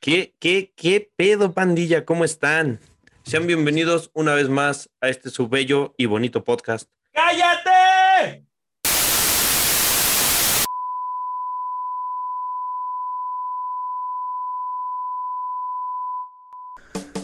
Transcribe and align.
¿Qué, 0.00 0.32
qué, 0.38 0.72
qué 0.76 1.10
pedo, 1.16 1.54
pandilla? 1.54 2.04
¿Cómo 2.04 2.24
están? 2.24 2.78
Sean 3.24 3.48
bienvenidos 3.48 4.12
una 4.14 4.32
vez 4.32 4.48
más 4.48 4.90
a 5.00 5.08
este 5.08 5.28
su 5.28 5.48
bello 5.48 5.92
y 5.98 6.06
bonito 6.06 6.44
podcast. 6.44 6.88
¡Cállate! 7.12 8.46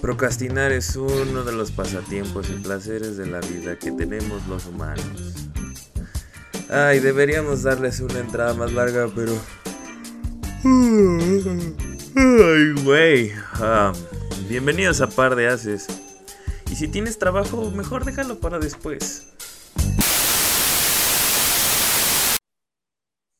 Procrastinar 0.02 0.72
es 0.72 0.96
uno 0.96 1.44
de 1.44 1.52
los 1.52 1.70
pasatiempos 1.70 2.50
y 2.50 2.54
placeres 2.54 3.16
de 3.16 3.26
la 3.26 3.38
vida 3.38 3.78
que 3.78 3.92
tenemos 3.92 4.44
los 4.48 4.66
humanos. 4.66 5.48
Ay, 6.68 6.98
deberíamos 6.98 7.62
darles 7.62 8.00
una 8.00 8.18
entrada 8.18 8.52
más 8.54 8.72
larga, 8.72 9.08
pero... 9.14 9.32
Ay, 12.16 12.72
güey. 12.84 13.32
Ah, 13.54 13.92
bienvenidos 14.48 15.00
a 15.00 15.08
Par 15.08 15.34
de 15.36 15.48
Haces. 15.48 15.86
Y 16.70 16.76
si 16.76 16.88
tienes 16.88 17.18
trabajo, 17.18 17.70
mejor 17.70 18.04
déjalo 18.04 18.40
para 18.40 18.58
después. 18.58 19.28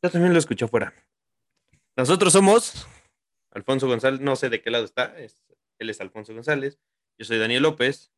Yo 0.02 0.10
también 0.10 0.32
lo 0.32 0.38
escuché 0.38 0.64
afuera. 0.66 0.92
Nosotros 1.96 2.32
somos 2.32 2.86
Alfonso 3.52 3.86
González, 3.86 4.20
no 4.20 4.36
sé 4.36 4.50
de 4.50 4.60
qué 4.60 4.70
lado 4.70 4.84
está, 4.84 5.16
es- 5.18 5.38
él 5.78 5.90
es 5.90 6.00
Alfonso 6.00 6.34
González, 6.34 6.78
yo 7.18 7.24
soy 7.24 7.38
Daniel 7.38 7.62
López, 7.62 8.12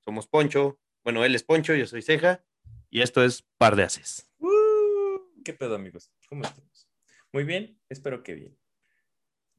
somos 0.00 0.26
Poncho, 0.26 0.80
bueno, 1.04 1.24
él 1.24 1.34
es 1.34 1.42
Poncho, 1.44 1.74
yo 1.74 1.86
soy 1.86 2.00
Ceja, 2.02 2.42
y 2.90 3.02
esto 3.02 3.22
es 3.22 3.42
Par 3.58 3.76
de 3.76 3.82
Haces. 3.84 4.30
Uh, 4.38 5.18
¿Qué 5.44 5.52
pedo, 5.52 5.74
amigos? 5.74 6.10
¿Cómo 6.28 6.42
estamos? 6.44 6.88
Muy 7.32 7.44
bien, 7.44 7.78
espero 7.90 8.22
que 8.22 8.34
bien. 8.34 8.58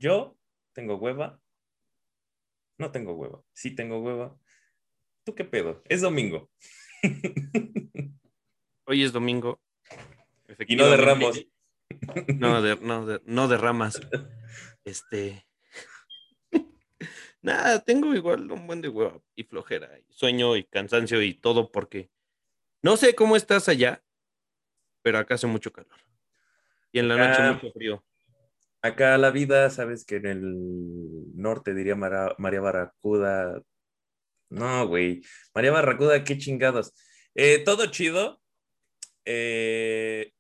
Yo 0.04 0.38
tengo 0.74 0.98
hueva. 0.98 1.40
No 2.78 2.92
tengo 2.92 3.14
hueva. 3.14 3.42
Sí 3.54 3.74
tengo 3.74 4.00
hueva. 4.02 4.38
¿Tú 5.24 5.34
qué 5.34 5.46
pedo? 5.46 5.82
Es 5.88 6.02
domingo. 6.02 6.52
Hoy 8.86 9.04
es 9.04 9.14
domingo. 9.14 9.62
Y 10.68 10.76
no 10.76 10.88
derramos. 10.90 11.40
No, 12.36 12.62
de, 12.62 12.76
no, 12.82 13.06
de- 13.06 13.22
no 13.24 13.48
derramas. 13.48 14.02
Este. 14.84 15.48
Nada, 17.42 17.82
tengo 17.86 18.14
igual 18.14 18.52
un 18.52 18.68
buen 18.68 18.82
de 18.82 18.90
hueva 18.90 19.22
y 19.36 19.46
flojera, 19.46 19.98
y 20.00 20.12
sueño 20.12 20.58
y 20.58 20.66
cansancio 20.66 21.22
y 21.22 21.34
todo 21.34 21.72
porque 21.72 22.12
no 22.82 22.98
sé 22.98 23.16
cómo 23.16 23.38
estás 23.38 23.70
allá, 23.70 24.04
pero 25.02 25.18
acá 25.18 25.36
hace 25.36 25.48
mucho 25.48 25.72
calor. 25.72 25.98
Y 26.92 27.00
en 27.00 27.08
la 27.08 27.16
noche 27.16 27.42
Acá- 27.42 27.54
mucho 27.54 27.72
frío. 27.72 28.04
Acá 28.84 29.18
la 29.18 29.32
vida, 29.32 29.70
sabes 29.70 30.04
que 30.04 30.18
en 30.18 30.26
el 30.26 30.42
norte 31.36 31.74
diría 31.74 31.96
María 31.96 32.60
Barracuda. 32.60 33.62
No, 34.50 34.88
güey. 34.88 35.22
María 35.56 35.72
Barracuda, 35.72 36.26
qué 36.26 36.38
chingados. 36.38 36.94
Eh, 37.34 37.64
todo 37.64 37.86
chido. 37.88 38.42
Eh, 39.24 40.34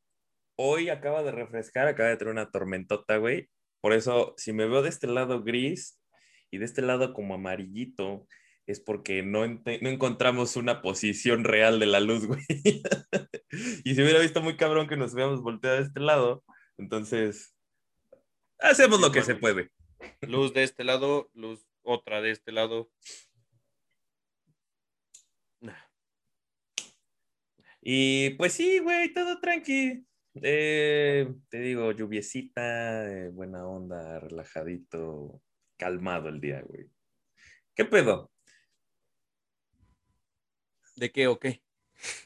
hoy 0.57 0.89
acaba 0.89 1.23
de 1.23 1.31
refrescar, 1.31 1.87
acaba 1.87 2.09
de 2.09 2.17
tener 2.17 2.33
una 2.33 2.51
tormentota, 2.51 3.15
güey. 3.15 3.49
Por 3.79 3.93
eso, 3.93 4.33
si 4.35 4.51
me 4.51 4.67
veo 4.67 4.81
de 4.81 4.89
este 4.89 5.07
lado 5.07 5.41
gris 5.41 6.01
y 6.51 6.57
de 6.57 6.65
este 6.65 6.81
lado 6.81 7.13
como 7.13 7.35
amarillito, 7.35 8.27
es 8.67 8.81
porque 8.81 9.23
no, 9.23 9.47
no 9.47 9.89
encontramos 9.89 10.57
una 10.57 10.81
posición 10.81 11.45
real 11.45 11.79
de 11.79 11.85
la 11.85 12.01
luz, 12.01 12.25
güey. 12.27 12.43
y 13.85 13.95
se 13.95 14.03
hubiera 14.03 14.19
visto 14.19 14.41
muy 14.41 14.57
cabrón 14.57 14.87
que 14.87 14.97
nos 14.97 15.13
hubiéramos 15.13 15.41
volteado 15.41 15.77
de 15.77 15.83
este 15.83 16.01
lado, 16.01 16.43
entonces 16.77 17.52
hacemos 18.63 18.99
lo 18.99 19.11
que 19.11 19.21
se 19.21 19.35
puede. 19.35 19.71
Luz 20.21 20.53
de 20.53 20.63
este 20.63 20.83
lado, 20.83 21.29
luz 21.33 21.65
otra 21.83 22.21
de 22.21 22.31
este 22.31 22.51
lado. 22.51 22.89
Y 27.81 28.31
pues 28.31 28.53
sí, 28.53 28.79
güey, 28.79 29.13
todo 29.13 29.41
tranqui. 29.41 30.05
Eh, 30.41 31.31
te 31.49 31.59
digo, 31.59 31.91
lluviecita, 31.91 33.11
eh, 33.11 33.29
buena 33.29 33.67
onda, 33.67 34.19
relajadito, 34.21 35.41
calmado 35.77 36.29
el 36.29 36.39
día, 36.39 36.61
güey. 36.61 36.89
¿Qué 37.75 37.83
pedo? 37.85 38.31
¿De 40.95 41.11
qué 41.11 41.27
o 41.27 41.39
qué? 41.39 41.61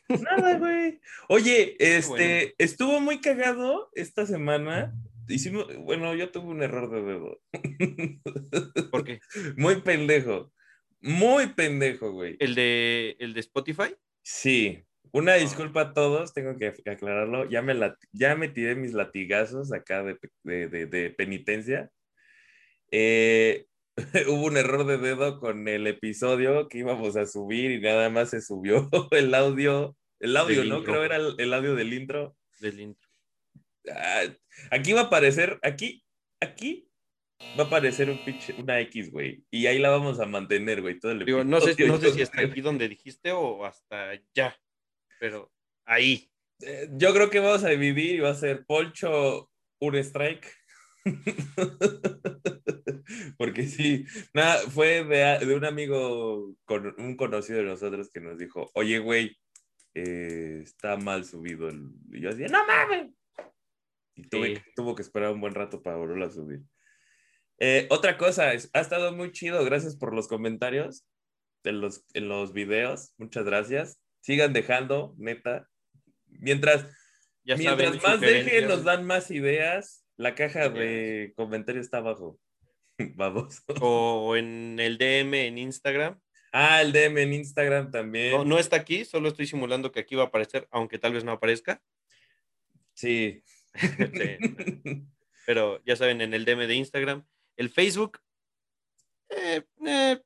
Nada, 0.09 0.58
güey. 0.58 1.00
Oye, 1.28 1.75
este, 1.80 2.08
Bueno. 2.08 2.54
estuvo 2.59 3.00
muy 3.00 3.19
cagado 3.19 3.90
esta 3.94 4.25
semana. 4.25 4.94
Hicimos, 5.28 5.68
bueno, 5.78 6.14
yo 6.16 6.30
tuve 6.32 6.48
un 6.48 6.64
error 6.64 6.90
de 6.90 7.02
dedo. 7.04 7.42
¿Por 8.92 9.04
qué? 9.04 9.20
Muy 9.58 9.82
pendejo. 9.82 10.54
Muy 11.02 11.48
pendejo, 11.48 12.12
güey. 12.12 12.36
¿El 12.40 12.56
de, 12.56 13.16
el 13.20 13.34
de 13.34 13.40
Spotify? 13.42 13.96
Sí. 14.24 14.84
Una 15.12 15.36
disculpa 15.36 15.82
a 15.82 15.94
todos, 15.94 16.34
tengo 16.34 16.58
que 16.58 16.74
aclararlo. 16.86 17.50
Ya 17.50 17.62
me, 17.62 17.74
ya 18.12 18.36
me 18.36 18.50
tiré 18.50 18.76
mis 18.76 18.94
latigazos 18.94 19.72
acá 19.74 20.04
de, 20.04 20.18
de- 20.44 20.68
de- 20.68 20.86
de 20.86 21.10
penitencia. 21.12 21.92
Eh, 22.92 23.66
hubo 24.28 24.46
un 24.46 24.58
error 24.58 24.86
de 24.86 24.98
dedo 24.98 25.40
con 25.40 25.68
el 25.68 25.88
episodio 25.88 26.68
que 26.68 26.80
íbamos 26.80 27.16
a 27.16 27.26
subir 27.26 27.72
y 27.72 27.80
nada 27.82 28.10
más 28.10 28.30
se 28.32 28.42
subió 28.42 28.90
el 29.12 29.34
audio. 29.34 29.96
El 30.20 30.36
audio, 30.36 30.60
Del 30.60 30.70
¿no? 30.70 30.78
intro. 30.80 30.94
Creo 30.94 31.04
era 31.06 31.16
el, 31.18 31.36
el 31.38 31.54
audio 31.54 31.76
del 31.76 31.94
intro. 31.94 32.36
Del 32.60 32.80
intro. 32.80 33.06
Ah, 33.94 34.24
aquí 34.72 34.94
va 34.94 35.02
a 35.02 35.03
aparecer, 35.06 35.59
aquí, 35.62 36.03
aquí 36.40 36.90
va 37.58 37.64
a 37.64 37.68
aparecer 37.68 38.09
un 38.09 38.24
pinche, 38.24 38.53
una 38.58 38.80
X, 38.81 39.12
güey. 39.12 39.44
Y 39.52 39.68
ahí 39.68 39.80
la 39.80 39.90
vamos 39.90 40.20
a 40.20 40.25
mantener, 40.25 40.81
güey, 40.81 41.00
todo 41.00 41.12
el 41.12 41.25
Digo, 41.25 41.44
no 41.44 41.62
sé, 41.62 41.75
no 41.86 41.98
si 42.00 42.22
hasta 42.22 42.42
aquí 42.58 42.62
donde 42.62 42.90
dijiste 42.90 43.31
o 43.31 43.66
hasta 43.66 44.09
allá, 44.09 44.58
pero 45.20 45.52
ahí. 45.86 46.30
Eh, 46.62 46.90
Yo 46.94 47.14
creo 47.14 47.30
que 47.30 47.40
vamos 47.40 47.64
a 47.64 47.70
dividir 47.70 48.16
y 48.16 48.20
va 48.20 48.31
a 48.31 48.36
ser 48.36 48.66
Polcho 48.66 49.52
un 49.80 49.96
strike. 49.96 50.52
Porque 53.38 53.68
sí, 53.68 54.06
nada, 54.34 54.58
fue 54.69 55.04
de, 55.06 55.46
de 55.46 55.56
un 55.56 55.66
amigo, 55.66 56.56
con 56.66 56.94
un 56.98 57.16
conocido 57.16 57.59
de 57.59 57.66
nosotros 57.66 58.09
que 58.12 58.19
nos 58.19 58.38
dijo, 58.38 58.69
oye, 58.74 59.00
güey, 59.00 59.38
eh, 59.94 60.62
está 60.64 60.98
mal 60.98 61.24
subido. 61.25 61.69
el-". 61.69 61.92
Y 62.12 62.22
yo 62.22 62.30
decía, 62.30 62.48
no 62.48 62.66
mames. 62.66 63.12
Y 64.18 64.24
tuve, 64.30 64.56
Sí. 64.56 64.62
tuvo 64.76 64.96
que 64.96 65.02
esperar 65.04 65.32
un 65.32 65.40
buen 65.42 65.54
rato 65.54 65.82
para 65.82 65.96
volverlo 65.96 66.26
a 66.26 66.30
subir. 66.32 66.62
Eh, 67.60 67.88
otra 67.90 68.18
cosa, 68.18 68.54
es- 68.54 68.70
ha 68.74 68.80
estado 68.82 69.14
muy 69.14 69.32
chido, 69.32 69.64
gracias 69.64 69.96
por 69.96 70.14
los 70.14 70.28
comentarios 70.28 71.06
en 71.64 71.82
los, 71.82 72.06
en 72.14 72.28
los 72.28 72.54
videos, 72.54 73.14
muchas 73.18 73.46
gracias. 73.46 74.00
Sigan 74.22 74.54
dejando, 74.54 75.16
neta. 75.18 75.68
Mientras, 76.28 76.86
Ya 77.44 77.56
Mientras 77.56 77.96
saben, 77.96 78.02
más 78.04 78.20
dejen, 78.20 78.68
nos 78.68 78.84
dan 78.84 79.06
más 79.06 79.32
ideas. 79.32 80.04
La 80.18 80.36
caja 80.36 80.68
de 80.68 81.32
comentarios 81.38 81.86
está 81.86 82.00
abajo. 82.00 82.38
Vamos. 83.16 83.64
O 83.80 84.36
en 84.36 84.80
el 84.82 84.98
DM 84.98 85.48
en 85.48 85.58
Instagram. 85.58 86.20
Ah, 86.52 86.82
el 86.82 86.92
DM 86.92 87.22
en 87.22 87.34
Instagram 87.34 87.92
también. 87.92 88.32
No, 88.32 88.44
no 88.44 88.60
está 88.60 88.76
aquí, 88.76 89.06
solo 89.06 89.30
estoy 89.30 89.48
simulando 89.48 89.92
que 89.92 90.00
aquí 90.02 90.16
va 90.16 90.24
a 90.24 90.26
aparecer, 90.28 90.68
aunque 90.72 90.98
tal 91.00 91.14
vez 91.14 91.24
no 91.24 91.32
aparezca. 91.32 91.82
Sí. 92.94 93.44
Sí, 94.14 95.06
pero 95.46 95.82
ya 95.86 95.96
saben, 95.96 96.22
en 96.22 96.34
el 96.34 96.44
DM 96.46 96.68
de 96.68 96.76
Instagram. 96.76 97.26
El 97.56 97.70
Facebook. 97.70 98.20
eh, 99.30 99.64
eh, 99.86 100.20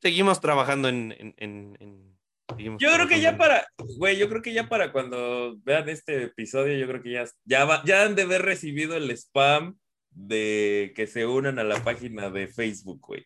seguimos 0.00 0.40
trabajando 0.40 0.88
en. 0.88 1.12
en- 1.18 1.34
en- 1.38 1.76
en- 1.80 2.18
seguimos 2.56 2.80
Yo 2.82 2.92
creo 2.94 3.06
que 3.08 3.20
ya 3.20 3.36
para, 3.38 3.66
güey, 3.98 4.16
yo 4.18 4.28
creo 4.28 4.42
que 4.42 4.52
ya 4.52 4.68
para 4.68 4.90
cuando 4.92 5.56
vean 5.62 5.88
este 5.88 6.24
episodio, 6.24 6.76
yo 6.76 6.86
creo 6.88 7.02
que 7.02 7.12
ya, 7.12 7.24
ya, 7.44 7.64
va- 7.64 7.82
ya 7.84 8.02
han 8.04 8.14
de 8.16 8.22
haber 8.22 8.42
recibido 8.42 8.96
el 8.96 9.10
spam 9.12 9.78
de 10.10 10.92
que 10.96 11.06
se 11.06 11.24
unan 11.26 11.58
a 11.58 11.64
la 11.64 11.82
página 11.84 12.28
de 12.30 12.46
Facebook, 12.48 13.00
güey. 13.00 13.24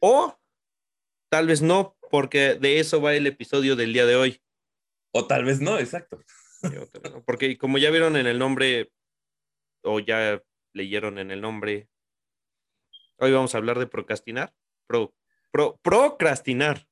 O 0.00 0.38
tal 1.30 1.46
vez 1.48 1.60
no, 1.62 1.96
porque 2.10 2.54
de 2.54 2.78
eso 2.80 3.02
va 3.02 3.14
el 3.14 3.26
episodio 3.26 3.76
del 3.76 3.92
día 3.92 4.06
de 4.06 4.16
hoy. 4.16 4.40
O 5.12 5.26
tal 5.26 5.44
vez 5.44 5.60
no, 5.60 5.78
exacto. 5.78 6.22
Porque 7.26 7.56
como 7.58 7.78
ya 7.78 7.90
vieron 7.90 8.16
en 8.16 8.26
el 8.26 8.38
nombre, 8.38 8.92
o 9.82 10.00
ya 10.00 10.42
leyeron 10.74 11.18
en 11.18 11.30
el 11.30 11.40
nombre, 11.40 11.88
hoy 13.18 13.32
vamos 13.32 13.54
a 13.54 13.58
hablar 13.58 13.78
de 13.78 13.86
procrastinar. 13.86 14.54
Pro, 14.86 15.14
pro- 15.50 15.78
procrastinar. 15.82 16.88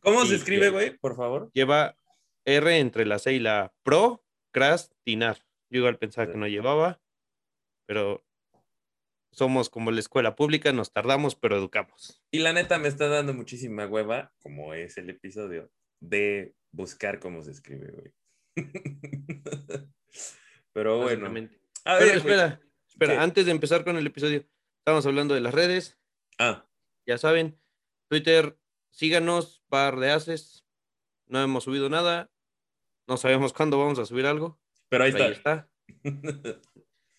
¿Cómo 0.00 0.24
se 0.24 0.36
escribe, 0.36 0.70
güey? 0.70 0.96
Por 0.98 1.16
favor. 1.16 1.50
Lleva 1.52 1.96
R 2.44 2.78
entre 2.78 3.06
la 3.06 3.18
C 3.18 3.32
y 3.32 3.38
la 3.40 3.60
A. 3.64 3.74
Procrastinar. 3.82 5.38
Yo 5.70 5.78
igual 5.78 5.98
pensaba 5.98 6.30
que 6.30 6.38
no 6.38 6.46
llevaba, 6.46 7.00
pero 7.86 8.24
somos 9.32 9.68
como 9.68 9.90
la 9.90 9.98
escuela 10.00 10.36
pública, 10.36 10.72
nos 10.72 10.92
tardamos, 10.92 11.34
pero 11.34 11.56
educamos. 11.56 12.22
Y 12.30 12.38
la 12.38 12.52
neta 12.52 12.78
me 12.78 12.88
está 12.88 13.08
dando 13.08 13.34
muchísima 13.34 13.86
hueva, 13.86 14.32
como 14.38 14.74
es 14.74 14.96
el 14.96 15.10
episodio, 15.10 15.70
de 16.00 16.54
buscar 16.72 17.18
cómo 17.18 17.42
se 17.42 17.50
escribe, 17.50 17.90
güey. 17.90 18.12
Pero 20.72 20.98
bueno. 21.02 21.26
A 21.84 21.94
ver, 21.94 22.16
espera, 22.16 22.60
espera, 22.88 23.14
¿Qué? 23.14 23.18
antes 23.20 23.46
de 23.46 23.52
empezar 23.52 23.84
con 23.84 23.96
el 23.96 24.06
episodio, 24.06 24.44
Estamos 24.78 25.04
hablando 25.06 25.34
de 25.34 25.40
las 25.40 25.52
redes, 25.52 25.98
Ah, 26.38 26.64
ya 27.06 27.18
saben. 27.18 27.58
Twitter, 28.08 28.56
síganos, 28.90 29.62
par 29.68 29.98
de 29.98 30.10
haces. 30.12 30.64
No 31.26 31.42
hemos 31.42 31.64
subido 31.64 31.88
nada. 31.88 32.30
No 33.08 33.16
sabemos 33.16 33.52
cuándo 33.52 33.78
vamos 33.78 33.98
a 33.98 34.06
subir 34.06 34.26
algo. 34.26 34.60
pero 34.88 35.02
ahí 35.04 35.12
pero 35.12 35.24
ahí 35.24 35.32
está. 35.32 35.68
está. 36.02 36.60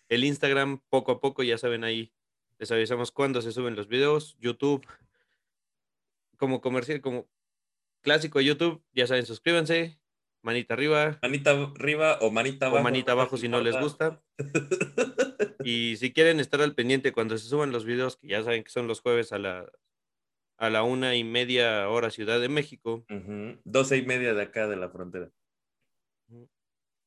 El 0.07 0.23
Instagram, 0.23 0.81
poco 0.89 1.11
a 1.11 1.19
poco, 1.19 1.43
ya 1.43 1.57
saben 1.57 1.83
ahí. 1.83 2.13
Les 2.57 2.71
avisamos 2.71 3.11
cuándo 3.11 3.41
se 3.41 3.51
suben 3.51 3.75
los 3.75 3.87
videos. 3.89 4.37
YouTube, 4.39 4.87
como 6.37 6.61
comercial, 6.61 7.01
como 7.01 7.27
clásico 8.01 8.39
de 8.39 8.45
YouTube, 8.45 8.81
ya 8.93 9.07
saben, 9.07 9.25
suscríbanse. 9.25 9.99
Manita 10.47 10.75
arriba 10.75 11.19
manita 11.21 11.51
arriba 11.51 12.17
o 12.21 12.31
manita 12.31 12.67
o 12.67 12.69
abajo. 12.69 12.83
manita 12.85 13.11
abajo 13.11 13.35
si 13.35 13.49
no 13.49 13.59
les 13.59 13.77
gusta. 13.79 14.23
Y 15.65 15.97
si 15.97 16.13
quieren 16.13 16.39
estar 16.39 16.61
al 16.61 16.73
pendiente 16.73 17.11
cuando 17.11 17.37
se 17.37 17.45
suban 17.45 17.73
los 17.73 17.83
videos, 17.83 18.15
que 18.15 18.29
ya 18.29 18.41
saben 18.41 18.63
que 18.63 18.69
son 18.69 18.87
los 18.87 19.01
jueves 19.01 19.33
a 19.33 19.37
la, 19.37 19.69
a 20.57 20.69
la 20.69 20.83
una 20.83 21.17
y 21.17 21.25
media 21.25 21.89
hora 21.89 22.09
Ciudad 22.09 22.39
de 22.39 22.47
México, 22.47 23.05
Doce 23.65 23.97
y 23.97 24.05
media 24.05 24.33
de 24.33 24.43
acá 24.43 24.67
de 24.69 24.77
la 24.77 24.89
frontera. 24.89 25.29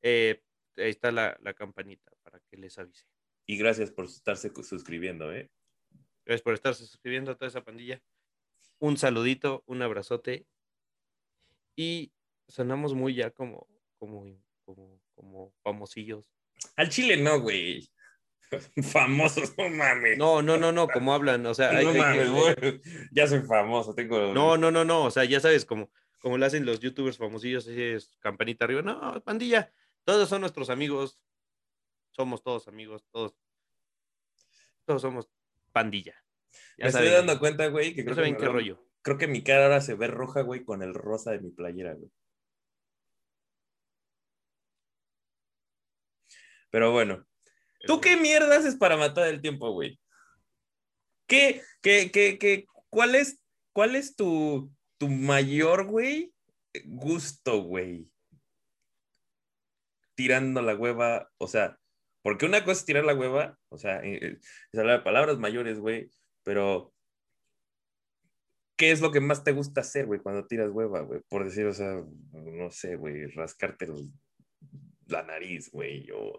eh, 0.03 0.43
ahí 0.77 0.91
está 0.91 1.11
la, 1.11 1.39
la 1.41 1.55
campanita 1.55 2.13
para 2.23 2.41
que 2.41 2.59
les 2.59 2.79
avise. 2.79 3.07
Y 3.47 3.57
gracias 3.57 3.91
por 3.91 4.05
estarse 4.05 4.53
suscribiendo, 4.63 5.33
¿eh? 5.33 5.51
Gracias 6.27 6.43
por 6.43 6.53
estarse 6.53 6.85
suscribiendo 6.85 7.31
a 7.31 7.37
toda 7.37 7.49
esa 7.49 7.65
pandilla. 7.65 8.03
Un 8.79 8.99
saludito, 8.99 9.63
un 9.67 9.81
abrazote. 9.81 10.47
Y 11.77 12.13
sonamos 12.51 12.95
muy 12.95 13.15
ya 13.15 13.31
como, 13.31 13.67
como, 13.99 14.27
como, 14.65 15.01
como 15.15 15.53
famosillos. 15.63 16.31
Al 16.77 16.89
chile 16.91 17.17
no, 17.17 17.41
güey. 17.41 17.89
Famosos, 18.93 19.57
no 19.57 19.69
mames. 19.71 20.19
No, 20.19 20.43
no, 20.43 20.57
no, 20.59 20.73
no, 20.73 20.89
como 20.89 21.15
hablan. 21.15 21.47
O 21.47 21.55
sea, 21.55 21.71
hay- 21.71 21.85
no 21.85 21.93
hay 21.93 21.99
mames, 21.99 22.31
güey. 22.31 22.81
Ya 23.13 23.27
soy 23.27 23.43
famoso, 23.43 23.95
tengo. 23.95 24.35
No, 24.35 24.57
no, 24.57 24.71
no, 24.71 24.85
no. 24.85 25.05
O 25.05 25.11
sea, 25.11 25.25
ya 25.25 25.39
sabes, 25.41 25.65
como, 25.65 25.91
como 26.21 26.37
lo 26.37 26.45
hacen 26.47 26.67
los 26.67 26.81
youtubers 26.81 27.17
famosillos, 27.17 27.67
así 27.67 27.81
es 27.81 28.17
campanita 28.19 28.65
arriba. 28.65 28.83
No, 28.83 29.23
pandilla. 29.23 29.73
Todos 30.05 30.29
son 30.29 30.41
nuestros 30.41 30.69
amigos. 30.69 31.21
Somos 32.11 32.43
todos 32.43 32.67
amigos, 32.67 33.05
todos. 33.13 33.37
Todos 34.85 35.03
somos 35.03 35.29
pandilla. 35.73 36.17
Ya 36.77 36.87
Me 36.87 36.89
estoy 36.89 37.09
dando 37.09 37.39
cuenta, 37.39 37.69
güey, 37.69 37.95
que 37.95 38.05
creo, 38.05 38.17
que 38.17 38.37
qué 38.37 38.47
rollo. 38.47 38.85
creo 39.03 39.17
que 39.17 39.29
mi 39.29 39.45
cara 39.45 39.65
ahora 39.65 39.81
se 39.81 39.95
ve 39.95 40.09
roja, 40.09 40.41
güey, 40.41 40.65
con 40.65 40.83
el 40.83 40.93
rosa 40.95 41.31
de 41.31 41.39
mi 41.39 41.51
playera, 41.51 41.95
güey. 41.95 42.11
Pero 46.71 46.93
bueno, 46.93 47.27
¿tú 47.87 48.01
qué 48.01 48.17
mierda 48.17 48.57
haces 48.57 48.77
para 48.77 48.97
matar 48.97 49.29
el 49.29 49.41
tiempo, 49.41 49.73
güey? 49.73 49.99
¿Qué, 51.27 51.63
qué, 51.83 52.11
qué, 52.13 52.39
qué, 52.39 52.67
cuál 52.89 53.15
es, 53.15 53.43
cuál 53.73 53.97
es 53.97 54.17
tu, 54.17 54.73
tu 54.99 55.09
mayor, 55.09 55.87
güey, 55.87 56.33
gusto, 56.85 57.63
güey? 57.63 58.09
Tirando 60.15 60.61
la 60.63 60.75
hueva, 60.75 61.31
o 61.39 61.47
sea, 61.49 61.79
porque 62.23 62.47
una 62.47 62.65
cosa 62.65 62.81
es 62.81 62.85
tirar 62.85 63.05
la 63.05 63.15
hueva, 63.15 63.59
o 63.69 63.79
sea, 63.79 64.01
eh, 64.05 64.19
eh, 64.21 64.39
es 64.73 64.79
hablar 64.79 64.99
de 64.99 65.05
palabras 65.05 65.39
mayores, 65.39 65.79
güey, 65.79 66.11
pero 66.43 66.93
¿qué 68.77 68.91
es 68.91 69.01
lo 69.01 69.13
que 69.13 69.21
más 69.21 69.45
te 69.45 69.53
gusta 69.53 69.81
hacer, 69.81 70.07
güey, 70.07 70.21
cuando 70.21 70.47
tiras 70.47 70.71
hueva, 70.71 71.01
güey? 71.01 71.21
Por 71.29 71.45
decir, 71.45 71.67
o 71.67 71.73
sea, 71.73 72.03
no 72.33 72.71
sé, 72.71 72.97
güey, 72.97 73.27
rascarte 73.29 73.87
el- 73.87 74.11
la 75.11 75.23
nariz, 75.23 75.71
güey, 75.71 76.11
o... 76.13 76.39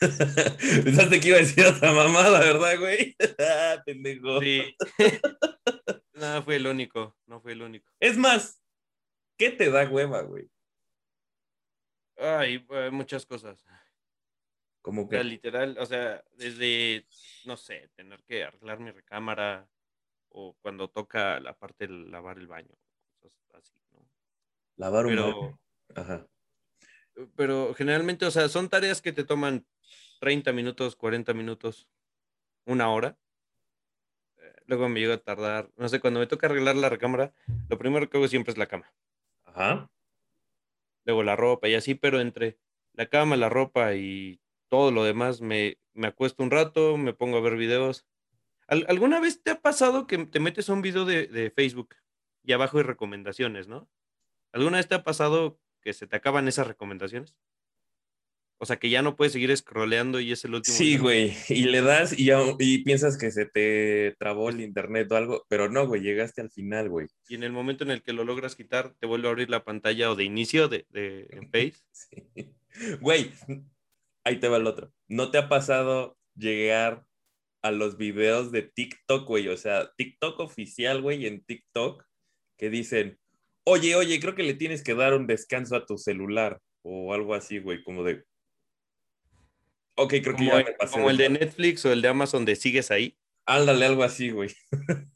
Pensaste 0.84 1.20
que 1.20 1.28
iba 1.28 1.36
a 1.36 1.40
decir 1.40 1.64
otra 1.64 1.92
mamada, 1.92 2.40
¿verdad, 2.40 2.78
güey? 2.78 3.16
Pendejo. 3.86 4.40
Sí. 4.40 4.76
no, 6.14 6.42
fue 6.42 6.56
el 6.56 6.66
único. 6.66 7.16
No 7.26 7.40
fue 7.40 7.52
el 7.52 7.62
único. 7.62 7.90
Es 8.00 8.16
más, 8.16 8.62
¿qué 9.36 9.50
te 9.50 9.70
da 9.70 9.88
hueva, 9.88 10.22
güey? 10.22 10.50
Ay, 12.16 12.66
eh, 12.70 12.90
muchas 12.90 13.26
cosas. 13.26 13.64
Como 14.80 15.04
O 15.04 15.08
sea, 15.08 15.18
que... 15.18 15.24
literal, 15.24 15.76
o 15.78 15.86
sea, 15.86 16.22
desde, 16.32 17.06
no 17.44 17.56
sé, 17.56 17.90
tener 17.94 18.22
que 18.24 18.44
arreglar 18.44 18.80
mi 18.80 18.90
recámara 18.90 19.68
o 20.30 20.56
cuando 20.60 20.88
toca 20.88 21.38
la 21.40 21.56
parte 21.56 21.86
de 21.86 21.92
lavar 21.92 22.38
el 22.38 22.48
baño, 22.48 22.74
cosas 23.20 23.44
así, 23.54 23.74
¿no? 23.92 24.08
Lavar 24.76 25.06
un 25.06 25.12
Pero, 25.12 25.40
baño. 25.40 25.60
Ajá. 25.94 26.26
Pero 27.36 27.74
generalmente, 27.74 28.26
o 28.26 28.30
sea, 28.30 28.48
son 28.48 28.68
tareas 28.68 29.02
que 29.02 29.12
te 29.12 29.24
toman 29.24 29.66
30 30.20 30.52
minutos, 30.52 30.96
40 30.96 31.34
minutos, 31.34 31.88
una 32.66 32.90
hora. 32.90 33.18
Eh, 34.38 34.52
Luego 34.66 34.88
me 34.88 35.00
llega 35.00 35.14
a 35.14 35.18
tardar, 35.18 35.70
no 35.76 35.88
sé, 35.88 36.00
cuando 36.00 36.20
me 36.20 36.26
toca 36.26 36.46
arreglar 36.46 36.76
la 36.76 36.88
recámara, 36.88 37.34
lo 37.68 37.78
primero 37.78 38.08
que 38.08 38.16
hago 38.16 38.28
siempre 38.28 38.52
es 38.52 38.58
la 38.58 38.66
cama. 38.66 38.92
Ajá. 39.44 39.90
luego 41.04 41.22
la 41.22 41.36
ropa 41.36 41.68
y 41.68 41.74
así, 41.74 41.94
pero 41.94 42.20
entre 42.20 42.58
la 42.92 43.06
cama, 43.06 43.36
la 43.36 43.48
ropa 43.48 43.94
y 43.94 44.40
todo 44.68 44.90
lo 44.90 45.04
demás, 45.04 45.40
me, 45.40 45.78
me 45.94 46.06
acuesto 46.06 46.42
un 46.42 46.50
rato, 46.50 46.96
me 46.96 47.12
pongo 47.12 47.38
a 47.38 47.40
ver 47.40 47.56
videos. 47.56 48.06
¿Al- 48.68 48.86
¿Alguna 48.88 49.20
vez 49.20 49.42
te 49.42 49.50
ha 49.50 49.60
pasado 49.60 50.06
que 50.06 50.26
te 50.26 50.40
metes 50.40 50.70
a 50.70 50.72
un 50.74 50.82
video 50.82 51.04
de, 51.04 51.26
de 51.26 51.50
Facebook 51.50 51.96
y 52.44 52.52
abajo 52.52 52.78
hay 52.78 52.84
recomendaciones, 52.84 53.68
¿no? 53.68 53.90
¿Alguna 54.52 54.78
vez 54.78 54.88
te 54.88 54.94
ha 54.94 55.04
pasado 55.04 55.60
que 55.82 55.92
se 55.92 56.06
te 56.06 56.16
acaban 56.16 56.48
esas 56.48 56.66
recomendaciones? 56.66 57.34
O 58.58 58.64
sea, 58.64 58.76
que 58.78 58.88
ya 58.90 59.02
no 59.02 59.16
puedes 59.16 59.32
seguir 59.32 59.54
scrolleando 59.56 60.20
y 60.20 60.30
es 60.30 60.44
el 60.44 60.54
último. 60.54 60.76
Sí, 60.76 60.96
güey. 60.96 61.34
Y 61.48 61.64
le 61.64 61.82
das 61.82 62.16
y, 62.16 62.26
ya- 62.26 62.40
y 62.60 62.84
piensas 62.84 63.18
que 63.18 63.32
se 63.32 63.44
te 63.44 64.14
trabó 64.20 64.50
el 64.50 64.60
internet 64.60 65.10
o 65.10 65.16
algo, 65.16 65.44
pero 65.48 65.68
no, 65.68 65.84
güey, 65.88 66.00
llegaste 66.00 66.40
al 66.42 66.50
final, 66.50 66.88
güey. 66.88 67.08
Y 67.28 67.34
en 67.34 67.42
el 67.42 67.50
momento 67.50 67.82
en 67.82 67.90
el 67.90 68.02
que 68.02 68.12
lo 68.12 68.22
logras 68.22 68.54
quitar, 68.54 68.94
te 69.00 69.06
vuelve 69.08 69.26
a 69.26 69.32
abrir 69.32 69.50
la 69.50 69.64
pantalla 69.64 70.12
o 70.12 70.14
de 70.14 70.22
inicio 70.24 70.68
de, 70.68 70.86
de 70.90 71.26
en 71.30 71.50
Face. 71.50 71.82
Sí. 71.90 72.52
Güey, 73.00 73.32
ahí 74.24 74.38
te 74.38 74.48
va 74.48 74.58
el 74.58 74.66
otro. 74.68 74.92
¿No 75.08 75.32
te 75.32 75.38
ha 75.38 75.48
pasado 75.48 76.16
llegar 76.36 77.04
a 77.62 77.72
los 77.72 77.96
videos 77.96 78.52
de 78.52 78.62
TikTok, 78.62 79.26
güey? 79.26 79.48
O 79.48 79.56
sea, 79.56 79.90
TikTok 79.96 80.38
oficial, 80.38 81.02
güey, 81.02 81.26
en 81.26 81.44
TikTok, 81.44 82.04
que 82.56 82.70
dicen, 82.70 83.18
oye, 83.64 83.94
oye, 83.94 84.20
creo 84.20 84.34
que 84.34 84.42
le 84.42 84.54
tienes 84.54 84.82
que 84.82 84.94
dar 84.94 85.14
un 85.14 85.26
descanso 85.26 85.76
a 85.76 85.86
tu 85.86 85.98
celular 85.98 86.60
o 86.82 87.12
algo 87.14 87.34
así, 87.34 87.58
güey, 87.58 87.82
como 87.82 88.02
de... 88.04 88.24
Ok, 89.94 90.10
creo 90.22 90.22
que 90.22 90.32
Como, 90.32 90.50
ya 90.50 90.58
el, 90.60 90.64
me 90.64 90.72
pasé. 90.72 90.92
como 90.92 91.10
el 91.10 91.16
de 91.16 91.28
lanza". 91.28 91.44
Netflix 91.44 91.84
o 91.84 91.92
el 91.92 92.02
de 92.02 92.08
Amazon 92.08 92.44
de 92.44 92.56
sigues 92.56 92.90
ahí. 92.90 93.16
Ándale, 93.46 93.86
algo 93.86 94.02
así, 94.04 94.30
güey. 94.30 94.50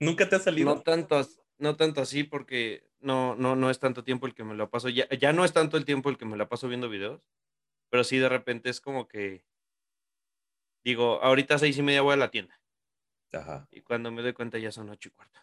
¿Nunca 0.00 0.28
te 0.28 0.36
ha 0.36 0.38
salido? 0.40 0.74
No 0.74 0.82
tanto, 0.82 1.26
no 1.58 1.76
tanto 1.76 2.00
así 2.00 2.22
porque 2.24 2.86
no, 3.00 3.34
no, 3.36 3.56
no 3.56 3.70
es 3.70 3.78
tanto 3.80 4.04
tiempo 4.04 4.26
el 4.26 4.34
que 4.34 4.44
me 4.44 4.54
lo 4.54 4.70
paso. 4.70 4.88
Ya, 4.88 5.08
ya 5.08 5.32
no 5.32 5.44
es 5.44 5.52
tanto 5.52 5.76
el 5.76 5.84
tiempo 5.84 6.10
el 6.10 6.18
que 6.18 6.26
me 6.26 6.36
la 6.36 6.48
paso 6.48 6.68
viendo 6.68 6.88
videos, 6.88 7.22
pero 7.90 8.04
sí 8.04 8.18
de 8.18 8.28
repente 8.28 8.70
es 8.70 8.80
como 8.80 9.08
que 9.08 9.44
digo, 10.84 11.22
ahorita 11.22 11.56
a 11.56 11.58
seis 11.58 11.76
y 11.78 11.82
media 11.82 12.02
voy 12.02 12.14
a 12.14 12.16
la 12.16 12.30
tienda. 12.30 12.60
Ajá. 13.32 13.66
Y 13.70 13.80
cuando 13.82 14.10
me 14.10 14.22
doy 14.22 14.32
cuenta 14.32 14.58
ya 14.58 14.70
son 14.72 14.90
ocho 14.90 15.08
y 15.08 15.12
cuarto. 15.12 15.40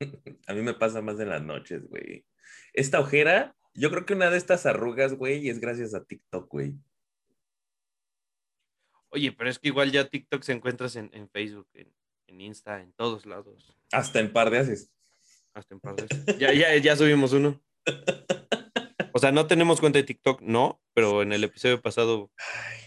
A 0.46 0.54
mí 0.54 0.62
me 0.62 0.74
pasa 0.74 1.00
más 1.02 1.18
en 1.20 1.30
las 1.30 1.42
noches, 1.42 1.88
güey. 1.88 2.24
Esta 2.72 3.00
ojera, 3.00 3.56
yo 3.74 3.90
creo 3.90 4.06
que 4.06 4.14
una 4.14 4.30
de 4.30 4.38
estas 4.38 4.66
arrugas, 4.66 5.14
güey, 5.14 5.48
es 5.48 5.60
gracias 5.60 5.94
a 5.94 6.04
TikTok, 6.04 6.50
güey. 6.50 6.74
Oye, 9.10 9.32
pero 9.32 9.48
es 9.48 9.58
que 9.58 9.68
igual 9.68 9.92
ya 9.92 10.08
TikTok 10.08 10.42
se 10.42 10.52
encuentras 10.52 10.96
en, 10.96 11.10
en 11.12 11.28
Facebook, 11.30 11.68
en, 11.74 11.92
en 12.26 12.40
Insta, 12.40 12.82
en 12.82 12.92
todos 12.92 13.24
lados. 13.24 13.76
Hasta 13.92 14.20
en 14.20 14.32
par 14.32 14.50
de 14.50 14.58
haces. 14.58 14.90
Hasta 15.54 15.74
en 15.74 15.80
par 15.80 15.96
de. 15.96 16.06
Ya, 16.38 16.52
ya, 16.52 16.76
ya 16.76 16.96
subimos 16.96 17.32
uno. 17.32 17.62
O 19.16 19.18
sea, 19.18 19.32
no 19.32 19.46
tenemos 19.46 19.80
cuenta 19.80 19.98
de 19.98 20.02
TikTok, 20.04 20.42
no, 20.42 20.78
pero 20.92 21.22
en 21.22 21.32
el 21.32 21.42
episodio 21.42 21.80
pasado 21.80 22.30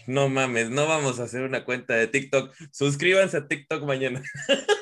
No 0.06 0.28
mames, 0.28 0.70
no 0.70 0.86
vamos 0.86 1.18
a 1.18 1.24
hacer 1.24 1.42
una 1.42 1.64
cuenta 1.64 1.94
de 1.94 2.06
TikTok. 2.06 2.54
Suscríbanse 2.70 3.38
a 3.38 3.48
TikTok 3.48 3.82
mañana. 3.82 4.22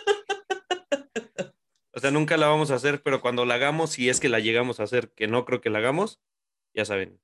O 1.99 2.01
sea, 2.01 2.13
nunca 2.13 2.37
la 2.37 2.47
vamos 2.47 2.71
a 2.71 2.77
hacer, 2.77 3.03
pero 3.03 3.21
cuando 3.21 3.45
la 3.45 3.55
hagamos, 3.55 3.91
si 3.91 4.09
es 4.09 4.21
que 4.21 4.29
la 4.29 4.39
llegamos 4.39 4.79
a 4.79 4.85
hacer, 4.85 5.11
que 5.17 5.27
no 5.27 5.45
creo 5.45 5.61
que 5.61 5.69
la 5.69 5.79
hagamos, 5.79 6.21
ya 6.73 6.85
saben. 6.85 7.21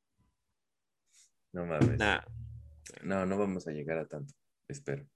No 1.53 1.65
mames. 1.65 1.97
Nah. 1.97 2.23
No, 3.01 3.25
no 3.25 3.39
vamos 3.39 3.69
a 3.69 3.71
llegar 3.71 3.99
a 3.99 4.09
tanto. 4.09 4.35
Espero. 4.67 5.07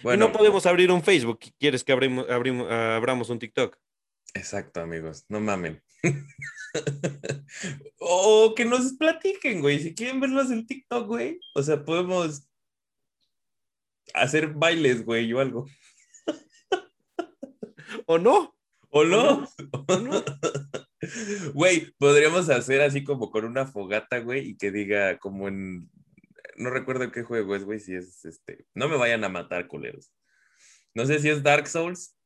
Y 0.00 0.02
Bueno, 0.02 0.26
no 0.26 0.32
podemos 0.32 0.66
abrir 0.66 0.90
un 0.90 1.04
Facebook. 1.04 1.38
¿Quieres 1.60 1.84
que 1.84 1.92
abrimos, 1.92 2.28
abrimos- 2.28 2.66
ah, 2.68 2.96
abramos 2.96 3.30
un 3.30 3.38
TikTok? 3.38 3.78
exacto, 4.34 4.80
amigos. 4.80 5.24
No 5.28 5.38
mamen. 5.38 5.80
o 8.00 8.54
que 8.56 8.64
nos 8.64 8.94
platiquen, 8.94 9.60
güey. 9.60 9.78
Si 9.78 9.94
quieren 9.94 10.18
verlos 10.18 10.50
en 10.50 10.66
TikTok, 10.66 11.06
güey. 11.06 11.38
O 11.54 11.62
sea, 11.62 11.84
podemos 11.84 12.48
hacer 14.14 14.48
bailes, 14.48 15.04
güey, 15.04 15.32
o 15.32 15.38
algo. 15.38 15.68
¿O 18.12 18.18
no? 18.18 18.56
¿O 18.88 19.04
no? 19.04 19.48
¿O 19.86 19.96
no? 20.00 20.24
Güey, 21.54 21.92
podríamos 21.96 22.50
hacer 22.50 22.80
así 22.80 23.04
como 23.04 23.30
con 23.30 23.44
una 23.44 23.66
fogata, 23.66 24.18
güey, 24.18 24.48
y 24.48 24.56
que 24.56 24.72
diga 24.72 25.16
como 25.20 25.46
en, 25.46 25.88
no 26.56 26.70
recuerdo 26.70 27.12
qué 27.12 27.22
juego 27.22 27.54
es, 27.54 27.62
güey, 27.62 27.78
si 27.78 27.94
es 27.94 28.24
este. 28.24 28.66
No 28.74 28.88
me 28.88 28.96
vayan 28.96 29.22
a 29.22 29.28
matar, 29.28 29.68
culeros. 29.68 30.12
No 30.92 31.06
sé 31.06 31.20
si 31.20 31.28
es 31.28 31.44
Dark 31.44 31.68
Souls, 31.68 32.16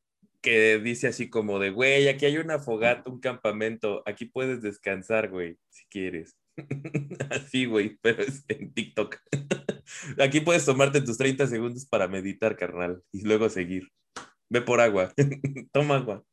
que 0.40 0.78
dice 0.78 1.08
así 1.08 1.28
como 1.28 1.58
de, 1.58 1.68
güey, 1.68 2.08
aquí 2.08 2.24
hay 2.24 2.38
una 2.38 2.58
fogata, 2.58 3.10
un 3.10 3.20
campamento, 3.20 4.02
aquí 4.06 4.24
puedes 4.24 4.62
descansar, 4.62 5.28
güey, 5.28 5.58
si 5.68 5.84
quieres. 5.90 6.34
así, 7.30 7.66
güey, 7.66 7.98
pero 8.00 8.22
es 8.22 8.42
en 8.48 8.72
TikTok. 8.72 9.18
aquí 10.18 10.40
puedes 10.40 10.64
tomarte 10.64 11.02
tus 11.02 11.18
30 11.18 11.46
segundos 11.46 11.84
para 11.84 12.08
meditar, 12.08 12.56
carnal, 12.56 13.02
y 13.12 13.20
luego 13.20 13.50
seguir. 13.50 13.92
Ve 14.48 14.60
por 14.60 14.80
agua. 14.80 15.12
Toma 15.72 15.96
agua. 15.96 16.24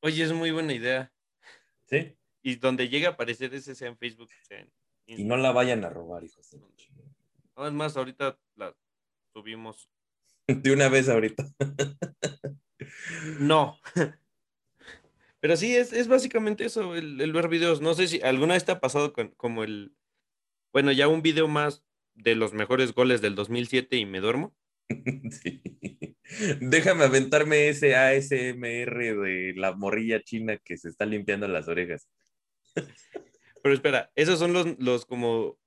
Oye, 0.00 0.22
es 0.22 0.32
muy 0.32 0.50
buena 0.50 0.72
idea. 0.74 1.12
¿Sí? 1.86 2.16
Y 2.42 2.56
donde 2.56 2.88
llegue 2.88 3.06
a 3.06 3.10
aparecer 3.10 3.54
ese 3.54 3.74
sea 3.74 3.88
en 3.88 3.96
Facebook. 3.96 4.28
sea 4.42 4.60
en 4.60 4.70
Y 5.06 5.24
no 5.24 5.36
la 5.36 5.52
vayan 5.52 5.84
a 5.84 5.88
robar, 5.88 6.24
hijos 6.24 6.50
de. 6.50 6.60
No, 7.56 7.66
es 7.66 7.72
más, 7.72 7.96
ahorita 7.96 8.38
la 8.56 8.76
subimos. 9.32 9.88
De 10.46 10.72
una 10.72 10.88
vez 10.88 11.08
ahorita. 11.08 11.46
No. 13.40 13.78
Pero 15.40 15.56
sí, 15.56 15.74
es, 15.76 15.92
es 15.92 16.08
básicamente 16.08 16.64
eso, 16.64 16.94
el, 16.94 17.20
el 17.20 17.32
ver 17.32 17.48
videos. 17.48 17.80
No 17.80 17.94
sé 17.94 18.08
si 18.08 18.20
alguna 18.22 18.54
vez 18.54 18.64
te 18.64 18.72
ha 18.72 18.80
pasado 18.80 19.12
con, 19.12 19.28
como 19.30 19.62
el, 19.62 19.94
bueno, 20.72 20.90
ya 20.90 21.06
un 21.06 21.22
video 21.22 21.48
más 21.48 21.84
de 22.14 22.34
los 22.34 22.52
mejores 22.52 22.94
goles 22.94 23.20
del 23.20 23.34
2007 23.34 23.96
y 23.96 24.06
me 24.06 24.20
duermo. 24.20 24.54
Sí. 25.30 25.62
Déjame 26.60 27.04
aventarme 27.04 27.68
ese 27.68 27.94
ASMR 27.96 29.16
de 29.16 29.52
la 29.56 29.72
morrilla 29.74 30.22
china 30.22 30.56
que 30.58 30.76
se 30.76 30.88
está 30.88 31.04
limpiando 31.06 31.46
las 31.48 31.68
orejas. 31.68 32.08
Pero 33.62 33.74
espera, 33.74 34.10
esos 34.14 34.38
son 34.38 34.52
los, 34.52 34.78
los 34.78 35.06
como 35.06 35.58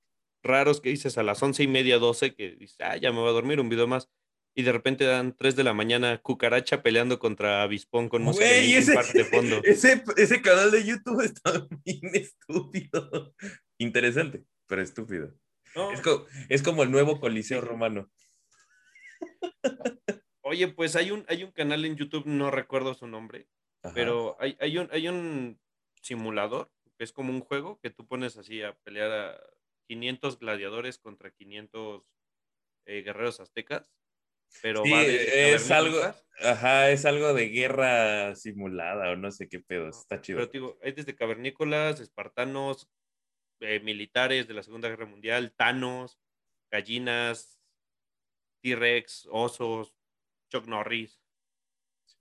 raros 0.42 0.80
que 0.80 0.90
dices 0.90 1.18
a 1.18 1.22
las 1.22 1.42
once 1.42 1.62
y 1.62 1.68
media, 1.68 1.98
doce, 1.98 2.34
que 2.34 2.52
dices, 2.56 2.76
ah, 2.80 2.96
ya 2.96 3.10
me 3.12 3.18
voy 3.18 3.28
a 3.28 3.32
dormir, 3.32 3.60
un 3.60 3.68
video 3.68 3.86
más. 3.86 4.08
Y 4.54 4.62
de 4.64 4.72
repente 4.72 5.04
dan 5.04 5.36
3 5.36 5.54
de 5.56 5.64
la 5.64 5.74
mañana 5.74 6.18
cucaracha 6.18 6.82
peleando 6.82 7.18
contra 7.20 7.62
avispón 7.62 8.08
con 8.08 8.22
música 8.22 8.44
Güey, 8.46 8.74
ese, 8.74 8.94
de 9.14 9.24
fondo. 9.24 9.60
ese, 9.64 10.02
ese 10.16 10.42
canal 10.42 10.70
de 10.72 10.84
YouTube 10.84 11.22
está 11.22 11.66
bien 11.84 12.10
estúpido. 12.14 13.34
Interesante, 13.78 14.42
pero 14.66 14.82
estúpido. 14.82 15.32
No, 15.76 15.92
Es, 15.92 16.00
co- 16.00 16.26
es 16.48 16.62
como 16.62 16.82
el 16.82 16.90
nuevo 16.90 17.20
Coliseo 17.20 17.60
Romano. 17.60 18.10
Oye, 20.42 20.68
pues 20.68 20.96
hay 20.96 21.10
un, 21.10 21.24
hay 21.28 21.44
un 21.44 21.52
canal 21.52 21.84
en 21.84 21.96
YouTube, 21.96 22.26
no 22.26 22.50
recuerdo 22.50 22.94
su 22.94 23.06
nombre, 23.06 23.48
Ajá. 23.82 23.94
pero 23.94 24.36
hay, 24.40 24.56
hay, 24.60 24.78
un, 24.78 24.88
hay 24.92 25.08
un 25.08 25.60
simulador, 26.00 26.70
que 26.96 27.04
es 27.04 27.12
como 27.12 27.32
un 27.32 27.40
juego 27.40 27.78
que 27.80 27.90
tú 27.90 28.06
pones 28.06 28.36
así 28.36 28.62
a 28.62 28.74
pelear 28.78 29.10
a 29.10 29.40
500 29.88 30.38
gladiadores 30.38 30.98
contra 30.98 31.30
500 31.30 32.02
eh, 32.86 33.02
guerreros 33.02 33.40
aztecas. 33.40 33.92
Pero 34.62 34.82
Sí, 34.82 34.92
es 34.94 35.70
algo, 35.70 35.98
ajá, 36.40 36.90
es 36.90 37.04
algo 37.04 37.34
de 37.34 37.50
guerra 37.50 38.34
simulada 38.34 39.10
o 39.10 39.16
no 39.16 39.30
sé 39.30 39.46
qué 39.48 39.60
pedo, 39.60 39.90
está 39.90 40.22
chido. 40.22 40.38
Pero 40.38 40.50
digo, 40.50 40.78
hay 40.82 40.92
desde 40.92 41.14
cavernícolas, 41.14 42.00
espartanos, 42.00 42.88
eh, 43.60 43.80
militares 43.80 44.48
de 44.48 44.54
la 44.54 44.62
Segunda 44.62 44.88
Guerra 44.88 45.04
Mundial, 45.04 45.52
tanos, 45.54 46.18
gallinas, 46.70 47.57
T-Rex, 48.62 49.28
osos, 49.30 49.94
Chuck 50.50 50.66
Norris, 50.66 51.20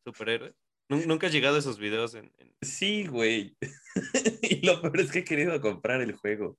superhéroes. 0.03 0.55
Nun- 0.89 1.05
Nunca 1.05 1.27
has 1.27 1.33
llegado 1.33 1.55
a 1.57 1.59
esos 1.59 1.77
videos 1.79 2.15
en, 2.15 2.31
en- 2.37 2.55
Sí, 2.61 3.05
güey. 3.07 3.57
y 4.41 4.65
lo 4.65 4.81
peor 4.81 4.99
es 5.01 5.11
que 5.11 5.19
he 5.19 5.23
querido 5.25 5.59
comprar 5.61 6.01
el 6.01 6.13
juego. 6.13 6.57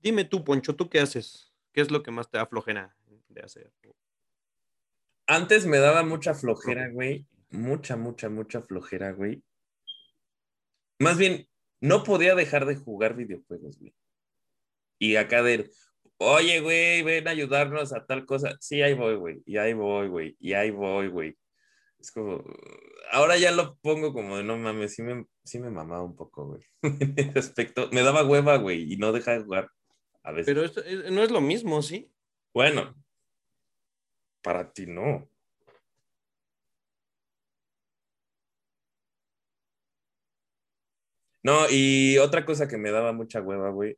Dime 0.00 0.24
tú, 0.24 0.44
Poncho, 0.44 0.74
¿tú 0.76 0.88
qué 0.88 1.00
haces? 1.00 1.52
¿Qué 1.72 1.80
es 1.80 1.90
lo 1.90 2.02
que 2.02 2.10
más 2.10 2.30
te 2.30 2.38
da 2.38 2.46
flojera 2.46 2.96
de 3.28 3.42
hacer? 3.42 3.72
Antes 5.26 5.66
me 5.66 5.78
daba 5.78 6.02
mucha 6.04 6.34
flojera, 6.34 6.88
güey. 6.88 7.26
Mucha, 7.50 7.96
mucha, 7.96 8.28
mucha 8.28 8.62
flojera, 8.62 9.12
güey. 9.12 9.42
Más 11.00 11.18
bien, 11.18 11.48
no 11.80 12.02
podía 12.04 12.34
dejar 12.34 12.64
de 12.66 12.76
jugar 12.76 13.14
videojuegos, 13.14 13.78
güey. 13.78 13.94
Y 14.98 15.16
acá 15.16 15.42
de, 15.42 15.70
oye, 16.18 16.60
güey, 16.60 17.02
ven 17.02 17.28
a 17.28 17.32
ayudarnos 17.32 17.92
a 17.92 18.06
tal 18.06 18.26
cosa. 18.26 18.56
Sí, 18.60 18.82
ahí 18.82 18.94
voy, 18.94 19.16
güey. 19.16 19.42
Y 19.46 19.56
ahí 19.56 19.72
voy, 19.72 20.08
güey. 20.08 20.36
Y 20.40 20.52
ahí 20.54 20.70
voy, 20.70 21.08
güey. 21.08 21.36
Es 21.98 22.12
como, 22.12 22.44
ahora 23.10 23.36
ya 23.36 23.50
lo 23.50 23.76
pongo 23.78 24.12
como 24.12 24.36
de, 24.36 24.44
no 24.44 24.56
mames, 24.56 24.94
sí 24.94 25.02
me, 25.02 25.26
sí 25.44 25.58
me 25.58 25.70
mamaba 25.70 26.04
un 26.04 26.14
poco, 26.14 26.46
güey. 26.46 26.62
En 27.16 27.18
ese 27.18 27.38
aspecto, 27.38 27.88
me 27.92 28.02
daba 28.02 28.24
hueva, 28.24 28.56
güey, 28.56 28.92
y 28.92 28.96
no 28.96 29.12
deja 29.12 29.32
de 29.32 29.44
jugar 29.44 29.70
a 30.22 30.32
veces. 30.32 30.46
Pero 30.46 30.64
esto 30.64 30.80
eh, 30.84 31.10
no 31.10 31.22
es 31.22 31.30
lo 31.30 31.40
mismo, 31.40 31.82
¿sí? 31.82 32.12
Bueno, 32.54 32.94
para 34.42 34.72
ti 34.72 34.86
no. 34.86 35.28
No, 41.42 41.66
y 41.70 42.18
otra 42.18 42.44
cosa 42.44 42.68
que 42.68 42.78
me 42.78 42.90
daba 42.90 43.12
mucha 43.12 43.40
hueva, 43.40 43.70
güey. 43.70 43.96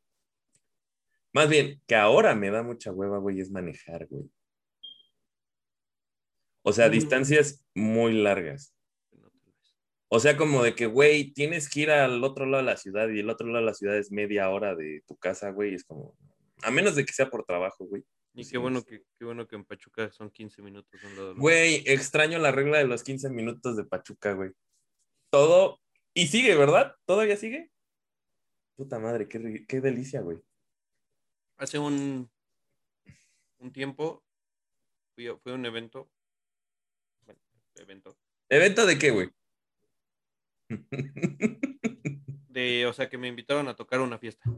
Más 1.32 1.48
bien, 1.48 1.80
que 1.86 1.94
ahora 1.94 2.34
me 2.34 2.50
da 2.50 2.62
mucha 2.62 2.92
hueva, 2.92 3.18
güey, 3.18 3.40
es 3.40 3.50
manejar, 3.50 4.06
güey. 4.08 4.24
O 6.62 6.72
sea, 6.72 6.88
Mm. 6.88 6.92
distancias 6.92 7.64
muy 7.74 8.12
largas. 8.12 8.74
O 10.08 10.18
sea, 10.18 10.36
como 10.36 10.62
de 10.64 10.74
que, 10.74 10.86
güey, 10.86 11.32
tienes 11.32 11.70
que 11.70 11.80
ir 11.80 11.90
al 11.90 12.22
otro 12.24 12.44
lado 12.46 12.64
de 12.64 12.70
la 12.70 12.76
ciudad 12.76 13.08
y 13.08 13.20
el 13.20 13.30
otro 13.30 13.46
lado 13.46 13.60
de 13.60 13.66
la 13.66 13.74
ciudad 13.74 13.96
es 13.96 14.10
media 14.10 14.50
hora 14.50 14.74
de 14.74 15.02
tu 15.06 15.16
casa, 15.16 15.50
güey. 15.50 15.74
Es 15.74 15.84
como, 15.84 16.16
a 16.62 16.70
menos 16.72 16.96
de 16.96 17.04
que 17.04 17.12
sea 17.12 17.30
por 17.30 17.44
trabajo, 17.44 17.84
güey. 17.86 18.02
Y 18.34 18.44
qué 18.48 18.58
bueno 18.58 18.82
que, 18.82 19.02
qué 19.18 19.24
bueno 19.24 19.46
que 19.46 19.56
en 19.56 19.64
Pachuca 19.64 20.10
son 20.10 20.30
15 20.30 20.62
minutos. 20.62 21.00
un. 21.04 21.36
Güey, 21.38 21.82
extraño 21.86 22.38
la 22.38 22.50
regla 22.52 22.78
de 22.78 22.86
los 22.86 23.02
15 23.04 23.30
minutos 23.30 23.76
de 23.76 23.84
Pachuca, 23.84 24.32
güey. 24.32 24.50
Todo. 25.30 25.80
Y 26.12 26.26
sigue, 26.26 26.56
¿verdad? 26.56 26.94
¿Todavía 27.06 27.36
sigue? 27.36 27.70
Puta 28.76 28.98
madre, 28.98 29.28
qué, 29.28 29.64
qué 29.68 29.80
delicia, 29.80 30.20
güey. 30.22 30.38
Hace 31.60 31.78
un, 31.78 32.30
un 33.58 33.70
tiempo 33.70 34.24
fui 35.14 35.26
a, 35.28 35.36
fui 35.36 35.52
a 35.52 35.56
un 35.56 35.66
evento. 35.66 36.10
Bueno, 37.26 37.38
evento. 37.74 38.16
¿Evento 38.48 38.86
de 38.86 38.98
qué, 38.98 39.10
güey? 39.10 39.30
De, 42.48 42.86
o 42.86 42.94
sea, 42.94 43.10
que 43.10 43.18
me 43.18 43.28
invitaron 43.28 43.68
a 43.68 43.76
tocar 43.76 44.00
una 44.00 44.18
fiesta. 44.18 44.48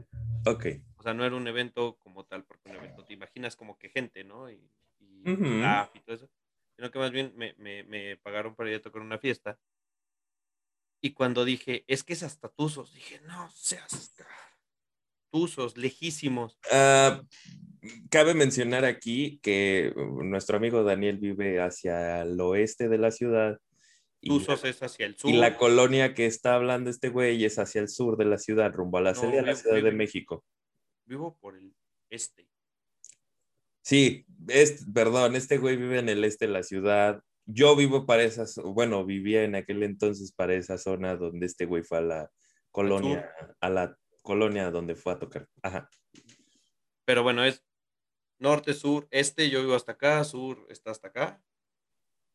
ok. 0.46 0.66
O 0.96 1.02
sea, 1.02 1.12
no 1.12 1.24
era 1.24 1.34
un 1.34 1.48
evento 1.48 1.98
como 1.98 2.24
tal, 2.24 2.44
porque 2.44 2.70
un 2.70 2.76
evento 2.76 3.04
te 3.04 3.14
imaginas 3.14 3.56
como 3.56 3.76
que 3.76 3.88
gente, 3.88 4.22
¿no? 4.22 4.48
Y, 4.48 4.70
y 5.00 5.22
y 5.26 6.00
todo 6.04 6.14
eso. 6.14 6.30
Sino 6.76 6.92
que 6.92 7.00
más 7.00 7.10
bien 7.10 7.32
me, 7.34 7.54
me, 7.58 7.82
me 7.82 8.16
pagaron 8.18 8.54
para 8.54 8.70
ir 8.70 8.76
a 8.76 8.82
tocar 8.82 9.02
una 9.02 9.18
fiesta. 9.18 9.58
Y 11.00 11.14
cuando 11.14 11.44
dije, 11.44 11.84
es 11.88 12.04
que 12.04 12.12
es 12.12 12.22
hasta 12.22 12.48
Tuzos, 12.48 12.94
dije, 12.94 13.20
no 13.22 13.50
seas 13.50 13.92
Tuzos, 15.32 15.78
lejísimos. 15.78 16.58
Ah, 16.70 17.22
cabe 18.10 18.34
mencionar 18.34 18.84
aquí 18.84 19.40
que 19.42 19.92
uh, 19.96 20.22
nuestro 20.22 20.58
amigo 20.58 20.84
Daniel 20.84 21.16
vive 21.16 21.58
hacia 21.58 22.20
el 22.20 22.38
oeste 22.38 22.90
de 22.90 22.98
la 22.98 23.10
ciudad. 23.10 23.58
Y 24.20 24.28
Tuzos 24.28 24.62
la, 24.62 24.68
es 24.68 24.82
hacia 24.82 25.06
el 25.06 25.16
sur. 25.16 25.30
y 25.30 25.32
la 25.32 25.56
colonia 25.56 26.12
que 26.12 26.26
está 26.26 26.54
hablando 26.54 26.90
este 26.90 27.08
güey 27.08 27.42
es 27.46 27.58
hacia 27.58 27.80
el 27.80 27.88
sur 27.88 28.18
de 28.18 28.26
la 28.26 28.36
ciudad, 28.36 28.72
rumbo 28.74 28.98
a 28.98 29.00
la 29.00 29.14
No, 29.14 29.22
de 29.22 29.42
la 29.42 29.56
Ciudad 29.56 29.82
de 29.82 29.90
México. 29.90 30.44
Vivo 31.06 31.38
por 31.40 31.56
el 31.56 31.74
este. 32.10 32.46
Sí, 33.80 34.26
es, 34.48 34.84
perdón, 34.92 35.34
este 35.34 35.56
güey 35.56 35.76
vive 35.76 35.98
en 35.98 36.10
el 36.10 36.24
este 36.24 36.46
de 36.46 36.52
la 36.52 36.62
ciudad. 36.62 37.22
Yo 37.46 37.74
vivo 37.74 38.04
para 38.04 38.22
esas, 38.22 38.56
bueno, 38.56 39.04
vivía 39.06 39.44
en 39.44 39.54
aquel 39.54 39.82
entonces 39.82 40.30
para 40.30 40.54
esa 40.54 40.76
zona 40.76 41.16
donde 41.16 41.46
este 41.46 41.64
güey 41.64 41.82
fue 41.82 41.98
a 41.98 42.02
la 42.02 42.30
colonia, 42.70 43.28
a 43.60 43.70
la 43.70 43.98
colonia 44.22 44.70
donde 44.70 44.94
fue 44.94 45.12
a 45.12 45.18
tocar. 45.18 45.48
Ajá. 45.62 45.90
Pero 47.04 47.22
bueno, 47.22 47.44
es 47.44 47.64
norte, 48.38 48.74
sur, 48.74 49.08
este, 49.10 49.50
yo 49.50 49.60
vivo 49.60 49.74
hasta 49.74 49.92
acá, 49.92 50.22
sur 50.24 50.66
está 50.70 50.90
hasta 50.90 51.08
acá. 51.08 51.44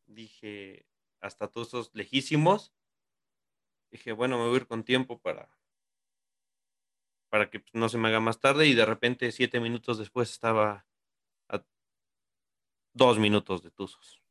Dije, 0.06 0.86
hasta 1.20 1.48
todos 1.48 1.68
esos 1.68 1.90
lejísimos. 1.94 2.74
Dije, 3.90 4.12
bueno, 4.12 4.38
me 4.38 4.44
voy 4.44 4.54
a 4.54 4.56
ir 4.58 4.66
con 4.66 4.84
tiempo 4.84 5.20
para, 5.20 5.48
para 7.30 7.50
que 7.50 7.60
pues, 7.60 7.74
no 7.74 7.88
se 7.88 7.98
me 7.98 8.08
haga 8.08 8.20
más 8.20 8.40
tarde. 8.40 8.66
Y 8.66 8.74
de 8.74 8.84
repente, 8.84 9.32
siete 9.32 9.60
minutos 9.60 9.98
después, 9.98 10.30
estaba 10.30 10.86
a 11.48 11.64
dos 12.92 13.18
minutos 13.18 13.62
de 13.62 13.70
Tuzos. 13.70 14.22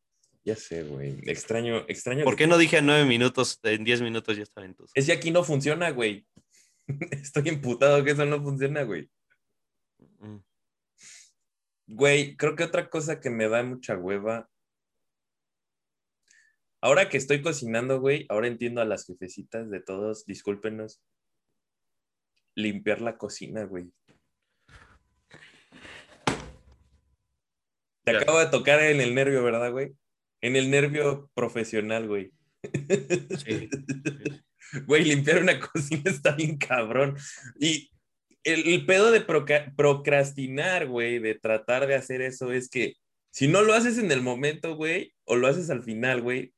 Ya 0.43 0.55
sé, 0.55 0.83
güey. 0.83 1.19
Extraño, 1.29 1.85
extraño. 1.87 2.23
¿Por 2.23 2.35
qué 2.35 2.47
no 2.47 2.57
dije 2.57 2.77
a 2.77 2.81
nueve 2.81 3.05
minutos? 3.05 3.59
En 3.63 3.83
diez 3.83 4.01
minutos 4.01 4.37
ya 4.37 4.43
estaba 4.43 4.65
en 4.65 4.75
Tuzos. 4.75 4.91
Es 4.95 5.07
que 5.07 5.11
aquí 5.11 5.29
no 5.31 5.43
funciona, 5.43 5.89
güey. 5.89 6.25
Estoy 7.11 7.49
imputado 7.49 8.03
que 8.03 8.11
eso 8.11 8.25
no 8.25 8.41
funciona, 8.41 8.83
güey. 8.83 9.09
Mm. 10.19 10.37
Güey, 11.87 12.35
creo 12.35 12.55
que 12.55 12.63
otra 12.63 12.89
cosa 12.89 13.19
que 13.19 13.29
me 13.29 13.47
da 13.47 13.63
mucha 13.63 13.95
hueva. 13.97 14.49
Ahora 16.81 17.09
que 17.09 17.17
estoy 17.17 17.41
cocinando, 17.41 17.99
güey, 17.99 18.25
ahora 18.29 18.47
entiendo 18.47 18.81
a 18.81 18.85
las 18.85 19.05
jefecitas 19.05 19.69
de 19.69 19.81
todos, 19.81 20.25
discúlpenos. 20.25 21.01
limpiar 22.55 23.01
la 23.01 23.19
cocina, 23.19 23.65
güey. 23.65 23.91
Te 28.03 28.13
Ya. 28.13 28.19
acabo 28.19 28.39
de 28.39 28.47
tocar 28.47 28.81
en 28.81 28.99
el 28.99 29.13
nervio, 29.13 29.43
¿verdad, 29.43 29.71
güey? 29.71 29.95
En 30.41 30.55
el 30.55 30.71
nervio 30.71 31.29
profesional, 31.35 32.07
güey. 32.07 32.31
Sí. 33.45 33.69
Güey, 34.85 35.05
limpiar 35.05 35.41
una 35.41 35.59
cocina 35.71 36.03
está 36.05 36.35
bien 36.35 36.57
cabrón. 36.57 37.17
Y 37.59 37.91
el, 38.43 38.67
el 38.67 38.85
pedo 38.85 39.11
de 39.11 39.21
procrastinar, 39.75 40.87
güey, 40.87 41.19
de 41.19 41.35
tratar 41.35 41.87
de 41.87 41.95
hacer 41.95 42.21
eso 42.21 42.51
es 42.51 42.69
que 42.69 42.95
si 43.31 43.47
no 43.47 43.61
lo 43.61 43.73
haces 43.73 43.97
en 43.97 44.11
el 44.11 44.21
momento, 44.21 44.75
güey, 44.75 45.13
o 45.25 45.35
lo 45.35 45.47
haces 45.47 45.69
al 45.69 45.83
final, 45.83 46.21
güey, 46.21 46.53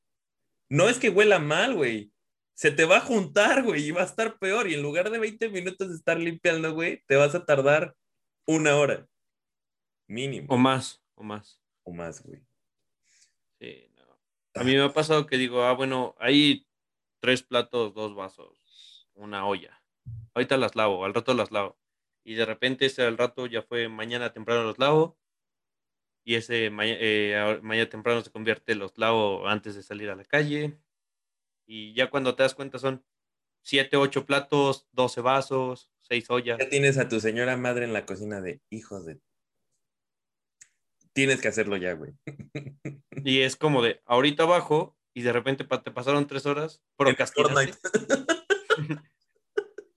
no 0.70 0.88
es 0.88 1.00
que 1.00 1.10
huela 1.10 1.40
mal, 1.40 1.76
güey. 1.76 2.12
Se 2.54 2.72
te 2.72 2.86
va 2.86 2.98
a 2.98 3.02
juntar, 3.02 3.64
güey, 3.64 3.88
y 3.88 3.92
va 3.92 4.02
a 4.02 4.06
estar 4.06 4.38
peor. 4.38 4.70
Y 4.70 4.76
en 4.76 4.82
lugar 4.82 5.10
de 5.10 5.18
20 5.18 5.50
minutos 5.50 5.90
de 5.90 5.96
estar 5.96 6.20
limpiando, 6.20 6.74
güey, 6.74 7.04
te 7.08 7.16
vas 7.16 7.34
a 7.34 7.46
tardar 7.46 7.96
una 8.46 8.76
hora. 8.76 9.08
Mínimo. 10.08 10.48
O 10.54 10.58
más, 10.58 11.02
o 11.16 11.24
más. 11.24 11.62
O 11.84 11.94
más, 11.94 12.22
güey. 12.24 12.42
Sí, 13.60 13.92
no. 13.96 14.04
A 14.56 14.64
mí 14.64 14.76
me 14.76 14.84
ha 14.84 14.94
pasado 14.94 15.26
que 15.26 15.38
digo, 15.38 15.64
ah, 15.64 15.74
bueno, 15.74 16.16
hay 16.20 16.66
tres 17.20 17.44
platos, 17.44 17.94
dos 17.94 18.16
vasos, 18.16 19.08
una 19.14 19.46
olla. 19.46 19.82
Ahorita 20.34 20.58
las 20.58 20.76
lavo, 20.76 21.06
al 21.06 21.14
rato 21.14 21.34
las 21.34 21.52
lavo. 21.52 21.78
Y 22.24 22.36
de 22.36 22.46
repente 22.46 22.86
ese 22.86 23.04
al 23.04 23.18
rato 23.18 23.46
ya 23.46 23.62
fue 23.62 23.90
mañana 23.90 24.34
temprano 24.34 24.64
los 24.64 24.80
lavo. 24.80 25.18
Y 26.26 26.36
ese 26.36 26.70
ma- 26.70 26.84
eh, 26.86 27.60
mañana 27.62 27.90
temprano 27.90 28.22
se 28.22 28.32
convierte 28.32 28.76
los 28.76 28.98
lavo 28.98 29.48
antes 29.48 29.76
de 29.76 29.84
salir 29.84 30.10
a 30.10 30.16
la 30.16 30.26
calle. 30.26 30.78
Y 31.66 31.94
ya 31.94 32.10
cuando 32.10 32.36
te 32.36 32.44
das 32.44 32.56
cuenta 32.56 32.78
son 32.80 33.06
siete, 33.62 33.98
ocho 33.98 34.26
platos, 34.26 34.88
12 34.92 35.22
vasos, 35.22 35.92
seis 36.02 36.30
ollas. 36.30 36.58
Ya 36.60 36.70
tienes 36.70 36.98
a 36.98 37.08
tu 37.10 37.20
señora 37.20 37.58
madre 37.58 37.86
en 37.86 37.94
la 37.94 38.06
cocina 38.06 38.42
de 38.42 38.62
hijos 38.70 39.06
de. 39.06 39.20
Tienes 41.14 41.42
que 41.42 41.48
hacerlo 41.48 41.76
ya, 41.78 41.94
güey. 41.94 42.14
Y 43.24 43.42
es 43.42 43.56
como 43.56 43.82
de, 43.82 44.02
ahorita 44.06 44.46
bajo 44.46 44.98
y 45.14 45.22
de 45.22 45.34
repente 45.34 45.64
te 45.64 45.92
pasaron 45.92 46.28
tres 46.28 46.46
horas, 46.46 46.84
procrastinaste. 46.96 47.78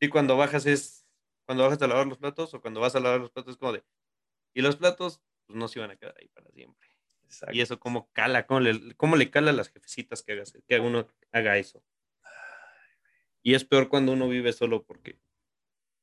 Y 0.01 0.09
cuando 0.09 0.37
bajas 0.37 0.67
es, 0.67 1.07
cuando 1.47 1.63
bajas 1.63 1.81
a 1.81 1.87
lavar 1.87 2.09
los 2.09 2.19
platos 2.19 2.53
o 2.55 2.61
cuando 2.61 2.81
vas 2.81 2.97
a 2.97 2.99
lavar 2.99 3.21
los 3.21 3.31
platos 3.31 3.53
es 3.53 3.57
como 3.57 3.73
de, 3.73 3.85
y 4.53 4.61
los 4.61 4.75
platos 4.75 5.23
pues 5.47 5.57
no 5.57 5.69
se 5.69 5.79
iban 5.79 5.93
a 5.93 5.97
quedar 5.97 6.17
ahí 6.21 6.27
para 6.27 6.51
siempre. 6.51 6.89
Exacto. 7.23 7.55
Y 7.55 7.61
eso 7.61 7.79
como 7.79 8.11
cala, 8.13 8.45
cómo 8.49 8.59
le, 8.59 8.97
cómo 8.97 9.15
le 9.15 9.31
cala 9.31 9.51
a 9.51 9.55
las 9.55 9.69
jefecitas 9.69 10.25
que, 10.25 10.33
hagas, 10.33 10.59
que 10.67 10.81
uno 10.81 11.07
haga 11.31 11.57
eso. 11.57 11.85
Y 13.45 13.55
es 13.55 13.65
peor 13.65 13.89
cuando 13.89 14.13
uno 14.13 14.29
vive 14.29 14.53
solo 14.53 14.85
porque 14.85 15.21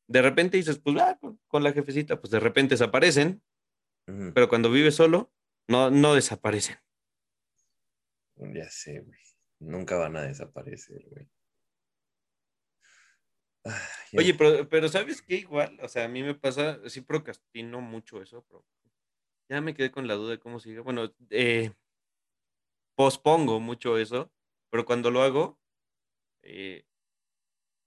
de 0.07 0.21
repente 0.21 0.55
dices, 0.55 0.79
pues 0.79 0.95
ah, 1.01 1.17
con, 1.19 1.37
con 1.49 1.63
la 1.63 1.73
jefecita, 1.73 2.21
pues 2.21 2.31
de 2.31 2.39
repente 2.39 2.75
desaparecen, 2.75 3.43
pero 4.33 4.47
cuando 4.47 4.71
vives 4.71 4.95
solo, 4.95 5.29
no, 5.67 5.91
no 5.91 6.15
desaparecen. 6.15 6.77
Ya 8.39 8.67
sé, 8.72 9.01
güey. 9.01 9.19
Nunca 9.60 9.96
van 9.98 10.15
a 10.17 10.24
desaparecer, 10.24 11.03
güey. 11.12 11.29
Ya- 14.12 14.19
Oye, 14.22 14.34
pero, 14.34 14.67
pero 14.69 14.89
¿sabes 14.89 15.22
qué? 15.22 15.36
Igual, 15.36 15.77
o 15.81 15.88
sea, 15.88 16.05
a 16.05 16.08
mí 16.08 16.24
me 16.24 16.36
pasa, 16.36 16.79
sí 16.89 17.01
procrastino 17.01 17.81
mucho 17.81 18.22
eso, 18.22 18.43
pero 18.48 18.65
ya 19.50 19.62
me 19.62 19.74
quedé 19.75 19.91
con 19.91 20.08
la 20.08 20.15
duda 20.15 20.31
de 20.31 20.39
cómo 20.39 20.60
sigue. 20.60 20.79
Bueno, 20.81 21.13
eh, 21.29 21.72
pospongo 22.96 23.60
mucho 23.60 23.98
eso, 23.98 24.31
pero 24.69 24.86
cuando 24.86 25.12
lo 25.12 25.22
hago, 25.22 25.60
eh, 26.43 26.86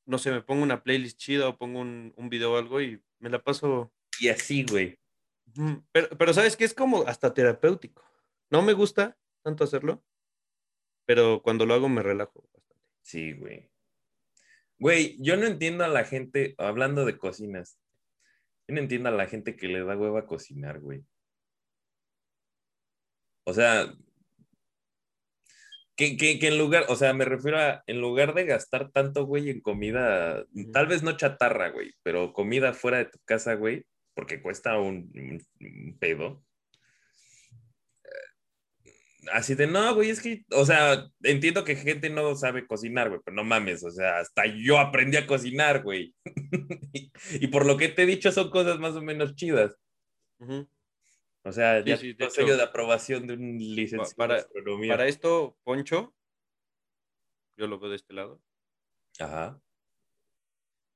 no 0.07 0.19
sé, 0.19 0.31
me 0.31 0.43
pongo 0.43 0.63
una 0.63 0.83
playlist 0.83 1.19
chida 1.19 1.49
o 1.49 1.57
pongo 1.59 1.81
un, 1.81 2.13
un 2.17 2.29
video 2.29 2.53
o 2.55 2.57
algo 2.59 2.81
y 2.81 3.03
me 3.19 3.31
la 3.31 3.43
paso. 3.43 3.93
y 4.21 4.29
así, 4.29 4.65
güey. 4.65 4.99
Pero, 5.93 6.09
pero 6.17 6.33
¿sabes 6.33 6.57
qué? 6.57 6.65
Es 6.65 6.75
como 6.75 7.03
hasta 7.07 7.35
terapéutico. 7.35 8.03
No 8.51 8.63
me 8.63 8.73
gusta 8.73 9.19
tanto 9.45 9.65
hacerlo, 9.65 10.05
pero 11.05 11.43
cuando 11.43 11.67
lo 11.67 11.75
hago 11.75 11.89
me 11.89 12.03
relajo 12.03 12.43
bastante. 12.43 12.77
Sí, 13.03 13.33
güey. 13.33 13.71
Güey, 14.79 15.17
yo 15.21 15.37
no 15.37 15.47
entiendo 15.47 15.85
a 15.85 15.89
la 15.89 16.05
gente, 16.05 16.55
hablando 16.59 17.05
de 17.05 17.17
cocinas, 17.19 17.79
yo 18.69 18.75
no 18.75 18.81
entiendo 18.81 19.09
a 19.09 19.13
la 19.13 19.27
gente 19.27 19.57
que 19.57 19.69
le 19.69 19.85
da 19.85 19.97
hueva 19.97 20.21
a 20.21 20.27
cocinar, 20.27 20.81
güey. 20.81 21.05
O 23.45 23.53
sea, 23.55 23.93
que, 25.97 26.17
que, 26.17 26.39
que 26.39 26.49
en 26.49 26.59
lugar, 26.59 26.87
o 26.89 26.97
sea, 26.97 27.13
me 27.13 27.25
refiero 27.25 27.59
a, 27.59 27.83
en 27.87 28.01
lugar 28.01 28.35
de 28.35 28.45
gastar 28.47 28.91
tanto, 28.91 29.25
güey, 29.27 29.51
en 29.51 29.61
comida, 29.61 30.45
tal 30.73 30.87
vez 30.87 31.03
no 31.03 31.17
chatarra, 31.17 31.71
güey, 31.71 31.93
pero 32.03 32.33
comida 32.33 32.73
fuera 32.73 32.99
de 32.99 33.07
tu 33.07 33.19
casa, 33.25 33.55
güey, 33.55 33.85
porque 34.15 34.41
cuesta 34.43 34.79
un, 34.79 35.11
un- 35.15 35.43
un 35.61 35.99
pedo. 35.99 36.45
Así 39.33 39.55
de, 39.55 39.67
no, 39.69 39.95
güey, 39.95 40.11
es 40.11 40.21
que, 40.21 40.45
o 40.51 40.65
sea, 40.65 41.07
entiendo 41.23 41.63
que 41.65 41.77
gente 41.77 42.11
no 42.11 42.35
sabe 42.35 42.67
cocinar, 42.67 43.09
güey, 43.09 43.21
pero 43.25 43.37
no 43.37 43.45
mames, 43.45 43.85
o 43.85 43.91
sea, 43.91 44.19
hasta 44.19 44.43
yo 44.47 44.79
aprendí 44.81 45.17
a 45.17 45.27
cocinar, 45.29 45.83
güey. 45.85 46.15
y, 46.93 47.13
y 47.41 47.47
por 47.49 47.65
lo 47.67 47.77
que 47.77 47.89
te 47.89 48.03
he 48.03 48.07
dicho 48.07 48.33
son 48.33 48.51
cosas 48.51 48.79
más 48.81 48.97
o 48.97 49.03
menos 49.03 49.37
chidas. 49.37 49.77
O 51.45 51.53
sea, 51.53 51.83
Sí, 51.83 51.89
ya 51.89 51.97
sí, 51.99 52.13
de 52.15 52.31
sello 52.31 52.57
de 52.57 52.65
aprobación 52.65 53.27
de 53.29 53.35
un 53.35 53.59
licenciado 53.59 54.17
para- 54.17 54.35
en 54.35 54.41
astronomía. 54.41 54.93
Para 54.93 55.07
esto, 55.07 55.57
Poncho, 55.63 56.15
yo 57.57 57.67
lo 57.69 57.79
veo 57.79 57.91
de 57.91 57.97
este 57.97 58.15
lado. 58.15 58.43
Ajá. 59.21 59.61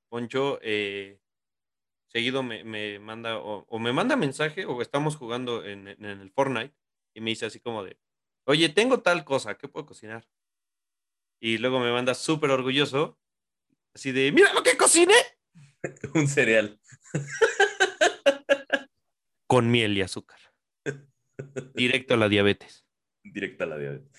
Poncho 0.09 0.59
eh, 0.63 1.19
seguido 2.09 2.43
me, 2.43 2.65
me 2.65 2.99
manda 2.99 3.39
o, 3.39 3.67
o 3.69 3.79
me 3.79 3.93
manda 3.93 4.17
mensaje 4.17 4.65
o 4.67 4.81
estamos 4.83 5.17
jugando 5.17 5.65
en, 5.65 5.89
en 5.89 6.05
el 6.05 6.31
Fortnite 6.33 6.75
y 7.15 7.21
me 7.21 7.31
dice 7.31 7.47
así 7.47 7.61
como 7.61 7.85
de, 7.85 7.99
oye, 8.47 8.69
tengo 8.69 9.01
tal 9.01 9.25
cosa, 9.25 9.57
¿qué 9.57 9.69
puedo 9.69 9.87
cocinar? 9.87 10.27
Y 11.41 11.59
luego 11.59 11.81
me 11.81 11.93
manda 11.93 12.15
súper 12.15 12.51
orgulloso, 12.51 13.19
así 13.95 14.13
de, 14.13 14.33
mira 14.33 14.53
lo 14.55 14.63
que 14.63 14.77
cociné 14.77 15.15
Un 16.15 16.29
cereal. 16.29 16.81
con 19.47 19.71
miel 19.71 19.97
y 19.97 20.03
azúcar. 20.03 20.41
Directo 21.75 22.15
a 22.15 22.17
la 22.17 22.29
diabetes. 22.29 22.85
Directa 23.23 23.65
a 23.65 23.69
la 23.69 23.79
diabetes. 23.79 24.11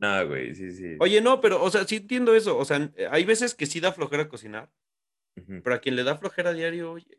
No, 0.00 0.26
güey, 0.26 0.54
sí, 0.54 0.72
sí. 0.72 0.96
Oye, 0.98 1.20
no, 1.20 1.40
pero, 1.40 1.62
o 1.62 1.70
sea, 1.70 1.86
sí 1.86 1.96
entiendo 1.96 2.34
eso. 2.34 2.56
O 2.56 2.64
sea, 2.64 2.90
hay 3.10 3.24
veces 3.24 3.54
que 3.54 3.66
sí 3.66 3.80
da 3.80 3.92
flojera 3.92 4.28
cocinar, 4.28 4.70
pero 5.34 5.74
a 5.74 5.80
quien 5.80 5.96
le 5.96 6.04
da 6.04 6.16
flojera 6.16 6.52
diario, 6.52 6.92
oye, 6.92 7.18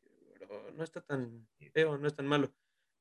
no 0.75 0.83
está 0.83 1.01
tan 1.01 1.47
feo, 1.73 1.97
no 1.97 2.07
es 2.07 2.15
tan 2.15 2.25
malo. 2.25 2.51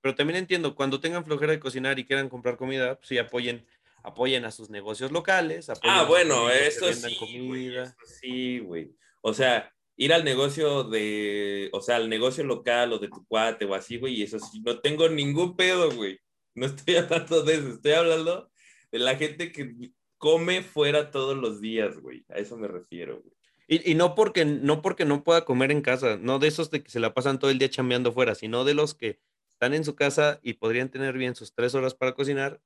Pero 0.00 0.14
también 0.14 0.38
entiendo, 0.38 0.74
cuando 0.74 1.00
tengan 1.00 1.24
flojera 1.24 1.52
de 1.52 1.60
cocinar 1.60 1.98
y 1.98 2.04
quieran 2.04 2.28
comprar 2.28 2.56
comida, 2.56 2.96
pues 2.96 3.08
sí 3.08 3.18
apoyen, 3.18 3.66
apoyen 4.02 4.44
a 4.44 4.50
sus 4.50 4.70
negocios 4.70 5.12
locales. 5.12 5.70
Ah, 5.82 6.04
bueno, 6.08 6.46
vendan 6.46 6.94
sí, 6.94 7.46
güey, 7.46 7.74
sí, 8.20 8.58
güey. 8.60 8.94
O 9.20 9.34
sea, 9.34 9.72
ir 9.96 10.14
al 10.14 10.24
negocio 10.24 10.84
de, 10.84 11.68
o 11.72 11.82
sea, 11.82 11.96
al 11.96 12.08
negocio 12.08 12.42
local 12.44 12.92
o 12.94 12.98
de 12.98 13.08
tu 13.08 13.26
cuate 13.26 13.66
o 13.66 13.74
así, 13.74 13.98
güey, 13.98 14.14
y 14.14 14.22
eso 14.22 14.38
sí, 14.38 14.60
no 14.60 14.80
tengo 14.80 15.08
ningún 15.08 15.56
pedo, 15.56 15.90
güey. 15.90 16.18
No 16.54 16.66
estoy 16.66 16.96
hablando 16.96 17.42
de 17.42 17.54
eso, 17.54 17.68
estoy 17.68 17.92
hablando 17.92 18.50
de 18.90 18.98
la 18.98 19.16
gente 19.16 19.52
que 19.52 19.92
come 20.16 20.62
fuera 20.62 21.10
todos 21.10 21.36
los 21.36 21.60
días, 21.60 21.98
güey. 21.98 22.24
A 22.30 22.38
eso 22.38 22.56
me 22.56 22.68
refiero, 22.68 23.20
güey. 23.20 23.34
Y, 23.68 23.92
y 23.92 23.94
no 23.94 24.16
porque 24.16 24.44
no 24.44 24.82
porque 24.82 25.04
no 25.04 25.22
pueda 25.22 25.44
comer 25.44 25.70
en 25.70 25.80
casa, 25.80 26.16
no 26.20 26.40
de 26.40 26.48
esos 26.48 26.70
de 26.72 26.82
que 26.82 26.90
se 26.90 26.98
la 26.98 27.14
pasan 27.14 27.38
todo 27.38 27.52
el 27.52 27.58
día 27.58 27.70
chambeando 27.70 28.10
fuera, 28.10 28.34
sino 28.34 28.64
de 28.64 28.74
los 28.74 28.94
que 28.94 29.20
están 29.60 29.74
en 29.74 29.84
su 29.84 29.94
casa 29.94 30.40
y 30.42 30.54
podrían 30.54 30.88
tener 30.88 31.18
bien 31.18 31.34
sus 31.34 31.54
tres 31.54 31.74
horas 31.74 31.94
para 31.94 32.14
cocinar. 32.14 32.62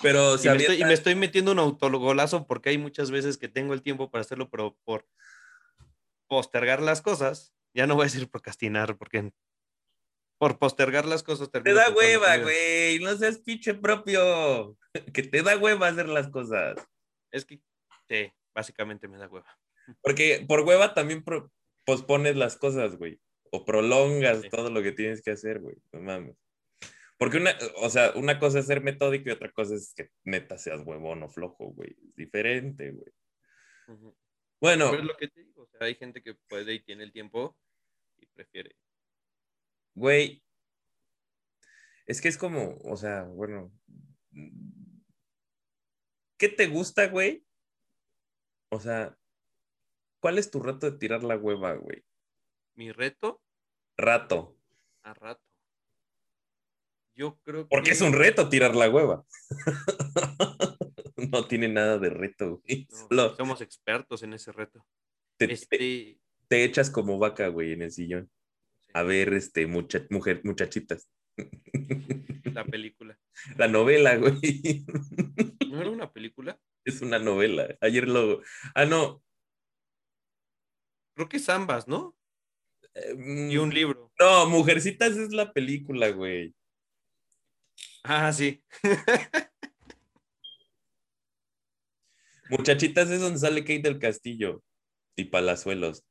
Pero 0.00 0.36
Y 0.36 0.38
se 0.38 0.50
me, 0.50 0.56
estoy, 0.56 0.80
y 0.80 0.84
me 0.86 0.94
estoy 0.94 1.14
metiendo 1.16 1.52
un 1.52 1.58
autogolazo 1.58 2.46
porque 2.46 2.70
hay 2.70 2.78
muchas 2.78 3.10
veces 3.10 3.36
que 3.36 3.48
tengo 3.48 3.74
el 3.74 3.82
tiempo 3.82 4.10
para 4.10 4.22
hacerlo, 4.22 4.48
pero 4.48 4.74
por 4.84 5.06
postergar 6.28 6.80
las 6.80 7.02
cosas, 7.02 7.52
ya 7.74 7.86
no 7.86 7.94
voy 7.94 8.04
a 8.04 8.06
decir 8.06 8.30
procrastinar, 8.30 8.96
porque 8.96 9.32
por 10.38 10.58
postergar 10.58 11.04
las 11.04 11.22
cosas 11.22 11.50
Te 11.50 11.74
da 11.74 11.90
hueva, 11.90 12.38
güey. 12.38 13.00
No 13.00 13.14
seas 13.14 13.38
pinche 13.38 13.74
propio. 13.74 14.78
Que 15.12 15.24
te 15.24 15.42
da 15.42 15.58
hueva 15.58 15.88
hacer 15.88 16.08
las 16.08 16.28
cosas. 16.28 16.76
Es 17.30 17.44
que, 17.44 17.60
sí, 18.08 18.32
básicamente 18.54 19.08
me 19.08 19.18
da 19.18 19.28
hueva. 19.28 19.58
Porque 20.00 20.42
por 20.48 20.60
hueva 20.60 20.94
también 20.94 21.22
pospones 21.84 22.36
las 22.36 22.56
cosas, 22.56 22.96
güey. 22.96 23.20
O 23.56 23.64
prolongas 23.64 24.40
Sí. 24.42 24.48
todo 24.48 24.68
lo 24.70 24.82
que 24.82 24.92
tienes 24.92 25.22
que 25.22 25.30
hacer, 25.30 25.60
güey. 25.60 25.76
No 25.92 26.00
mames. 26.00 26.36
Porque 27.16 27.36
una, 27.36 27.56
o 27.76 27.88
sea, 27.88 28.12
una 28.16 28.40
cosa 28.40 28.58
es 28.58 28.66
ser 28.66 28.80
metódico 28.82 29.28
y 29.28 29.32
otra 29.32 29.52
cosa 29.52 29.76
es 29.76 29.94
que 29.94 30.10
neta 30.24 30.58
seas 30.58 30.80
huevón 30.84 31.22
o 31.22 31.28
flojo, 31.28 31.66
güey. 31.72 31.90
Es 31.90 32.16
diferente, 32.16 32.90
güey. 32.90 33.12
Bueno, 34.60 34.90
Pero 34.90 35.02
es 35.02 35.08
lo 35.08 35.16
que 35.16 35.28
te 35.28 35.40
digo, 35.44 35.62
o 35.62 35.66
sea, 35.68 35.86
hay 35.86 35.94
gente 35.94 36.22
que 36.22 36.34
puede 36.48 36.74
y 36.74 36.82
tiene 36.82 37.04
el 37.04 37.12
tiempo 37.12 37.56
y 38.18 38.26
prefiere. 38.26 38.74
güey. 39.94 40.42
Es 42.06 42.20
que 42.20 42.28
es 42.28 42.36
como, 42.36 42.76
o 42.82 42.96
sea, 42.96 43.22
bueno. 43.22 43.72
¿Qué 46.36 46.48
te 46.48 46.66
gusta, 46.66 47.06
güey? 47.08 47.44
O 48.70 48.80
sea, 48.80 49.16
¿cuál 50.20 50.38
es 50.38 50.50
tu 50.50 50.60
rato 50.60 50.90
de 50.90 50.98
tirar 50.98 51.22
la 51.22 51.36
hueva, 51.36 51.74
güey? 51.74 52.02
Mi 52.74 52.90
reto 52.92 53.40
Rato. 53.96 54.56
a 55.02 55.14
rato. 55.14 55.42
Yo 57.14 57.38
creo 57.44 57.68
Porque 57.68 57.90
que. 57.90 57.92
es 57.92 58.00
un 58.00 58.12
reto 58.12 58.48
tirar 58.48 58.74
la 58.74 58.90
hueva. 58.90 59.24
no 61.16 61.46
tiene 61.46 61.68
nada 61.68 61.98
de 61.98 62.10
reto, 62.10 62.56
güey. 62.66 62.88
No, 62.90 62.96
Solo 63.08 63.36
Somos 63.36 63.60
expertos 63.60 64.22
en 64.24 64.32
ese 64.34 64.50
reto. 64.50 64.84
te, 65.36 65.46
te- 65.46 65.54
Este. 65.54 66.20
te 66.48 66.64
echas 66.64 66.90
como 66.90 67.18
vaca, 67.18 67.46
güey, 67.48 67.72
en 67.72 67.82
el 67.82 67.92
sillón. 67.92 68.30
A 68.92 69.02
ver, 69.04 69.32
este, 69.34 69.66
mucha- 69.68 70.06
mujer, 70.10 70.40
muchachitas. 70.44 71.08
La 72.52 72.64
película. 72.64 73.16
La 73.58 73.68
novela, 73.68 74.16
güey. 74.16 74.84
¿No 75.68 75.80
era 75.80 75.90
una 75.90 76.12
película? 76.12 76.58
Es 76.84 77.00
una 77.00 77.18
novela. 77.20 77.76
Ayer 77.80 78.08
lo. 78.08 78.42
Ah, 78.74 78.84
no. 78.86 79.22
Creo 81.14 81.28
que 81.28 81.36
es 81.36 81.48
ambas, 81.48 81.86
¿no? 81.86 82.16
Y 82.94 83.56
un 83.56 83.70
mm, 83.70 83.72
libro. 83.72 84.12
No, 84.18 84.48
Mujercitas 84.48 85.16
es 85.16 85.32
la 85.32 85.52
película, 85.52 86.10
güey. 86.10 86.54
Ah, 88.04 88.32
sí. 88.32 88.62
Muchachitas 92.50 93.10
es 93.10 93.20
donde 93.20 93.38
sale 93.38 93.62
Kate 93.62 93.80
del 93.80 93.98
Castillo 93.98 94.62
y 95.16 95.24
Palazuelos. 95.24 96.04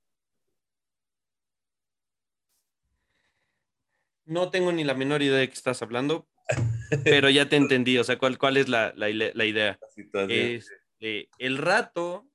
No 4.26 4.50
tengo 4.50 4.72
ni 4.72 4.84
la 4.84 4.94
menor 4.94 5.22
idea 5.22 5.38
de 5.38 5.48
qué 5.48 5.54
estás 5.54 5.82
hablando, 5.82 6.28
pero 7.04 7.30
ya 7.30 7.48
te 7.48 7.58
entendí. 7.58 7.98
O 7.98 8.04
sea, 8.04 8.18
¿cuál, 8.18 8.38
cuál 8.38 8.58
es 8.58 8.68
la, 8.68 8.94
la 8.96 9.10
la 9.10 9.46
idea? 9.46 9.78
La 9.80 9.90
situación. 9.90 10.32
Este, 10.32 11.30
el 11.38 11.58
rato 11.58 12.28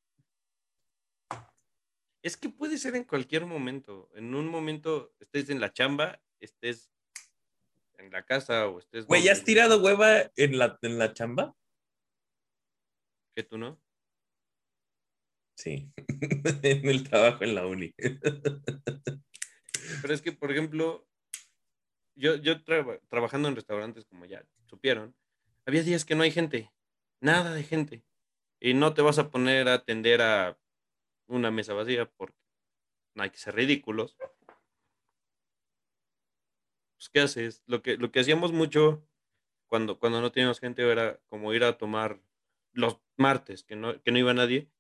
es 2.23 2.37
que 2.37 2.49
puede 2.49 2.79
ser 2.79 2.97
en 2.97 3.05
cualquier 3.05 3.47
momento. 3.47 4.11
En 4.15 4.35
un 4.35 4.49
momento 4.49 5.15
estés 5.21 5.51
en 5.51 5.61
la 5.61 5.73
chamba, 5.73 6.21
estés 6.41 6.91
en 7.99 8.11
la 8.11 8.25
casa 8.25 8.69
o 8.69 8.79
estés. 8.79 9.07
Güey, 9.07 9.25
¿ya 9.25 9.33
has 9.33 9.45
tirado 9.45 9.83
hueva 9.83 10.31
en 10.37 10.59
la, 10.59 10.79
en 10.83 10.99
la 10.99 11.13
chamba? 11.15 11.57
Que 13.35 13.43
tú 13.43 13.59
no. 13.59 13.81
Sí. 15.57 15.93
en 16.63 16.89
el 16.89 17.09
trabajo 17.09 17.45
en 17.45 17.55
la 17.55 17.67
uni. 17.67 17.93
Pero 20.03 20.15
es 20.15 20.23
que, 20.23 20.33
por 20.33 20.53
ejemplo, 20.53 21.09
yo, 22.15 22.37
yo 22.37 22.63
traba- 22.63 23.01
trabajando 23.09 23.49
en 23.49 23.57
restaurantes, 23.57 24.05
como 24.07 24.25
ya 24.25 24.45
supieron, 24.67 25.17
había 25.67 25.83
días 25.83 26.05
que 26.05 26.15
no 26.15 26.23
hay 26.23 26.31
gente, 26.31 26.73
nada 27.21 27.55
de 27.55 27.65
gente. 27.65 28.05
Y 28.61 28.75
no 28.75 28.93
te 28.95 29.03
vas 29.03 29.19
a 29.19 29.31
poner 29.31 29.69
a 29.69 29.75
atender 29.75 30.21
a 30.21 30.59
una 31.29 31.51
mesa 31.51 31.75
vacía 31.75 32.11
porque 32.11 32.37
no 33.15 33.23
hay 33.25 33.31
que 33.31 33.39
ser 33.39 33.55
ridículos. 33.57 34.17
Pues, 36.97 37.09
¿qué 37.13 37.21
haces? 37.21 37.63
Lo 37.67 37.83
que, 37.83 37.97
lo 37.97 38.11
que 38.11 38.21
hacíamos 38.21 38.53
mucho 38.53 39.07
cuando, 39.69 39.99
cuando 39.99 40.21
no 40.21 40.33
teníamos 40.33 40.61
gente 40.61 40.91
era 40.91 41.21
como 41.29 41.55
ir 41.55 41.65
a 41.65 41.79
tomar 41.79 42.21
los 42.73 43.01
martes, 43.17 43.65
que 43.65 43.77
no, 43.77 44.03
que 44.03 44.13
no 44.13 44.19
iba 44.19 44.35
nadie, 44.35 44.71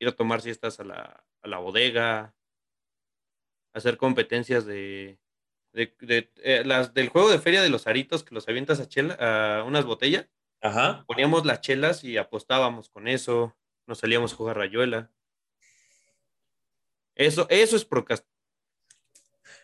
ir 0.00 0.08
a 0.08 0.12
tomar 0.16 0.40
siestas 0.42 0.80
a 0.80 0.84
la, 0.84 1.26
a 1.42 1.48
la 1.48 1.58
bodega, 1.58 2.36
hacer 3.72 3.96
competencias 3.96 4.66
de, 4.66 5.18
de, 5.72 5.96
de, 6.00 6.32
eh, 6.38 6.62
las 6.64 6.94
del 6.94 7.08
juego 7.08 7.30
de 7.30 7.38
feria 7.38 7.62
de 7.62 7.70
los 7.70 7.86
aritos 7.86 8.24
que 8.24 8.34
los 8.34 8.48
avientas 8.48 8.80
a 8.80 8.88
chela, 8.88 9.14
a 9.60 9.64
unas 9.64 9.84
botellas, 9.84 10.28
Ajá. 10.60 11.06
poníamos 11.06 11.46
las 11.46 11.62
chelas 11.62 12.04
y 12.04 12.16
apostábamos 12.18 12.90
con 12.90 13.08
eso, 13.08 13.56
nos 13.86 13.98
salíamos 14.00 14.34
a 14.34 14.36
jugar 14.36 14.58
rayuela. 14.58 15.12
Eso, 17.14 17.46
eso 17.50 17.76
es 17.76 17.84
procrastinación. 17.84 18.32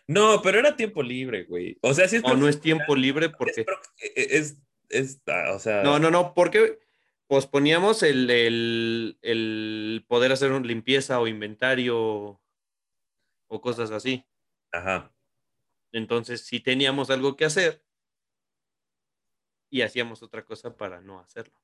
No, 0.07 0.41
pero 0.41 0.59
era 0.59 0.75
tiempo 0.75 1.03
libre, 1.03 1.43
güey. 1.43 1.77
O 1.81 1.93
sea, 1.93 2.07
sí 2.07 2.15
es 2.17 2.23
O 2.25 2.35
no 2.35 2.47
es 2.47 2.59
tiempo 2.59 2.95
libre 2.95 3.29
porque. 3.29 3.65
Es, 4.15 4.31
es, 4.31 4.57
es- 4.89 5.21
ah, 5.27 5.53
o 5.53 5.59
sea, 5.59 5.83
No, 5.83 5.99
no, 5.99 6.09
no, 6.09 6.33
porque 6.33 6.79
posponíamos 7.27 8.01
el, 8.01 8.29
el, 8.29 9.19
el 9.21 10.05
poder 10.07 10.31
hacer 10.31 10.51
una 10.51 10.65
limpieza 10.65 11.19
o 11.19 11.27
inventario 11.27 12.41
o 13.47 13.61
cosas 13.61 13.91
así. 13.91 14.25
Ajá. 14.71 15.13
Entonces, 15.91 16.41
si 16.45 16.59
teníamos 16.59 17.09
algo 17.11 17.35
que 17.35 17.45
hacer 17.45 17.83
y 19.69 19.81
hacíamos 19.83 20.23
otra 20.23 20.43
cosa 20.43 20.75
para 20.75 21.01
no 21.01 21.19
hacerlo. 21.19 21.59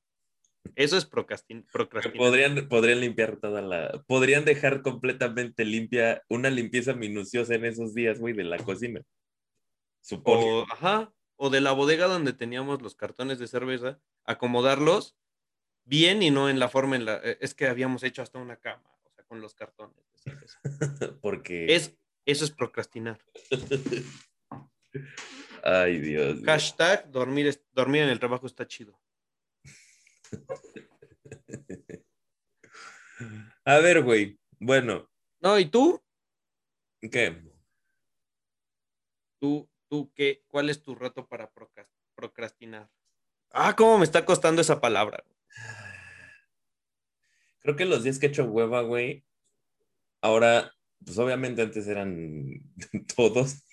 Eso 0.76 0.98
es 0.98 1.10
procrastin- 1.10 1.66
procrastinar. 1.72 2.18
Podrían, 2.18 2.68
podrían 2.68 3.00
limpiar 3.00 3.38
toda 3.38 3.62
la. 3.62 4.04
Podrían 4.08 4.46
dejar 4.46 4.82
completamente 4.82 5.66
limpia 5.66 6.24
una 6.30 6.50
limpieza 6.50 6.94
minuciosa 6.94 7.56
en 7.56 7.66
esos 7.66 7.94
días, 7.94 8.20
güey, 8.20 8.34
de 8.34 8.44
la 8.44 8.58
cocina. 8.58 9.02
Supongo. 10.02 10.64
O, 10.64 10.72
ajá, 10.72 11.14
o 11.36 11.50
de 11.50 11.62
la 11.62 11.72
bodega 11.72 12.08
donde 12.08 12.34
teníamos 12.34 12.82
los 12.82 12.96
cartones 12.96 13.40
de 13.40 13.48
cerveza, 13.48 14.00
acomodarlos 14.26 15.16
bien 15.84 16.24
y 16.24 16.32
no 16.32 16.50
en 16.50 16.60
la 16.60 16.70
forma 16.70 16.96
en 16.96 17.06
la... 17.06 17.20
eh, 17.24 17.38
Es 17.42 17.54
que 17.54 17.68
habíamos 17.68 18.04
hecho 18.04 18.22
hasta 18.22 18.40
una 18.40 18.58
cama, 18.58 18.84
o 19.04 19.10
sea, 19.12 19.24
con 19.26 19.42
los 19.42 19.54
cartones 19.54 19.98
de 20.12 20.18
cerveza. 20.18 20.60
Porque. 21.22 21.76
Es, 21.76 21.96
eso 22.26 22.46
es 22.46 22.52
procrastinar. 22.52 23.20
Ay, 25.64 26.00
Dios. 26.00 26.40
Hashtag 26.46 27.12
dormir, 27.12 27.62
dormir 27.74 28.04
en 28.04 28.10
el 28.10 28.20
trabajo 28.20 28.48
está 28.48 28.68
chido. 28.68 29.00
A 33.66 33.78
ver, 33.80 34.02
güey. 34.04 34.40
Bueno, 34.60 35.10
No, 35.42 35.60
¿y 35.60 35.66
tú? 35.66 36.02
¿qué? 37.12 37.42
¿Tú, 39.40 39.70
tú 39.90 40.12
qué? 40.16 40.44
¿Cuál 40.48 40.70
es 40.70 40.82
tu 40.82 40.96
reto 40.96 41.28
para 41.28 41.52
procras- 41.54 41.90
procrastinar? 42.16 42.90
Ah, 43.52 43.76
cómo 43.76 43.98
me 44.00 44.06
está 44.06 44.26
costando 44.26 44.62
esa 44.62 44.82
palabra. 44.82 45.24
Creo 47.60 47.76
que 47.76 47.86
los 47.86 48.04
días 48.04 48.18
que 48.20 48.28
he 48.28 48.30
hecho 48.30 48.46
hueva, 48.46 48.82
güey, 48.82 49.24
ahora, 50.22 50.72
pues 51.04 51.18
obviamente 51.18 51.62
antes 51.62 51.88
eran 51.88 52.62
todos, 53.16 53.64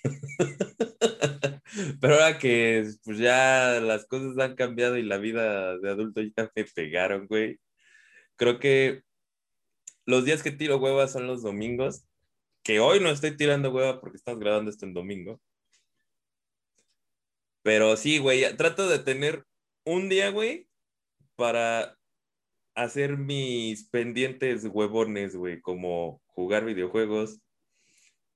pero 2.01 2.15
ahora 2.15 2.37
que 2.39 2.87
pues 3.03 3.17
ya 3.17 3.79
las 3.81 4.05
cosas 4.05 4.37
han 4.39 4.55
cambiado 4.55 4.97
y 4.97 5.03
la 5.03 5.17
vida 5.17 5.77
de 5.79 5.89
adulto 5.89 6.21
ya 6.21 6.51
me 6.55 6.65
pegaron, 6.65 7.27
güey, 7.27 7.59
creo 8.35 8.59
que 8.59 9.03
los 10.05 10.25
días 10.25 10.43
que 10.43 10.51
tiro 10.51 10.77
hueva 10.77 11.07
son 11.07 11.27
los 11.27 11.43
domingos, 11.43 12.05
que 12.63 12.79
hoy 12.79 12.99
no 12.99 13.09
estoy 13.09 13.35
tirando 13.37 13.71
hueva 13.71 13.99
porque 14.01 14.17
estamos 14.17 14.39
grabando 14.39 14.71
esto 14.71 14.85
en 14.85 14.93
domingo. 14.93 15.41
Pero 17.63 17.95
sí, 17.97 18.19
güey, 18.19 18.55
trato 18.57 18.89
de 18.89 18.99
tener 18.99 19.45
un 19.85 20.09
día, 20.09 20.29
güey, 20.29 20.67
para 21.35 21.97
hacer 22.75 23.17
mis 23.17 23.89
pendientes 23.89 24.65
huevones, 24.65 25.35
güey, 25.35 25.61
como 25.61 26.21
jugar 26.25 26.65
videojuegos, 26.65 27.39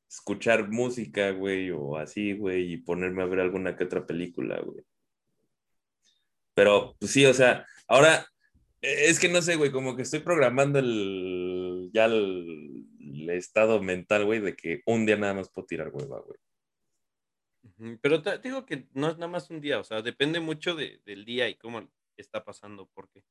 escuchar 0.09 0.69
música, 0.69 1.31
güey, 1.31 1.71
o 1.71 1.97
así, 1.97 2.33
güey, 2.33 2.73
y 2.73 2.77
ponerme 2.77 3.23
a 3.23 3.27
ver 3.27 3.39
alguna 3.41 3.75
que 3.75 3.83
otra 3.83 4.05
película, 4.05 4.59
güey. 4.61 4.83
Pero, 6.53 6.95
pues 6.99 7.11
sí, 7.11 7.25
o 7.25 7.33
sea, 7.33 7.67
ahora, 7.87 8.25
eh, 8.81 9.05
es 9.09 9.19
que 9.19 9.29
no 9.29 9.41
sé, 9.41 9.55
güey, 9.55 9.71
como 9.71 9.95
que 9.95 10.03
estoy 10.03 10.19
programando 10.19 10.79
el, 10.79 11.89
ya 11.93 12.05
el, 12.05 12.85
estado 13.29 13.81
mental, 13.83 14.25
güey, 14.25 14.39
de 14.39 14.55
que 14.55 14.81
un 14.85 15.05
día 15.05 15.17
nada 15.17 15.33
más 15.33 15.49
puedo 15.49 15.67
tirar 15.67 15.89
hueva, 15.93 16.21
güey. 16.21 16.39
Pero 18.01 18.23
te 18.23 18.39
digo 18.39 18.65
que 18.65 18.87
no 18.93 19.09
es 19.09 19.17
nada 19.17 19.27
más 19.27 19.49
un 19.49 19.61
día, 19.61 19.79
o 19.79 19.83
sea, 19.83 20.01
depende 20.01 20.39
mucho 20.39 20.73
de- 20.75 21.01
del 21.05 21.25
día 21.25 21.49
y 21.49 21.55
cómo 21.55 21.87
está 22.15 22.43
pasando, 22.43 22.89
porque 22.93 23.23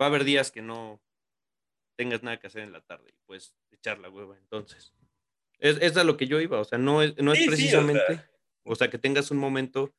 va 0.00 0.06
a 0.06 0.08
haber 0.08 0.24
días 0.24 0.52
que 0.52 0.62
no 0.62 1.02
tengas 1.96 2.22
nada 2.22 2.38
que 2.38 2.46
hacer 2.46 2.62
en 2.62 2.72
la 2.72 2.82
tarde 2.82 3.10
y 3.10 3.18
puedes 3.26 3.56
echar 3.72 3.98
la 3.98 4.10
hueva, 4.10 4.38
entonces. 4.38 4.94
Es, 5.58 5.78
es 5.80 5.96
a 5.96 6.04
lo 6.04 6.16
que 6.16 6.26
yo 6.26 6.40
iba, 6.40 6.60
o 6.60 6.64
sea, 6.64 6.78
no 6.78 7.02
es, 7.02 7.16
no 7.18 7.32
es 7.32 7.38
Sí, 7.38 7.44
sí, 7.44 7.48
o 7.48 7.50
precisamente, 7.50 8.00
o 8.64 8.74
sea, 8.76 8.90
que 8.90 8.98
tengas 8.98 9.30
un 9.30 9.38
momento 9.38 9.94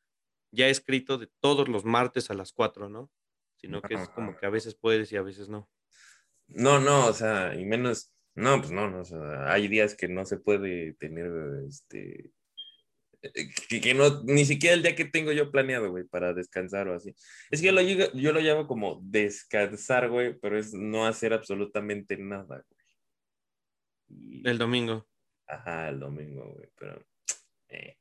ya 0.51 0.67
escrito 0.67 1.17
de 1.17 1.27
todos 1.41 1.67
los 1.67 1.83
martes 1.85 2.29
a 2.31 2.33
las 2.33 2.53
4, 2.53 2.89
¿no? 2.89 3.11
Sino 3.57 3.81
que 3.81 3.95
es 3.95 4.09
como 4.15 4.37
que 4.37 4.45
a 4.45 4.49
veces 4.49 4.75
puedes 4.75 5.11
y 5.11 5.17
a 5.17 5.21
veces 5.21 5.49
no. 5.49 5.69
No, 6.47 6.79
no, 6.79 7.07
o 7.07 7.13
sea, 7.13 7.53
y 7.55 7.65
menos, 7.65 8.13
no, 8.35 8.57
pues 8.59 8.71
no, 8.71 8.89
no, 8.89 9.01
o 9.01 9.05
sea, 9.05 9.51
hay 9.51 9.67
días 9.67 9.95
que 9.95 10.07
no 10.07 10.25
se 10.25 10.37
puede 10.37 10.93
tener, 10.93 11.29
este, 11.67 12.31
eh, 13.21 13.49
que, 13.67 13.81
que 13.81 13.93
no, 13.93 14.23
ni 14.23 14.45
siquiera 14.45 14.75
el 14.75 14.81
día 14.81 14.95
que 14.95 15.05
tengo 15.05 15.31
yo 15.33 15.51
planeado, 15.51 15.91
güey, 15.91 16.05
para 16.05 16.33
descansar 16.33 16.87
o 16.87 16.95
así. 16.95 17.13
Es 17.51 17.59
que 17.59 17.67
yo 17.67 17.73
lo, 17.73 17.81
digo- 17.81 18.11
yo 18.13 18.31
lo 18.31 18.39
llamo 18.39 18.65
como 18.65 18.99
descansar, 19.03 20.09
güey, 20.09 20.39
pero 20.39 20.57
es 20.57 20.73
no 20.73 21.05
hacer 21.05 21.33
absolutamente 21.33 22.15
nada, 22.17 22.63
güey. 22.65 22.79
Y- 24.07 24.47
El 24.47 24.57
domingo. 24.57 25.05
Ajá, 25.49 25.89
el 25.89 25.99
domingo, 25.99 26.45
güey, 26.53 26.69
pero... 26.77 27.03
eh. 27.69 27.97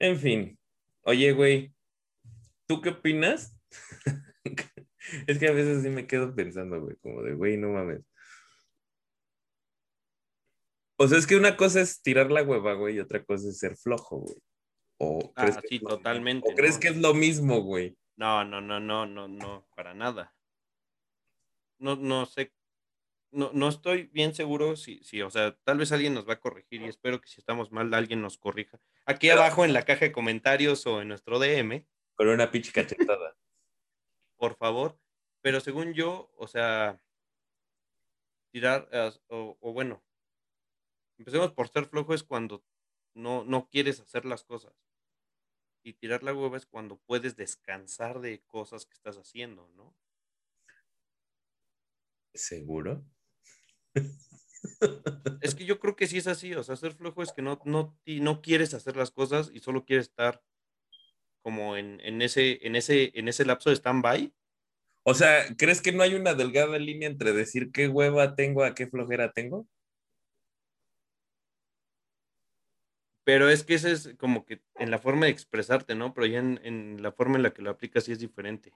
En 0.00 0.18
fin, 0.18 0.58
oye, 1.02 1.32
güey, 1.32 1.72
¿tú 2.66 2.80
qué 2.80 2.90
opinas? 2.90 3.56
es 5.28 5.38
que 5.38 5.48
a 5.48 5.52
veces 5.52 5.82
sí 5.84 5.88
me 5.90 6.06
quedo 6.06 6.34
pensando, 6.34 6.80
güey, 6.80 6.96
como 6.96 7.22
de, 7.22 7.34
güey, 7.34 7.56
no 7.56 7.68
mames. 7.68 8.02
O 10.96 11.08
sea, 11.08 11.18
es 11.18 11.26
que 11.26 11.36
una 11.36 11.56
cosa 11.56 11.80
es 11.80 12.02
tirar 12.02 12.30
la 12.30 12.42
hueva, 12.42 12.74
güey, 12.74 12.96
y 12.96 13.00
otra 13.00 13.24
cosa 13.24 13.48
es 13.48 13.58
ser 13.58 13.76
flojo, 13.76 14.18
güey. 14.18 14.36
¿O 14.98 15.32
Ah, 15.36 15.42
crees 15.42 15.56
que 15.58 15.68
sí, 15.68 15.76
es 15.76 15.82
lo- 15.82 15.88
totalmente, 15.90 16.48
¿O 16.50 16.54
crees 16.54 16.78
que 16.78 16.88
es 16.88 16.96
lo 16.96 17.14
mismo, 17.14 17.60
güey? 17.62 17.96
No, 18.16 18.44
no, 18.44 18.60
no, 18.60 18.78
no, 18.78 19.06
no, 19.06 19.26
no, 19.28 19.66
para 19.74 19.92
nada. 19.94 20.32
No, 21.78 21.96
no 21.96 22.26
sé. 22.26 22.52
No, 23.34 23.50
no 23.52 23.68
estoy 23.68 24.04
bien 24.12 24.34
seguro 24.34 24.76
si, 24.76 25.02
si, 25.02 25.20
o 25.22 25.30
sea, 25.30 25.56
tal 25.64 25.78
vez 25.78 25.92
alguien 25.92 26.14
nos 26.14 26.28
va 26.28 26.34
a 26.34 26.40
corregir 26.40 26.82
y 26.82 26.86
espero 26.86 27.20
que 27.20 27.28
si 27.28 27.40
estamos 27.40 27.72
mal 27.72 27.92
alguien 27.92 28.22
nos 28.22 28.38
corrija. 28.38 28.80
Aquí 29.06 29.28
abajo 29.30 29.64
en 29.64 29.72
la 29.72 29.84
caja 29.84 30.06
de 30.06 30.12
comentarios 30.12 30.86
o 30.86 31.02
en 31.02 31.08
nuestro 31.08 31.38
DM, 31.38 31.86
Con 32.14 32.28
una 32.28 32.50
pinche 32.50 32.72
cachetada. 32.72 33.36
por 34.36 34.56
favor. 34.56 34.98
Pero 35.42 35.60
según 35.60 35.92
yo, 35.94 36.30
o 36.36 36.46
sea, 36.46 37.00
tirar, 38.52 38.88
eh, 38.92 39.10
o, 39.28 39.58
o 39.60 39.72
bueno, 39.72 40.02
empecemos 41.18 41.52
por 41.52 41.68
ser 41.68 41.86
flojo 41.86 42.14
es 42.14 42.22
cuando 42.22 42.64
no, 43.14 43.44
no 43.44 43.68
quieres 43.68 43.98
hacer 44.00 44.24
las 44.24 44.44
cosas. 44.44 44.74
Y 45.84 45.92
tirar 45.92 46.24
la 46.24 46.34
hueva 46.34 46.56
es 46.56 46.66
cuando 46.66 46.98
puedes 46.98 47.36
descansar 47.36 48.20
de 48.20 48.42
cosas 48.44 48.86
que 48.86 48.94
estás 48.94 49.18
haciendo, 49.18 49.68
¿no? 49.68 49.96
¿Seguro? 52.34 53.04
Es 55.40 55.54
que 55.54 55.64
yo 55.66 55.78
creo 55.78 55.96
que 55.96 56.06
sí 56.06 56.18
es 56.18 56.26
así, 56.26 56.54
o 56.54 56.62
sea, 56.62 56.76
ser 56.76 56.94
flojo 56.94 57.22
es 57.22 57.32
que 57.32 57.42
no, 57.42 57.60
no, 57.64 57.98
no 58.06 58.42
quieres 58.42 58.74
hacer 58.74 58.96
las 58.96 59.10
cosas 59.10 59.50
y 59.52 59.60
solo 59.60 59.84
quieres 59.84 60.06
estar 60.06 60.42
como 61.42 61.76
en, 61.76 62.00
en 62.00 62.22
ese, 62.22 62.66
en 62.66 62.74
ese, 62.76 63.12
en 63.18 63.28
ese 63.28 63.44
lapso 63.44 63.70
de 63.70 63.76
stand-by. 63.76 64.32
O 65.04 65.14
sea, 65.14 65.44
¿crees 65.56 65.82
que 65.82 65.92
no 65.92 66.02
hay 66.02 66.14
una 66.14 66.34
delgada 66.34 66.78
línea 66.78 67.08
entre 67.08 67.32
decir 67.32 67.72
qué 67.72 67.88
hueva 67.88 68.34
tengo 68.36 68.64
a 68.64 68.74
qué 68.74 68.86
flojera 68.86 69.32
tengo? 69.32 69.66
Pero 73.24 73.48
es 73.48 73.64
que 73.64 73.74
ese 73.74 73.92
es 73.92 74.14
como 74.18 74.44
que 74.44 74.62
en 74.76 74.90
la 74.90 74.98
forma 74.98 75.26
de 75.26 75.32
expresarte, 75.32 75.94
¿no? 75.94 76.12
Pero 76.14 76.26
ya 76.26 76.38
en, 76.40 76.60
en 76.62 77.02
la 77.02 77.12
forma 77.12 77.36
en 77.36 77.42
la 77.42 77.54
que 77.54 77.62
lo 77.62 77.70
aplicas 77.70 78.04
sí 78.04 78.12
es 78.12 78.18
diferente. 78.18 78.72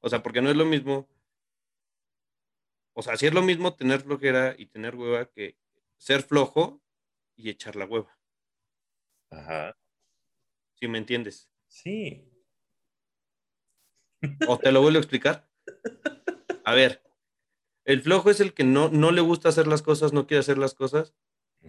O 0.00 0.08
sea, 0.10 0.22
porque 0.22 0.42
no 0.42 0.50
es 0.50 0.56
lo 0.56 0.64
mismo. 0.66 1.08
O 2.94 3.02
sea, 3.02 3.16
sí 3.16 3.26
es 3.26 3.34
lo 3.34 3.42
mismo 3.42 3.74
tener 3.74 4.00
flojera 4.00 4.54
y 4.56 4.66
tener 4.66 4.94
hueva 4.94 5.26
que 5.26 5.58
ser 5.98 6.22
flojo 6.22 6.80
y 7.36 7.50
echar 7.50 7.76
la 7.76 7.86
hueva. 7.86 8.16
Ajá. 9.30 9.76
¿Sí 10.74 10.86
me 10.88 10.98
entiendes? 10.98 11.50
Sí. 11.66 12.30
¿O 14.48 14.58
te 14.58 14.72
lo 14.72 14.80
vuelvo 14.80 14.98
a 14.98 15.00
explicar? 15.00 15.50
A 16.64 16.74
ver, 16.74 17.02
el 17.84 18.00
flojo 18.00 18.30
es 18.30 18.40
el 18.40 18.54
que 18.54 18.64
no, 18.64 18.88
no 18.88 19.10
le 19.10 19.20
gusta 19.20 19.48
hacer 19.48 19.66
las 19.66 19.82
cosas, 19.82 20.12
no 20.12 20.26
quiere 20.26 20.40
hacer 20.40 20.56
las 20.56 20.74
cosas, 20.74 21.14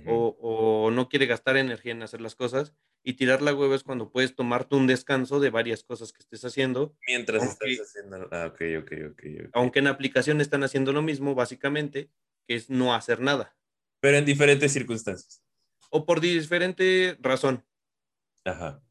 o, 0.05 0.36
o 0.39 0.91
no 0.91 1.10
quiere 1.10 1.25
gastar 1.25 1.58
energía 1.58 1.91
en 1.93 2.03
hacer 2.03 2.21
las 2.21 2.36
cosas, 2.36 2.73
y 3.03 3.13
tirar 3.13 3.41
la 3.41 3.53
hueva 3.53 3.75
es 3.75 3.84
cuando 3.84 4.12
puedes 4.12 4.36
tomarte 4.36 4.75
un 4.75 4.88
descanso 4.88 5.39
de 5.39 5.51
varias 5.51 5.84
cosas 5.84 6.12
que 6.12 6.21
estés 6.23 6.43
haciendo, 6.43 6.95
Mientras 7.08 7.43
Ok. 7.43 7.49
estás 7.67 7.88
haciendo. 7.88 8.27
Ah, 8.31 8.47
ok. 8.51 8.62
aunque 9.53 9.79
en 9.79 9.88
aplicación 9.88 10.41
están 10.41 10.63
haciendo 10.63 10.91
lo 10.91 11.01
mismo, 11.01 11.36
básicamente, 11.36 12.10
que 12.47 12.55
es 12.55 12.69
no 12.69 12.93
hacer 12.95 13.19
nada, 13.21 13.55
Pero 13.99 14.17
en 14.17 14.25
diferentes 14.25 14.71
circunstancias. 14.73 15.41
o 15.91 16.05
por 16.05 16.19
diferente 16.19 17.15
razón. 17.21 17.63
Ajá. 18.43 18.81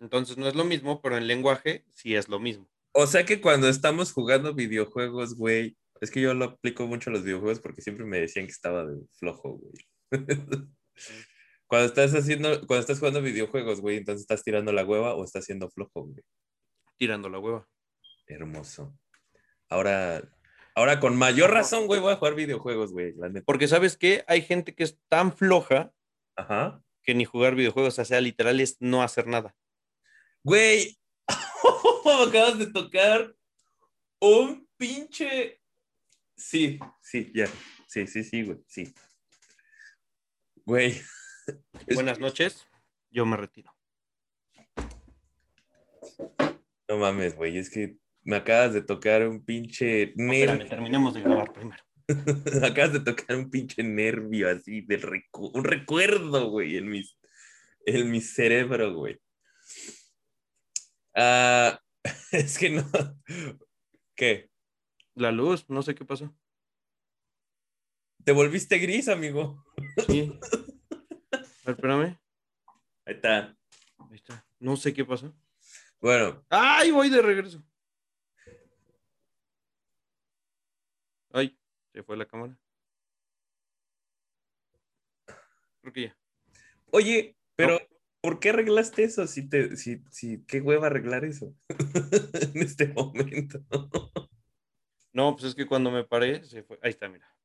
Entonces 0.00 0.36
no 0.36 0.46
es 0.48 0.54
lo 0.54 0.64
mismo, 0.64 1.00
pero 1.00 1.16
en 1.16 1.26
lenguaje 1.26 1.84
sí 1.94 2.14
es 2.14 2.28
lo 2.28 2.38
mismo. 2.38 2.68
O 2.92 3.06
sea 3.06 3.24
que 3.24 3.40
cuando 3.40 3.68
estamos 3.68 4.12
jugando 4.12 4.54
videojuegos, 4.54 5.34
güey, 5.34 5.76
es 6.00 6.10
que 6.10 6.20
yo 6.20 6.34
lo 6.34 6.46
aplico 6.46 6.86
mucho 6.86 7.10
a 7.10 7.12
los 7.14 7.22
videojuegos 7.24 7.60
porque 7.60 7.80
siempre 7.82 8.04
me 8.06 8.20
decían 8.20 8.46
que 8.46 8.52
estaba 8.52 8.84
de 8.86 8.98
flojo, 9.18 9.52
güey. 9.58 9.72
cuando 11.66 11.86
estás 11.86 12.14
haciendo, 12.14 12.66
cuando 12.66 12.80
estás 12.80 12.98
jugando 12.98 13.22
videojuegos, 13.22 13.80
güey, 13.80 13.98
entonces 13.98 14.22
estás 14.22 14.42
tirando 14.42 14.72
la 14.72 14.84
hueva 14.84 15.14
o 15.14 15.24
estás 15.24 15.44
siendo 15.44 15.70
flojo, 15.70 16.04
güey. 16.04 16.22
Tirando 16.96 17.28
la 17.28 17.38
hueva. 17.38 17.68
Hermoso. 18.26 18.98
Ahora, 19.68 20.22
ahora 20.74 21.00
con 21.00 21.16
mayor 21.16 21.50
razón, 21.50 21.86
güey, 21.86 22.00
voy 22.00 22.12
a 22.12 22.16
jugar 22.16 22.34
videojuegos, 22.34 22.92
güey, 22.92 23.14
la 23.16 23.28
neta. 23.28 23.44
Porque 23.44 23.68
sabes 23.68 23.96
que 23.96 24.24
hay 24.26 24.42
gente 24.42 24.74
que 24.74 24.84
es 24.84 24.98
tan 25.08 25.32
floja 25.32 25.92
Ajá. 26.36 26.82
que 27.02 27.14
ni 27.14 27.24
jugar 27.24 27.54
videojuegos, 27.54 27.98
o 27.98 28.04
sea, 28.04 28.20
literal 28.20 28.60
es 28.60 28.76
no 28.80 29.02
hacer 29.02 29.26
nada. 29.26 29.54
Güey, 30.42 30.96
acabas 32.28 32.58
de 32.58 32.66
tocar 32.66 33.34
un 34.20 34.68
pinche. 34.76 35.60
Sí, 36.36 36.78
sí, 37.00 37.32
ya. 37.34 37.48
Sí, 37.88 38.06
sí, 38.06 38.22
sí, 38.22 38.42
güey, 38.42 38.58
sí. 38.66 38.94
Güey. 40.66 41.00
Buenas 41.94 42.18
noches, 42.18 42.66
yo 43.10 43.24
me 43.24 43.36
retiro. 43.36 43.72
No 46.88 46.98
mames, 46.98 47.36
güey, 47.36 47.58
es 47.58 47.70
que 47.70 47.96
me 48.22 48.36
acabas 48.36 48.74
de 48.74 48.82
tocar 48.82 49.26
un 49.28 49.44
pinche 49.44 50.12
No, 50.16 50.32
espérame, 50.32 50.58
nervio. 50.58 50.68
terminemos 50.68 51.14
de 51.14 51.22
grabar 51.22 51.52
primero. 51.52 51.82
me 52.60 52.66
acabas 52.66 52.92
de 52.92 53.00
tocar 53.00 53.36
un 53.36 53.50
pinche 53.50 53.82
nervio 53.82 54.50
así, 54.50 54.80
del 54.82 55.02
recu- 55.02 55.50
un 55.54 55.64
recuerdo, 55.64 56.50
güey, 56.50 56.76
en, 56.76 56.88
mis, 56.88 57.18
en 57.84 58.10
mi 58.10 58.20
cerebro, 58.20 58.94
güey. 58.94 59.20
Ah, 61.14 61.80
es 62.32 62.58
que 62.58 62.70
no. 62.70 62.84
¿Qué? 64.16 64.50
La 65.14 65.32
luz, 65.32 65.68
no 65.68 65.82
sé 65.82 65.94
qué 65.94 66.04
pasó. 66.04 66.34
Te 68.26 68.32
volviste 68.32 68.78
gris, 68.78 69.08
amigo. 69.08 69.64
Sí. 70.08 70.36
A 71.30 71.38
ver, 71.64 71.76
espérame. 71.76 72.18
Ahí 73.04 73.14
está. 73.14 73.56
Ahí 73.98 74.16
está. 74.16 74.44
No 74.58 74.76
sé 74.76 74.92
qué 74.92 75.04
pasó. 75.04 75.32
Bueno, 76.00 76.44
¡Ay, 76.50 76.90
voy 76.90 77.08
de 77.08 77.22
regreso! 77.22 77.62
Ay, 81.30 81.56
se 81.92 82.02
fue 82.02 82.16
la 82.16 82.26
cámara. 82.26 82.58
Creo 85.80 85.92
que 85.92 86.02
ya. 86.02 86.18
oye, 86.90 87.36
pero 87.54 87.78
¿por 88.20 88.40
qué 88.40 88.48
arreglaste 88.48 89.04
eso? 89.04 89.24
Si 89.28 89.48
te, 89.48 89.76
si, 89.76 90.02
si, 90.10 90.44
qué 90.46 90.60
hueva 90.60 90.88
arreglar 90.88 91.24
eso 91.24 91.54
en 92.54 92.60
este 92.60 92.88
momento. 92.88 93.60
No, 95.12 95.36
pues 95.36 95.44
es 95.44 95.54
que 95.54 95.66
cuando 95.66 95.92
me 95.92 96.02
paré, 96.02 96.44
se 96.44 96.64
fue. 96.64 96.76
Ahí 96.82 96.90
está, 96.90 97.08
mira. 97.08 97.35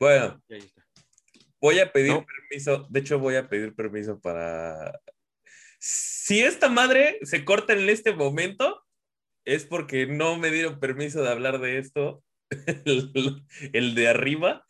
Bueno, 0.00 0.42
Y 0.48 0.54
ahí 0.54 0.60
está. 0.60 0.84
voy 1.60 1.78
a 1.80 1.92
pedir 1.92 2.12
No. 2.12 2.24
permiso. 2.26 2.86
De 2.90 3.00
hecho, 3.00 3.18
voy 3.18 3.36
a 3.36 3.48
pedir 3.48 3.74
permiso 3.74 4.20
para. 4.20 5.00
Si 5.80 6.40
esta 6.40 6.68
madre 6.68 7.18
se 7.22 7.44
corta 7.44 7.72
en 7.72 7.88
este 7.88 8.12
momento, 8.14 8.84
es 9.44 9.64
porque 9.64 10.06
no 10.06 10.36
me 10.38 10.50
dieron 10.50 10.78
permiso 10.80 11.22
de 11.22 11.30
hablar 11.30 11.58
de 11.60 11.78
esto, 11.78 12.22
el, 12.50 13.12
el 13.72 13.94
de 13.94 14.08
arriba. 14.08 14.64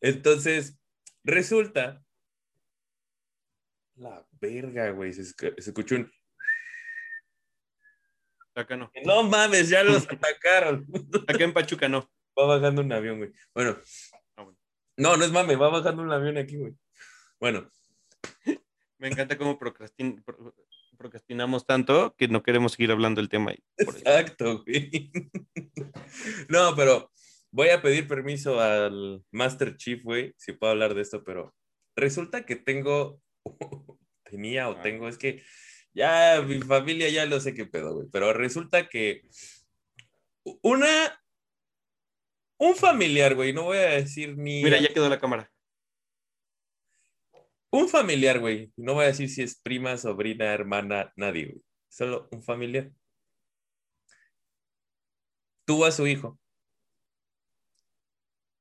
Entonces, 0.00 0.78
resulta. 1.24 2.02
La 3.96 4.24
verga, 4.40 4.90
güey. 4.90 5.12
Se, 5.12 5.24
se 5.24 5.54
escuchó 5.58 5.96
un. 5.96 6.10
Acá 8.54 8.76
no. 8.76 8.90
No 9.04 9.22
mames, 9.24 9.68
ya 9.68 9.82
los 9.84 10.06
atacaron. 10.10 10.86
Acá 11.26 11.44
en 11.44 11.52
Pachuca 11.52 11.88
no. 11.88 12.10
Va 12.38 12.46
bajando 12.46 12.82
un 12.82 12.92
avión, 12.92 13.18
güey. 13.18 13.32
Bueno. 13.54 13.76
Ah, 14.36 14.42
bueno. 14.44 14.58
No, 14.96 15.16
no 15.16 15.24
es 15.24 15.32
mame, 15.32 15.56
va 15.56 15.68
bajando 15.70 16.02
un 16.02 16.12
avión 16.12 16.36
aquí, 16.38 16.56
güey. 16.56 16.74
Bueno, 17.40 17.70
Me 18.98 19.08
encanta 19.08 19.38
cómo 19.38 19.58
procrastin- 19.58 20.22
pro- 20.24 20.54
procrastinamos 20.96 21.64
tanto 21.66 22.14
que 22.16 22.26
no 22.28 22.42
queremos 22.42 22.72
seguir 22.72 22.90
hablando 22.90 23.20
del 23.20 23.28
tema. 23.28 23.52
exacto, 23.76 24.64
güey. 24.64 25.10
No, 26.48 26.74
pero 26.74 27.10
voy 27.52 27.68
a 27.68 27.80
pedir 27.80 28.08
permiso 28.08 28.60
al 28.60 29.24
Master 29.30 29.76
Chief, 29.76 30.02
güey, 30.02 30.34
si 30.36 30.52
puedo 30.52 30.72
hablar 30.72 30.94
de 30.94 31.02
esto, 31.02 31.22
pero 31.22 31.54
resulta 31.96 32.44
que 32.44 32.56
tengo, 32.56 33.20
tenía 34.24 34.68
o 34.68 34.72
Ah. 34.78 34.82
tengo, 34.82 35.08
es 35.08 35.16
que 35.18 35.42
ya 35.94 36.42
mi 36.46 36.60
familia 36.60 37.08
ya 37.08 37.24
lo 37.26 37.38
sé 37.40 37.54
qué 37.54 37.66
pedo, 37.66 37.94
güey, 37.94 38.08
pero 38.12 38.32
resulta 38.32 38.88
que 38.88 39.22
una, 40.62 41.20
un 42.58 42.74
familiar, 42.74 43.34
güey, 43.34 43.52
no 43.52 43.64
voy 43.64 43.78
a 43.78 43.90
decir 43.90 44.36
ni... 44.36 44.62
Mira, 44.62 44.80
ya 44.80 44.92
quedó 44.92 45.08
la 45.08 45.20
cámara. 45.20 45.50
Un 47.70 47.88
familiar, 47.88 48.40
güey. 48.40 48.72
No 48.76 48.94
voy 48.94 49.04
a 49.04 49.08
decir 49.08 49.28
si 49.28 49.42
es 49.42 49.60
prima, 49.60 49.96
sobrina, 49.96 50.52
hermana, 50.52 51.12
nadie, 51.16 51.46
güey. 51.46 51.62
Solo 51.88 52.28
un 52.32 52.42
familiar. 52.42 52.90
Tuvo 55.64 55.84
a 55.84 55.92
su 55.92 56.06
hijo. 56.06 56.38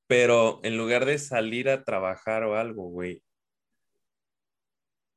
Pero 0.07 0.59
en 0.63 0.77
lugar 0.77 1.05
de 1.05 1.17
salir 1.17 1.69
a 1.69 1.83
trabajar 1.83 2.43
o 2.43 2.55
algo, 2.55 2.89
güey. 2.89 3.23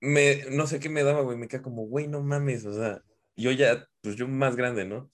Me, 0.01 0.45
no 0.51 0.67
sé 0.67 0.81
qué 0.81 0.89
me 0.89 1.03
daba, 1.03 1.21
güey. 1.23 1.37
Me 1.37 1.49
queda 1.49 1.63
como, 1.63 1.87
güey, 1.87 2.07
no 2.09 2.23
mames. 2.23 2.65
O 2.65 2.73
sea, 2.73 3.03
yo 3.37 3.51
ya, 3.51 3.87
pues 4.03 4.17
yo 4.17 4.29
más 4.29 4.57
grande, 4.57 4.85
¿no? 4.85 5.11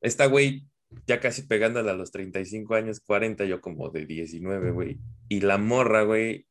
Esta 0.00 0.26
güey 0.26 0.66
ya 1.06 1.20
casi 1.20 1.42
pegándole 1.42 1.90
a 1.90 1.94
los 1.94 2.10
35 2.10 2.74
años, 2.74 3.00
40, 3.00 3.44
yo 3.44 3.60
como 3.60 3.90
de 3.90 4.06
19, 4.06 4.70
güey. 4.70 4.98
Y 5.28 5.40
la 5.40 5.58
morra, 5.58 6.02
güey, 6.02 6.46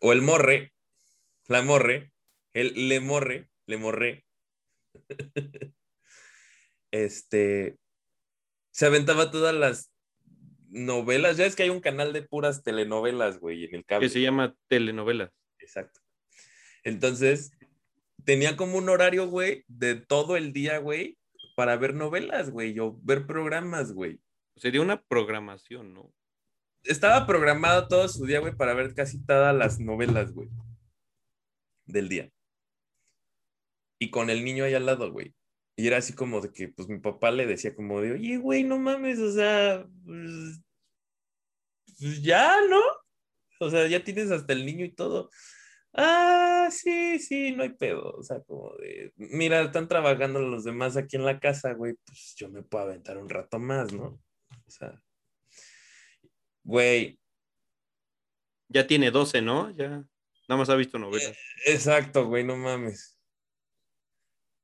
o 0.00 0.12
el 0.12 0.22
morre, 0.22 0.72
la 1.48 1.62
morre, 1.62 2.12
el 2.52 2.88
le 2.88 3.00
morre, 3.00 3.48
le 3.66 3.76
morre. 3.76 4.24
este, 6.90 7.78
se 8.70 8.86
aventaba 8.86 9.30
todas 9.30 9.54
las 9.54 9.90
novelas. 10.68 11.36
Ya 11.36 11.46
es 11.46 11.56
que 11.56 11.64
hay 11.64 11.70
un 11.70 11.80
canal 11.80 12.12
de 12.12 12.22
puras 12.22 12.62
telenovelas, 12.62 13.38
güey, 13.38 13.64
en 13.64 13.76
el 13.76 13.84
cable. 13.84 14.06
Que 14.06 14.12
se 14.12 14.20
llama 14.20 14.54
telenovelas. 14.68 15.30
Exacto. 15.58 16.00
Entonces, 16.82 17.52
tenía 18.24 18.56
como 18.56 18.76
un 18.76 18.88
horario, 18.88 19.28
güey, 19.28 19.64
de 19.68 19.94
todo 19.94 20.36
el 20.36 20.52
día, 20.52 20.78
güey, 20.78 21.16
para 21.54 21.76
ver 21.76 21.94
novelas, 21.94 22.50
güey, 22.50 22.78
o 22.78 22.98
ver 23.02 23.26
programas, 23.26 23.92
güey. 23.92 24.20
Sería 24.56 24.80
una 24.80 25.02
programación, 25.02 25.94
¿no? 25.94 26.12
Estaba 26.84 27.26
programado 27.26 27.88
todo 27.88 28.08
su 28.08 28.26
día, 28.26 28.40
güey, 28.40 28.54
para 28.54 28.74
ver 28.74 28.94
casi 28.94 29.24
todas 29.24 29.54
las 29.54 29.80
novelas, 29.80 30.32
güey, 30.32 30.48
del 31.86 32.08
día. 32.08 32.30
Y 33.98 34.10
con 34.10 34.30
el 34.30 34.44
niño 34.44 34.64
ahí 34.64 34.74
al 34.74 34.86
lado, 34.86 35.10
güey. 35.10 35.34
Y 35.76 35.86
era 35.86 35.96
así 35.96 36.12
como 36.12 36.40
de 36.40 36.52
que, 36.52 36.68
pues 36.68 36.88
mi 36.88 36.98
papá 36.98 37.30
le 37.30 37.46
decía 37.46 37.74
como 37.74 38.00
de, 38.00 38.12
oye, 38.12 38.36
güey, 38.36 38.62
no 38.64 38.78
mames, 38.78 39.18
o 39.18 39.32
sea, 39.32 39.86
pues, 40.04 40.60
pues 41.98 42.22
ya, 42.22 42.60
¿no? 42.68 42.80
O 43.60 43.70
sea, 43.70 43.86
ya 43.88 44.02
tienes 44.04 44.30
hasta 44.30 44.52
el 44.52 44.66
niño 44.66 44.84
y 44.84 44.92
todo. 44.92 45.30
Ah, 45.94 46.68
sí, 46.70 47.18
sí, 47.18 47.52
no 47.52 47.62
hay 47.62 47.70
pedo. 47.70 48.10
O 48.18 48.22
sea, 48.22 48.40
como 48.40 48.74
de, 48.76 49.12
mira, 49.16 49.62
están 49.62 49.88
trabajando 49.88 50.40
los 50.40 50.64
demás 50.64 50.96
aquí 50.96 51.16
en 51.16 51.24
la 51.24 51.38
casa, 51.40 51.72
güey, 51.74 51.94
pues 52.04 52.34
yo 52.36 52.48
me 52.50 52.62
puedo 52.62 52.84
aventar 52.84 53.18
un 53.18 53.28
rato 53.28 53.58
más, 53.58 53.92
¿no? 53.92 54.20
O 54.66 54.70
sea, 54.70 55.00
güey, 56.64 57.18
Ya 58.68 58.86
tiene 58.86 59.10
12, 59.10 59.40
¿no? 59.40 59.70
Ya. 59.70 60.04
Nada 60.48 60.58
más 60.58 60.68
ha 60.68 60.74
visto 60.74 60.98
novelas. 60.98 61.36
exacto, 61.66 62.26
güey, 62.26 62.44
no 62.44 62.56
mames. 62.56 63.16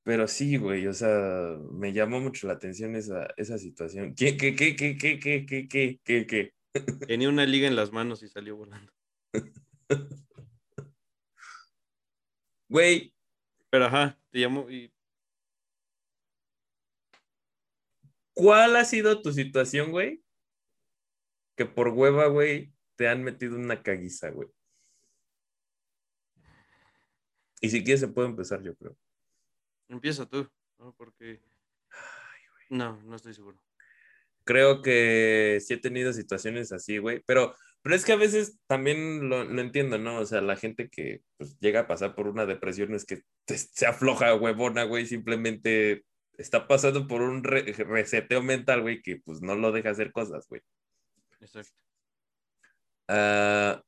Pero 0.02 0.26
sí, 0.26 0.56
güey, 0.56 0.86
o 0.86 0.92
sea, 0.92 1.56
me 1.70 1.92
llamó 1.92 2.20
mucho 2.20 2.46
la 2.46 2.54
atención 2.54 2.96
esa, 2.96 3.28
esa 3.36 3.58
situación. 3.58 4.14
¿Qué, 4.14 4.36
qué, 4.36 4.56
qué, 4.56 4.74
qué, 4.74 4.96
qué, 4.98 5.18
qué, 5.20 5.46
qué, 5.46 5.68
qué, 5.68 6.00
qué, 6.02 6.26
qué? 6.26 6.54
Tenía 7.06 7.28
una 7.28 7.46
liga 7.46 7.68
en 7.68 7.76
las 7.76 7.92
manos 7.92 8.22
y 8.22 8.28
salió 8.28 8.56
volando. 8.56 8.92
Güey, 12.70 13.12
Pero 13.68 13.86
ajá, 13.86 14.16
te 14.30 14.38
llamo 14.38 14.70
y 14.70 14.94
¿cuál 18.32 18.76
ha 18.76 18.84
sido 18.84 19.20
tu 19.22 19.32
situación, 19.32 19.90
güey? 19.90 20.22
Que 21.56 21.66
por 21.66 21.88
hueva, 21.88 22.28
güey, 22.28 22.72
te 22.94 23.08
han 23.08 23.24
metido 23.24 23.56
una 23.56 23.82
caguiza, 23.82 24.30
güey. 24.30 24.48
Y 27.60 27.70
si 27.70 27.82
quieres 27.82 28.00
se 28.00 28.08
puede 28.08 28.28
empezar, 28.28 28.62
yo 28.62 28.76
creo. 28.76 28.96
empieza 29.88 30.24
tú, 30.26 30.48
¿no? 30.78 30.94
Porque. 30.94 31.42
No, 32.70 33.02
no 33.02 33.16
estoy 33.16 33.34
seguro. 33.34 33.60
Creo 34.44 34.80
que 34.80 35.58
sí 35.60 35.74
he 35.74 35.76
tenido 35.76 36.12
situaciones 36.12 36.70
así, 36.70 36.98
güey, 36.98 37.20
pero, 37.26 37.56
pero 37.82 37.94
es 37.94 38.04
que 38.04 38.12
a 38.12 38.16
veces 38.16 38.58
también 38.66 39.28
lo, 39.28 39.44
lo 39.44 39.60
entiendo, 39.60 39.98
¿no? 39.98 40.18
O 40.18 40.26
sea, 40.26 40.40
la 40.40 40.56
gente 40.56 40.88
que 40.88 41.22
pues, 41.38 41.58
llega 41.60 41.80
a 41.80 41.86
pasar 41.86 42.14
por 42.14 42.28
una 42.28 42.46
depresión 42.46 42.94
es 42.94 43.04
que 43.04 43.22
se 43.46 43.86
afloja 43.86 44.34
huevona, 44.34 44.84
güey, 44.84 45.06
simplemente 45.06 46.04
está 46.36 46.66
pasando 46.68 47.06
por 47.06 47.22
un 47.22 47.42
re- 47.44 47.72
reseteo 47.72 48.42
mental, 48.42 48.82
güey, 48.82 49.02
que 49.02 49.16
pues 49.24 49.40
no 49.42 49.54
lo 49.54 49.72
deja 49.72 49.90
hacer 49.90 50.12
cosas, 50.12 50.46
güey. 50.48 50.62
Exacto. 51.40 51.82
Ah, 53.08 53.82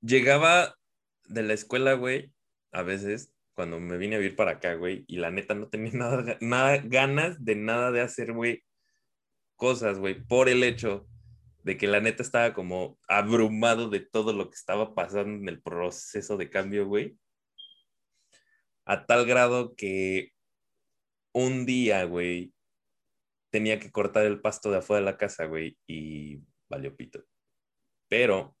llegaba 0.00 0.76
de 1.24 1.42
la 1.42 1.54
escuela, 1.54 1.94
güey, 1.94 2.32
a 2.72 2.82
veces, 2.82 3.32
cuando 3.54 3.80
me 3.80 3.96
vine 3.98 4.16
a 4.16 4.18
vivir 4.18 4.36
para 4.36 4.52
acá, 4.52 4.74
güey, 4.74 5.04
y 5.08 5.16
la 5.16 5.30
neta 5.30 5.54
no 5.54 5.68
tenía 5.68 5.92
nada, 5.94 6.36
nada 6.40 6.78
ganas 6.84 7.44
de 7.44 7.56
nada 7.56 7.90
de 7.90 8.00
hacer, 8.00 8.32
güey, 8.32 8.64
cosas, 9.56 9.98
güey, 9.98 10.22
por 10.22 10.48
el 10.48 10.62
hecho 10.62 11.06
de 11.62 11.76
que 11.76 11.86
la 11.86 12.00
neta 12.00 12.22
estaba 12.22 12.54
como 12.54 12.98
abrumado 13.08 13.88
de 13.88 14.00
todo 14.00 14.32
lo 14.32 14.48
que 14.48 14.54
estaba 14.54 14.94
pasando 14.94 15.38
en 15.38 15.48
el 15.48 15.62
proceso 15.62 16.36
de 16.36 16.50
cambio, 16.50 16.86
güey. 16.86 17.16
A 18.86 19.06
tal 19.06 19.26
grado 19.26 19.74
que 19.76 20.32
un 21.32 21.66
día, 21.66 22.04
güey, 22.04 22.52
tenía 23.50 23.78
que 23.78 23.90
cortar 23.90 24.24
el 24.24 24.40
pasto 24.40 24.70
de 24.70 24.78
afuera 24.78 25.00
de 25.00 25.10
la 25.12 25.18
casa, 25.18 25.44
güey, 25.46 25.76
y 25.86 26.40
valió 26.68 26.96
pito. 26.96 27.24
Pero, 28.08 28.56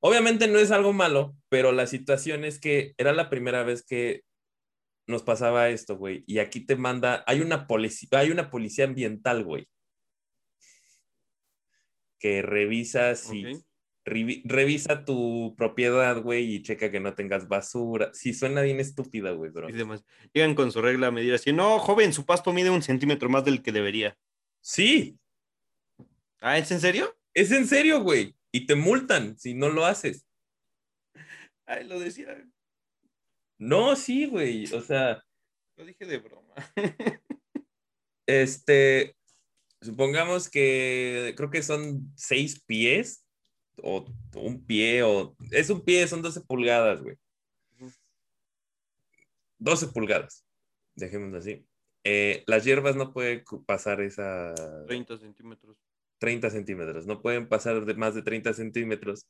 obviamente 0.00 0.48
no 0.48 0.58
es 0.58 0.70
algo 0.70 0.92
malo, 0.92 1.36
pero 1.48 1.72
la 1.72 1.86
situación 1.86 2.44
es 2.44 2.60
que 2.60 2.94
era 2.98 3.12
la 3.12 3.28
primera 3.28 3.62
vez 3.64 3.84
que 3.84 4.22
nos 5.06 5.22
pasaba 5.22 5.68
esto, 5.68 5.96
güey, 5.96 6.24
y 6.26 6.38
aquí 6.38 6.60
te 6.64 6.76
manda, 6.76 7.24
hay 7.26 7.40
una 7.40 7.66
policía, 7.66 8.08
hay 8.12 8.30
una 8.30 8.50
policía 8.50 8.86
ambiental, 8.86 9.44
güey, 9.44 9.68
que 12.18 12.42
revisa 12.42 13.14
si, 13.14 13.44
revisa 14.04 15.04
tu 15.04 15.54
propiedad, 15.56 16.22
güey, 16.22 16.54
y 16.54 16.62
checa 16.62 16.90
que 16.90 17.00
no 17.00 17.14
tengas 17.14 17.48
basura. 17.48 18.10
Si 18.14 18.32
suena 18.32 18.62
bien 18.62 18.80
estúpida, 18.80 19.32
güey, 19.32 19.50
bro. 19.50 19.68
Y 19.68 19.72
demás. 19.72 20.04
Llegan 20.32 20.54
con 20.54 20.70
su 20.72 20.80
regla 20.80 21.08
a 21.08 21.10
medir 21.10 21.34
así. 21.34 21.52
No, 21.52 21.78
joven, 21.78 22.12
su 22.12 22.24
pasto 22.24 22.52
mide 22.52 22.70
un 22.70 22.82
centímetro 22.82 23.28
más 23.28 23.44
del 23.44 23.62
que 23.62 23.72
debería. 23.72 24.16
Sí, 24.60 25.18
Ah, 26.40 26.58
¿es 26.58 26.70
en 26.70 26.80
serio? 26.80 27.16
es 27.34 27.50
en 27.50 27.66
serio, 27.66 28.02
güey, 28.02 28.34
y 28.52 28.66
te 28.66 28.76
multan 28.76 29.36
si 29.38 29.54
no 29.54 29.68
lo 29.68 29.84
haces. 29.84 30.26
Ay, 31.66 31.84
lo 31.88 31.98
decía. 31.98 32.36
No, 33.58 33.96
sí, 33.96 34.26
güey, 34.26 34.72
o 34.72 34.80
sea, 34.80 35.22
Lo 35.76 35.84
dije 35.84 36.04
de 36.06 36.18
broma. 36.18 36.54
Este, 38.28 39.15
supongamos 39.86 40.50
que 40.50 41.34
creo 41.36 41.50
que 41.50 41.62
son 41.62 42.12
seis 42.14 42.62
pies 42.66 43.24
o 43.82 44.04
un 44.34 44.64
pie 44.64 45.02
o 45.02 45.36
es 45.50 45.70
un 45.70 45.82
pie, 45.82 46.06
son 46.06 46.22
12 46.22 46.40
pulgadas, 46.42 47.02
güey. 47.02 47.16
Ujú. 47.78 47.92
12 49.58 49.88
pulgadas, 49.88 50.44
dejémoslo 50.94 51.38
así. 51.38 51.66
Eh, 52.04 52.44
las 52.46 52.64
hierbas 52.64 52.94
no 52.96 53.12
pueden 53.12 53.42
pasar 53.66 54.00
esa 54.00 54.54
30 54.86 55.18
centímetros. 55.18 55.76
30 56.18 56.50
centímetros, 56.50 57.06
no 57.06 57.20
pueden 57.20 57.48
pasar 57.48 57.84
de 57.84 57.94
más 57.94 58.14
de 58.14 58.22
30 58.22 58.52
centímetros. 58.54 59.26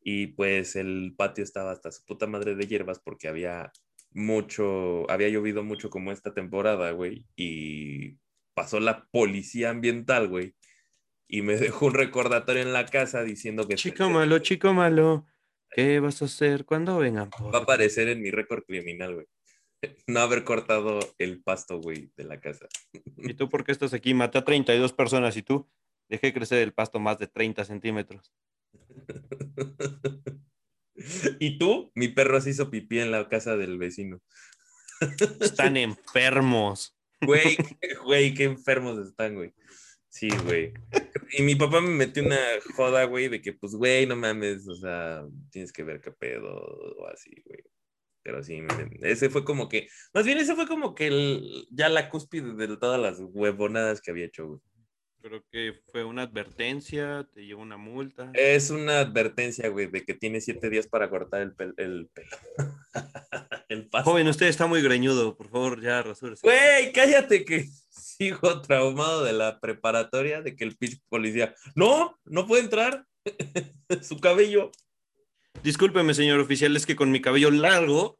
Y 0.00 0.28
pues 0.28 0.76
el 0.76 1.14
patio 1.16 1.44
estaba 1.44 1.72
hasta 1.72 1.90
su 1.90 2.04
puta 2.04 2.26
madre 2.26 2.54
de 2.54 2.66
hierbas 2.66 3.00
porque 3.00 3.28
había 3.28 3.72
mucho, 4.10 5.10
había 5.10 5.28
llovido 5.28 5.62
mucho 5.62 5.90
como 5.90 6.12
esta 6.12 6.34
temporada, 6.34 6.90
güey. 6.92 7.26
Y 7.36 8.18
pasó 8.54 8.80
la 8.80 9.06
policía 9.10 9.70
ambiental, 9.70 10.28
güey. 10.28 10.54
Y 11.28 11.42
me 11.42 11.56
dejó 11.56 11.86
un 11.86 11.94
recordatorio 11.94 12.62
en 12.62 12.72
la 12.72 12.86
casa 12.86 13.22
diciendo 13.22 13.66
que 13.66 13.74
Chico 13.74 14.08
malo, 14.10 14.38
chico 14.38 14.72
malo. 14.72 15.26
¿Qué 15.70 15.98
vas 15.98 16.22
a 16.22 16.26
hacer 16.26 16.64
cuando 16.64 16.98
vengan 16.98 17.30
por 17.30 17.52
va 17.52 17.58
a 17.58 17.62
aparecer 17.62 18.08
en 18.08 18.22
mi 18.22 18.30
récord 18.30 18.62
criminal, 18.64 19.14
güey. 19.14 19.26
No 20.06 20.20
haber 20.20 20.44
cortado 20.44 21.00
el 21.18 21.42
pasto, 21.42 21.78
güey, 21.80 22.12
de 22.16 22.24
la 22.24 22.40
casa. 22.40 22.68
¿Y 23.18 23.34
tú 23.34 23.48
por 23.48 23.64
qué 23.64 23.72
estás 23.72 23.92
aquí? 23.92 24.14
Maté 24.14 24.38
a 24.38 24.44
32 24.44 24.92
personas 24.92 25.36
y 25.36 25.42
tú 25.42 25.68
dejé 26.08 26.32
crecer 26.32 26.60
el 26.60 26.72
pasto 26.72 27.00
más 27.00 27.18
de 27.18 27.26
30 27.26 27.64
centímetros. 27.64 28.32
y 31.40 31.58
tú, 31.58 31.90
mi 31.94 32.08
perro 32.08 32.40
se 32.40 32.50
hizo 32.50 32.70
pipí 32.70 33.00
en 33.00 33.10
la 33.10 33.28
casa 33.28 33.56
del 33.56 33.78
vecino. 33.78 34.22
Están 35.40 35.76
enfermos. 35.76 36.96
Güey, 37.20 37.56
güey, 38.04 38.34
qué 38.34 38.44
enfermos 38.44 38.98
están, 38.98 39.34
güey. 39.34 39.52
Sí, 40.08 40.28
güey. 40.44 40.72
Y 41.32 41.42
mi 41.42 41.56
papá 41.56 41.80
me 41.80 41.90
metió 41.90 42.22
una 42.24 42.38
joda, 42.76 43.04
güey, 43.04 43.28
de 43.28 43.42
que, 43.42 43.52
pues, 43.52 43.74
güey, 43.74 44.06
no 44.06 44.14
mames, 44.14 44.68
o 44.68 44.76
sea, 44.76 45.24
tienes 45.50 45.72
que 45.72 45.82
ver 45.82 46.00
qué 46.00 46.12
pedo 46.12 46.54
o 46.54 47.06
así, 47.08 47.30
güey. 47.44 47.64
Pero 48.22 48.42
sí, 48.42 48.62
ese 49.02 49.28
fue 49.28 49.44
como 49.44 49.68
que, 49.68 49.88
más 50.14 50.24
bien 50.24 50.38
ese 50.38 50.54
fue 50.54 50.66
como 50.66 50.94
que 50.94 51.08
el- 51.08 51.66
ya 51.70 51.88
la 51.88 52.08
cúspide 52.08 52.54
de 52.54 52.76
todas 52.76 52.98
las 53.00 53.18
huevonadas 53.20 54.00
que 54.00 54.12
había 54.12 54.26
hecho, 54.26 54.46
güey. 54.46 54.60
Creo 55.24 55.42
que 55.50 55.72
fue 55.90 56.04
una 56.04 56.20
advertencia, 56.24 57.26
te 57.32 57.46
llevó 57.46 57.62
una 57.62 57.78
multa. 57.78 58.30
Es 58.34 58.68
una 58.68 59.00
advertencia, 59.00 59.70
güey, 59.70 59.86
de 59.86 60.04
que 60.04 60.12
tiene 60.12 60.42
siete 60.42 60.68
días 60.68 60.86
para 60.86 61.08
cortar 61.08 61.40
el, 61.40 61.56
pel- 61.56 61.72
el 61.78 62.10
pelo. 62.12 62.28
el 63.70 63.88
paso. 63.88 64.10
Joven, 64.10 64.28
usted 64.28 64.48
está 64.48 64.66
muy 64.66 64.82
greñudo, 64.82 65.34
por 65.34 65.48
favor, 65.48 65.80
ya 65.80 66.02
rasúrese. 66.02 66.46
Güey, 66.46 66.92
cállate 66.92 67.46
que 67.46 67.64
sigo 67.88 68.60
traumado 68.60 69.24
de 69.24 69.32
la 69.32 69.60
preparatoria 69.60 70.42
de 70.42 70.56
que 70.56 70.64
el 70.64 70.76
pitch 70.76 71.00
policía, 71.08 71.54
no, 71.74 72.20
no 72.26 72.46
puede 72.46 72.64
entrar. 72.64 73.06
Su 74.02 74.20
cabello. 74.20 74.72
Discúlpeme, 75.62 76.12
señor 76.12 76.38
oficial, 76.38 76.76
es 76.76 76.84
que 76.84 76.96
con 76.96 77.10
mi 77.10 77.22
cabello 77.22 77.50
largo 77.50 78.18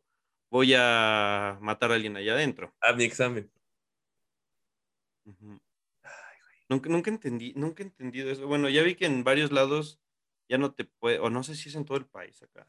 voy 0.50 0.72
a 0.74 1.58
matar 1.60 1.92
a 1.92 1.96
alguien 1.96 2.16
allá 2.16 2.32
adentro. 2.32 2.74
A 2.80 2.94
mi 2.94 3.04
examen. 3.04 3.50
Ujú. 5.26 5.60
Nunca, 6.74 6.90
nunca 6.90 7.10
entendí, 7.10 7.52
nunca 7.54 7.82
he 7.82 7.86
entendido 7.86 8.30
eso. 8.30 8.46
Bueno, 8.48 8.68
ya 8.68 8.82
vi 8.82 8.96
que 8.96 9.06
en 9.06 9.22
varios 9.22 9.52
lados 9.52 10.00
ya 10.48 10.58
no 10.58 10.74
te 10.74 10.84
puede, 10.84 11.20
o 11.20 11.30
no 11.30 11.42
sé 11.44 11.54
si 11.54 11.68
es 11.68 11.74
en 11.76 11.84
todo 11.84 11.96
el 11.98 12.06
país 12.06 12.42
acá, 12.42 12.68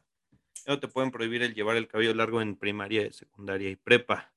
ya 0.64 0.74
no 0.74 0.78
te 0.80 0.86
pueden 0.86 1.10
prohibir 1.10 1.42
el 1.42 1.54
llevar 1.54 1.76
el 1.76 1.88
cabello 1.88 2.14
largo 2.14 2.40
en 2.40 2.54
primaria, 2.56 3.12
secundaria 3.12 3.68
y 3.68 3.74
prepa. 3.76 4.32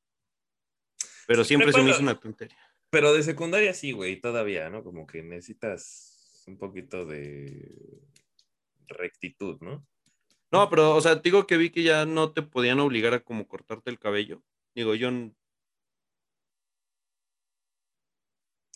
Pero 1.27 1.43
siempre 1.43 1.71
se 1.71 1.73
prepa 1.73 1.83
me 1.83 1.89
lo- 1.89 1.95
hizo 1.95 2.03
una 2.03 2.19
tontería. 2.19 2.57
Pero 2.89 3.13
de 3.13 3.21
secundaria 3.21 3.73
sí, 3.75 3.91
güey, 3.91 4.19
todavía, 4.19 4.71
¿no? 4.71 4.83
Como 4.83 5.05
que 5.05 5.21
necesitas 5.21 6.43
un 6.47 6.57
poquito 6.57 7.05
de 7.05 8.01
rectitud, 8.87 9.59
¿no? 9.61 9.87
No, 10.51 10.67
pero, 10.71 10.95
o 10.95 11.01
sea, 11.01 11.13
digo 11.15 11.45
que 11.45 11.57
vi 11.57 11.69
que 11.69 11.83
ya 11.83 12.07
no 12.07 12.33
te 12.33 12.41
podían 12.41 12.79
obligar 12.79 13.13
a 13.13 13.19
como 13.23 13.47
cortarte 13.47 13.91
el 13.91 13.99
cabello. 13.99 14.41
Digo, 14.73 14.95
yo 14.95 15.11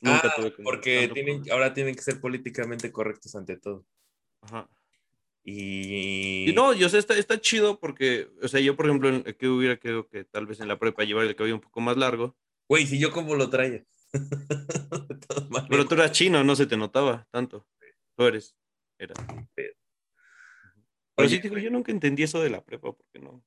nunca 0.03 0.27
Ah, 0.27 0.33
tuve 0.35 0.51
porque 0.63 1.09
tienen, 1.13 1.37
problema. 1.37 1.53
ahora 1.53 1.73
tienen 1.73 1.95
que 1.95 2.01
ser 2.01 2.19
políticamente 2.19 2.91
correctos 2.91 3.33
ante 3.35 3.57
todo. 3.57 3.85
Ajá. 4.41 4.69
Y, 5.45 6.49
Y 6.49 6.53
no, 6.53 6.73
yo 6.73 6.87
sé, 6.89 6.97
está, 6.99 7.17
está 7.17 7.39
chido 7.41 7.79
porque, 7.79 8.29
o 8.41 8.47
sea, 8.47 8.59
yo, 8.61 8.75
por 8.75 8.85
ejemplo, 8.85 9.23
que 9.37 9.47
hubiera 9.47 9.77
querido 9.77 10.07
que 10.07 10.23
tal 10.23 10.45
vez 10.45 10.59
en 10.61 10.67
la 10.67 10.79
prepa 10.79 11.03
llevar 11.03 11.25
el 11.25 11.35
cabello 11.35 11.55
un 11.55 11.61
poco 11.61 11.81
más 11.81 11.97
largo, 11.97 12.35
güey, 12.69 12.85
si 12.85 12.97
yo 12.99 13.11
como 13.11 13.35
lo 13.35 13.49
traía. 13.49 13.83
Pero 15.69 15.85
tú 15.87 15.95
eras 15.95 16.11
chino, 16.11 16.43
no 16.43 16.55
se 16.55 16.65
te 16.65 16.77
notaba 16.77 17.27
tanto. 17.31 17.67
Tú 18.15 18.23
eres, 18.25 18.55
eras. 18.97 19.17
Pero- 19.55 19.73
Oye, 21.15 21.29
sí, 21.29 21.39
digo, 21.41 21.57
yo 21.57 21.69
nunca 21.69 21.91
entendí 21.91 22.23
eso 22.23 22.41
de 22.41 22.49
la 22.49 22.63
prepa, 22.63 22.91
porque 22.93 23.19
no. 23.19 23.43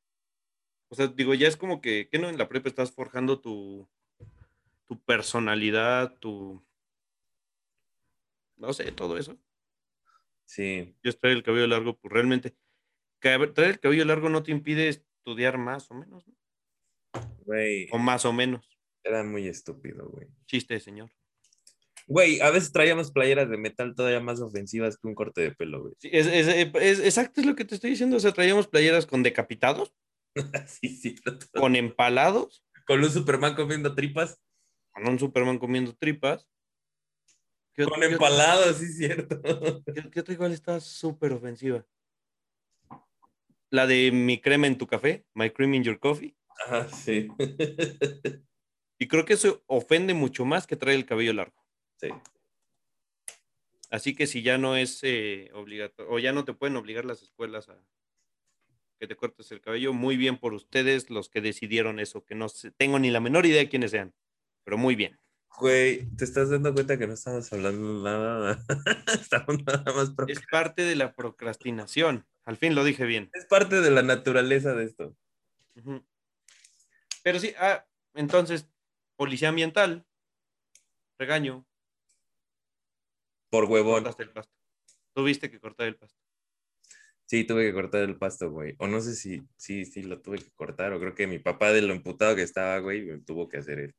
O 0.89 0.95
sea, 0.95 1.09
digo, 1.09 1.35
ya 1.35 1.49
es 1.49 1.57
como 1.57 1.81
que, 1.81 2.09
que 2.11 2.19
no 2.19 2.29
en 2.29 2.39
la 2.39 2.49
prepa 2.49 2.69
estás 2.69 2.93
forjando 2.93 3.41
tu, 3.41 3.89
tu 4.89 5.01
personalidad, 5.05 6.17
tu. 6.19 6.65
No 8.57 8.73
sé, 8.73 8.91
todo 8.93 9.19
eso. 9.19 9.37
Sí, 10.47 10.95
Yo 11.03 11.13
traer 11.19 11.37
el 11.39 11.43
cabello 11.43 11.67
largo, 11.67 11.99
pues 11.99 12.13
realmente. 12.13 12.57
traer 13.21 13.53
el 13.57 13.81
cabello 13.81 14.05
largo 14.05 14.29
no 14.29 14.43
te 14.43 14.53
impide 14.53 14.89
estudiar 14.89 15.59
más 15.59 15.91
o 15.91 15.95
menos, 15.95 16.27
¿no? 16.27 16.35
güey, 17.45 17.89
O 17.93 17.99
más 17.99 18.25
o 18.25 18.33
menos. 18.33 18.69
era 19.05 19.23
muy 19.25 19.47
estúpido, 19.49 20.09
güey. 20.09 20.29
Chiste, 20.47 20.79
señor. 20.81 21.11
Güey, 22.09 22.41
a 22.41 22.51
veces 22.51 22.71
traíamos 22.73 23.11
playeras 23.11 23.49
de 23.51 23.57
metal 23.57 23.95
todavía 23.97 24.21
más 24.21 24.41
ofensivas 24.41 24.97
que 24.97 25.09
un 25.09 25.15
corte 25.17 25.41
de 25.41 25.51
pelo, 25.53 25.83
güey. 25.83 25.95
Sí, 25.99 26.09
es, 26.13 26.27
es- 26.29 26.47
es- 26.75 27.01
exacto 27.01 27.41
es 27.41 27.47
lo 27.47 27.57
que 27.57 27.65
te 27.65 27.75
estoy 27.75 27.91
diciendo. 27.91 28.17
O 28.17 28.21
sea, 28.21 28.33
traíamos 28.33 28.69
playeras 28.69 29.07
con 29.07 29.23
decapitados, 29.25 29.93
Sí, 30.69 30.89
sí. 30.97 31.17
con 31.55 31.75
empalados, 31.75 32.65
Con 32.87 33.03
un 33.03 33.11
Superman 33.11 33.57
comiendo 33.57 33.95
tripas. 33.97 34.41
Con 34.97 35.07
un 35.09 35.19
Superman 35.19 35.59
comiendo 35.59 35.95
tripas. 35.95 36.49
¿Qué 37.75 37.85
Con 37.85 38.03
empalados, 38.03 38.79
sí, 38.79 38.91
cierto. 38.95 39.41
¿Qué, 39.95 40.11
qué 40.11 40.21
otra 40.21 40.33
igual 40.33 40.53
está 40.53 40.81
súper 40.81 41.33
ofensiva? 41.35 41.87
La 43.69 43.87
de 43.87 44.11
mi 44.11 44.41
crema 44.41 44.67
en 44.67 44.79
tu 44.79 44.87
café, 44.87 45.27
my 45.35 45.51
cream 45.51 45.75
in 45.75 45.85
your 45.85 45.99
coffee. 45.99 46.35
Ajá, 46.65 46.89
sí. 46.89 47.29
Y 48.99 49.09
creo 49.09 49.27
que 49.27 49.35
eso 49.35 49.63
ofende 49.67 50.15
mucho 50.15 50.47
más 50.47 50.67
que 50.67 50.75
traer 50.75 50.97
el 50.97 51.05
cabello 51.05 51.35
largo. 51.35 51.63
Sí. 52.01 52.09
Así 53.91 54.15
que 54.15 54.27
si 54.27 54.41
ya 54.41 54.57
no 54.57 54.75
es 54.75 55.03
obligatorio, 55.53 56.11
o 56.11 56.19
ya 56.19 56.33
no 56.33 56.47
te 56.47 56.55
pueden 56.55 56.77
obligar 56.77 57.05
las 57.05 57.21
escuelas 57.21 57.69
a 57.69 57.77
que 58.99 59.07
te 59.07 59.17
cortes 59.17 59.53
el 59.53 59.61
cabello, 59.61 59.93
muy 59.93 60.17
bien 60.17 60.39
por 60.39 60.55
ustedes 60.55 61.11
los 61.11 61.29
que 61.29 61.43
decidieron 61.43 62.01
eso, 62.01 62.25
que 62.25 62.35
no 62.35 62.47
tengo 62.79 62.99
ni 62.99 63.11
la 63.11 63.21
menor 63.21 63.45
idea 63.45 63.59
de 63.59 63.69
quiénes 63.69 63.91
sean, 63.91 64.15
pero 64.67 64.77
muy 64.77 64.97
bien. 64.97 65.17
Güey, 65.61 66.05
¿te 66.17 66.25
estás 66.25 66.51
dando 66.51 66.75
cuenta 66.75 66.99
que 66.99 67.07
no 67.07 67.15
estamos 67.15 67.51
hablando 67.53 68.03
nada? 68.03 68.59
estamos 69.15 69.65
nada 69.65 69.85
más 69.95 70.13
Es 70.27 70.41
parte 70.51 70.83
de 70.83 70.97
la 70.97 71.15
procrastinación. 71.15 72.27
Al 72.45 72.57
fin 72.57 72.75
lo 72.75 72.83
dije 72.83 73.05
bien. 73.05 73.31
Es 73.33 73.47
parte 73.47 73.81
de 73.81 73.91
la 73.93 74.03
naturaleza 74.03 74.75
de 74.75 74.85
esto. 74.85 75.17
Pero 77.23 77.39
sí, 77.39 77.55
ah, 77.59 77.87
entonces, 78.15 78.69
policía 79.17 79.51
ambiental, 79.51 80.05
regaño, 81.17 81.65
Por 83.49 83.67
huevón. 83.67 84.03
cortaste 84.03 84.25
el 84.25 84.31
pasto. 84.31 84.53
Tuviste 85.15 85.49
que 85.49 85.61
cortar 85.61 85.87
el 85.87 85.97
pasto. 85.97 86.19
Sí, 87.27 87.45
tuve 87.45 87.67
que 87.67 87.73
cortar 87.73 88.03
el 88.03 88.19
pasto, 88.19 88.51
güey. 88.51 88.75
O 88.79 88.89
no 88.89 89.01
sé 89.01 89.15
si 89.15 89.43
sí, 89.57 89.85
sí 89.85 90.03
lo 90.03 90.21
tuve 90.21 90.39
que 90.39 90.51
cortar, 90.57 90.93
o 90.93 91.01
creo 91.01 91.15
que 91.15 91.29
mi 91.29 91.39
papá 91.39 91.73
de 91.73 91.83
lo 91.83 91.95
emputado 91.95 92.35
que 92.35 92.43
estaba, 92.43 92.79
güey, 92.79 93.21
tuvo 93.23 93.49
que 93.49 93.59
hacer 93.59 93.79
él. 93.79 93.95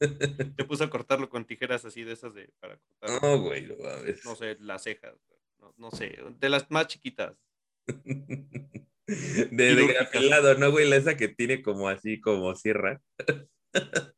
Te 0.56 0.64
puse 0.64 0.84
a 0.84 0.90
cortarlo 0.90 1.28
con 1.28 1.44
tijeras 1.44 1.84
así 1.84 2.02
de 2.04 2.12
esas 2.12 2.34
de 2.34 2.50
para 2.58 2.78
cortar, 2.78 3.22
No, 3.22 3.38
güey, 3.40 3.66
no 3.66 3.74
mames. 3.82 4.24
no 4.24 4.34
sé, 4.34 4.56
las 4.60 4.82
cejas, 4.82 5.14
no, 5.58 5.74
no 5.76 5.90
sé, 5.90 6.18
de 6.38 6.48
las 6.48 6.70
más 6.70 6.86
chiquitas. 6.86 7.36
De, 9.10 9.74
de 9.74 10.56
¿no, 10.58 10.70
güey? 10.70 10.88
La 10.88 10.94
esa 10.94 11.16
que 11.16 11.26
tiene 11.26 11.62
como 11.62 11.88
así, 11.88 12.20
como 12.20 12.54
sierra. 12.54 13.02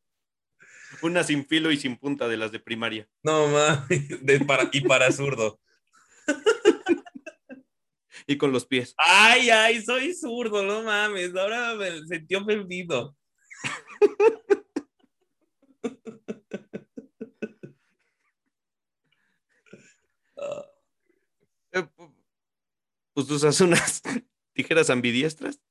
Una 1.01 1.23
sin 1.23 1.47
filo 1.47 1.71
y 1.71 1.77
sin 1.77 1.97
punta 1.97 2.27
de 2.27 2.37
las 2.37 2.51
de 2.51 2.59
primaria. 2.59 3.09
No, 3.23 3.47
mames. 3.47 4.23
De 4.23 4.39
para, 4.41 4.69
y 4.71 4.81
para 4.81 5.11
zurdo. 5.11 5.59
Y 8.27 8.37
con 8.37 8.51
los 8.51 8.67
pies. 8.67 8.93
Ay, 8.97 9.49
ay, 9.49 9.81
soy 9.81 10.13
zurdo, 10.13 10.61
no 10.61 10.83
mames. 10.83 11.35
Ahora 11.35 11.73
me 11.73 12.05
sentí 12.05 12.35
ofendido. 12.35 13.17
Ah, 20.37 20.65
Eh, 21.71 21.81
pu- 21.95 22.13
Pues 23.13 23.27
tú 23.27 23.35
usas 23.35 23.59
unas 23.61 24.01
tijeras 24.53 24.89
ambidiestras. 24.89 25.61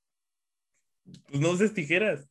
pues 1.04 1.40
no 1.40 1.50
uses 1.50 1.74
tijeras. 1.74 2.28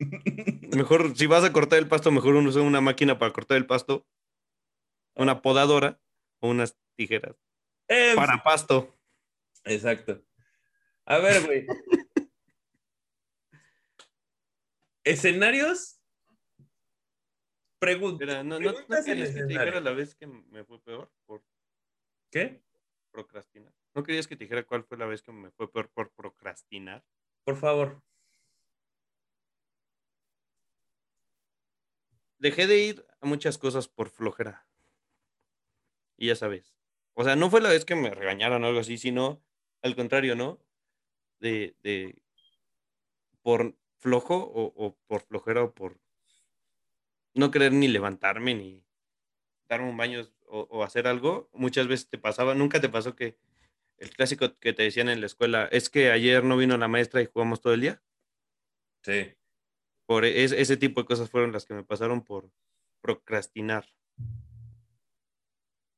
Mejor, 0.76 1.16
si 1.16 1.26
vas 1.26 1.44
a 1.44 1.52
cortar 1.52 1.78
el 1.78 1.88
pasto, 1.88 2.10
mejor 2.10 2.34
uno 2.34 2.48
usa 2.48 2.62
una 2.62 2.80
máquina 2.80 3.18
para 3.18 3.32
cortar 3.32 3.56
el 3.58 3.66
pasto, 3.66 4.06
una 5.14 5.42
podadora 5.42 6.00
o 6.40 6.48
unas 6.48 6.78
tijeras 6.96 7.36
Eh, 7.88 8.14
para 8.16 8.42
pasto. 8.42 8.98
Exacto. 9.64 10.24
A 11.04 11.18
ver, 11.18 11.44
güey. 11.44 11.66
¿Escenarios? 15.04 16.00
Pregunta. 17.78 18.24
No, 18.26 18.44
no, 18.44 18.60
no 18.60 18.72
Preguntas 18.72 18.98
en 19.00 19.04
querías 19.04 19.30
que 19.30 19.40
te 19.40 19.46
dijera 19.46 19.80
la 19.80 19.92
vez 19.92 20.14
que 20.14 20.26
me 20.26 20.64
fue 20.64 20.80
peor 20.82 21.10
por 21.26 21.42
¿Qué? 22.30 22.62
procrastinar. 23.10 23.72
¿No 23.94 24.02
querías 24.02 24.26
que 24.26 24.36
te 24.36 24.44
dijera 24.44 24.66
cuál 24.66 24.82
fue 24.84 24.96
la 24.98 25.06
vez 25.06 25.22
que 25.22 25.32
me 25.32 25.50
fue 25.52 25.70
peor 25.70 25.90
por 25.90 26.10
procrastinar? 26.12 27.04
Por 27.44 27.56
favor. 27.56 28.02
Dejé 32.38 32.66
de 32.66 32.78
ir 32.78 33.06
a 33.20 33.26
muchas 33.26 33.56
cosas 33.56 33.86
por 33.86 34.10
flojera. 34.10 34.66
Y 36.16 36.28
ya 36.28 36.36
sabes. 36.36 36.76
O 37.14 37.24
sea, 37.24 37.36
no 37.36 37.50
fue 37.50 37.60
la 37.60 37.70
vez 37.70 37.84
que 37.84 37.94
me 37.96 38.10
regañaron 38.10 38.62
o 38.64 38.66
algo 38.68 38.80
así, 38.80 38.98
sino 38.98 39.42
al 39.82 39.96
contrario, 39.96 40.36
¿no? 40.36 40.60
De, 41.40 41.76
de 41.82 42.22
por 43.42 43.76
flojo 43.98 44.36
o, 44.60 44.62
o 44.84 44.96
por 45.06 45.20
flojera 45.28 45.62
o 45.62 45.74
por 45.74 46.00
no 47.34 47.50
querer 47.50 47.72
ni 47.72 47.88
levantarme 47.88 48.54
ni 48.54 48.84
darme 49.68 49.90
un 49.90 49.96
baño 49.96 50.22
o, 50.46 50.60
o 50.70 50.82
hacer 50.84 51.06
algo. 51.06 51.50
Muchas 51.52 51.88
veces 51.88 52.08
te 52.08 52.18
pasaba, 52.18 52.54
nunca 52.54 52.80
te 52.80 52.88
pasó 52.88 53.16
que 53.16 53.38
el 54.00 54.10
clásico 54.10 54.58
que 54.58 54.72
te 54.72 54.82
decían 54.82 55.08
en 55.08 55.20
la 55.20 55.26
escuela 55.26 55.68
es 55.70 55.88
que 55.90 56.10
ayer 56.10 56.42
no 56.42 56.56
vino 56.56 56.76
la 56.76 56.88
maestra 56.88 57.22
y 57.22 57.26
jugamos 57.26 57.60
todo 57.60 57.74
el 57.74 57.82
día. 57.82 58.02
Sí. 59.04 59.34
Por 60.06 60.24
e, 60.24 60.42
es- 60.44 60.52
ese 60.52 60.76
tipo 60.76 61.00
de 61.02 61.06
cosas 61.06 61.30
fueron 61.30 61.52
las 61.52 61.64
que 61.66 61.74
me 61.74 61.84
pasaron 61.84 62.22
por 62.24 62.50
procrastinar 63.02 63.86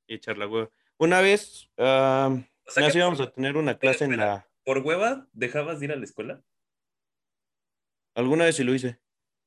y 0.06 0.14
echar 0.14 0.36
la 0.38 0.46
hueva. 0.46 0.70
Una 0.98 1.20
vez, 1.20 1.70
ah, 1.78 2.30
O 2.66 2.70
sea 2.70 2.82
nos 2.84 2.92
que 2.92 2.98
íbamos 2.98 3.20
a 3.20 3.32
tener 3.32 3.56
una 3.56 3.78
clase 3.78 4.04
en 4.04 4.16
la. 4.18 4.48
¿Por 4.64 4.78
hueva 4.78 5.26
dejabas 5.32 5.80
de 5.80 5.86
ir 5.86 5.92
a 5.92 5.96
la 5.96 6.04
escuela? 6.04 6.42
Alguna 8.14 8.44
vez 8.44 8.56
sí 8.56 8.64
lo 8.64 8.74
hice. 8.74 9.00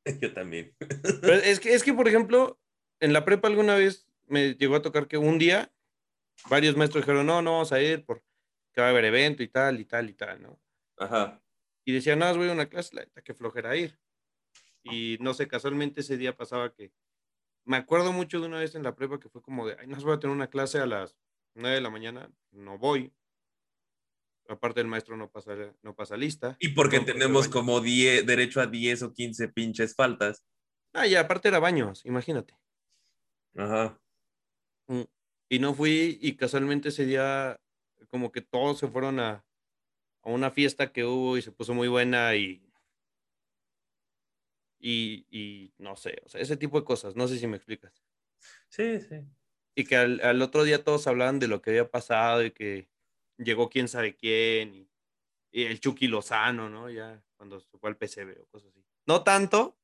Yo 0.22 0.34
también. 0.34 0.76
Pero 1.22 1.34
es 1.34 1.60
que, 1.62 1.74
es 1.74 1.84
que, 1.84 1.94
por 1.94 2.08
ejemplo, 2.08 2.60
en 3.00 3.14
la 3.14 3.24
prepa 3.26 3.48
alguna 3.48 3.76
vez 3.76 4.08
me 4.28 4.56
llegó 4.56 4.76
a 4.76 4.82
tocar 4.82 5.08
que 5.08 5.18
un 5.18 5.38
día 5.38 5.72
varios 6.50 6.76
maestros 6.76 7.04
dijeron, 7.04 7.26
no, 7.28 7.42
no 7.42 7.52
vamos 7.54 7.72
a 7.72 7.82
ir 7.82 8.04
porque 8.76 8.82
va 8.82 8.88
a 8.88 8.90
haber 8.92 9.06
evento 9.06 9.44
y 9.44 9.48
tal, 9.48 9.80
y 9.80 9.86
tal, 9.86 10.10
y 10.10 10.14
tal, 10.14 10.42
¿no? 10.42 10.62
Ajá. 10.98 11.42
Y 11.86 11.94
decían, 11.94 12.20
no, 12.20 12.36
voy 12.36 12.50
a 12.50 12.54
una 12.54 12.68
clase, 12.68 12.96
la 12.96 13.02
neta, 13.04 13.22
que 13.22 13.34
flojera 13.34 13.76
ir. 13.76 14.00
Y 14.84 15.18
no 15.22 15.34
sé, 15.34 15.48
casualmente 15.48 16.02
ese 16.02 16.18
día 16.18 16.38
pasaba 16.38 16.74
que 16.74 16.94
me 17.66 17.78
acuerdo 17.78 18.14
mucho 18.14 18.40
de 18.42 18.48
una 18.48 18.60
vez 18.60 18.76
en 18.76 18.84
la 18.84 18.96
prepa 18.96 19.20
que 19.20 19.30
fue 19.30 19.42
como 19.44 19.68
de, 19.68 19.78
ay, 19.80 19.88
no 19.88 19.98
voy 20.00 20.14
a 20.14 20.20
tener 20.20 20.36
una 20.36 20.50
clase 20.50 20.80
a 20.80 20.88
las 20.88 21.18
9 21.56 21.78
de 21.78 21.82
la 21.82 21.92
mañana, 21.92 22.32
no 22.52 22.80
voy. 22.80 23.14
Aparte 24.48 24.82
el 24.82 24.88
maestro 24.88 25.18
no 25.18 25.32
pasa, 25.32 25.56
no 25.84 25.96
pasa 25.96 26.18
lista. 26.18 26.58
Y 26.60 26.70
porque 26.70 27.00
No, 27.00 27.06
tenemos 27.06 27.48
como 27.48 27.80
10, 27.82 28.26
derecho 28.26 28.60
a 28.62 28.68
10 28.68 29.02
o 29.04 29.14
15 29.14 29.48
pinches 29.50 29.96
faltas. 29.96 30.44
Ah, 30.94 31.06
y 31.08 31.14
aparte 31.16 31.48
era 31.50 31.60
baños, 31.60 32.04
imagínate. 32.06 32.58
Ajá. 33.56 34.00
Mm, 34.88 35.04
Y 35.50 35.60
no 35.60 35.74
fui 35.74 36.18
y 36.22 36.36
casualmente 36.38 36.90
ese 36.90 37.06
día 37.06 37.60
como 38.10 38.32
que 38.32 38.42
todos 38.42 38.80
se 38.80 38.88
fueron 38.88 39.20
a, 39.20 39.46
a 40.24 40.30
una 40.30 40.52
fiesta 40.52 40.92
que 40.92 41.06
hubo 41.06 41.38
y 41.38 41.42
se 41.42 41.52
puso 41.52 41.74
muy 41.74 41.88
buena 41.88 42.36
y, 42.36 42.64
y, 44.80 45.26
y 45.30 45.74
no 45.78 45.96
sé, 45.96 46.22
o 46.26 46.30
sea, 46.30 46.42
ese 46.42 46.58
tipo 46.58 46.80
de 46.80 46.86
cosas, 46.86 47.16
no 47.16 47.28
sé 47.28 47.38
si 47.38 47.48
me 47.48 47.58
explicas. 47.58 48.04
Sí, 48.70 49.00
sí. 49.02 49.26
Y 49.76 49.86
que 49.86 49.96
al, 49.98 50.22
al 50.22 50.42
otro 50.42 50.64
día 50.64 50.84
todos 50.84 51.08
hablaban 51.08 51.40
de 51.40 51.48
lo 51.48 51.62
que 51.62 51.72
había 51.72 51.90
pasado 51.90 52.44
y 52.44 52.52
que 52.52 52.90
llegó 53.38 53.70
quién 53.70 53.88
sabe 53.88 54.16
quién 54.16 54.74
y, 54.74 54.90
y 55.52 55.64
el 55.64 55.80
Chucky 55.80 56.08
Lozano, 56.08 56.70
¿no? 56.70 56.90
Ya 56.90 57.24
cuando 57.38 57.60
se 57.60 57.78
fue 57.78 57.90
al 57.90 57.98
PCB 57.98 58.42
o 58.42 58.46
cosas 58.48 58.72
así. 58.72 58.86
No 59.06 59.24
tanto, 59.24 59.78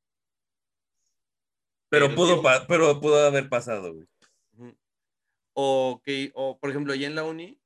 Pero 1.89 2.05
Pero 2.07 2.15
pudo, 2.15 2.35
sí. 2.41 2.65
pero 2.67 3.01
pudo 3.01 3.25
haber 3.27 3.49
pasado, 3.49 3.93
güey. 3.93 4.07
O 5.53 6.01
que, 6.03 6.31
o 6.35 6.57
por 6.59 6.69
ejemplo, 6.69 6.93
allá 6.93 7.07
en 7.07 7.15
la 7.15 7.23
uni, 7.23 7.60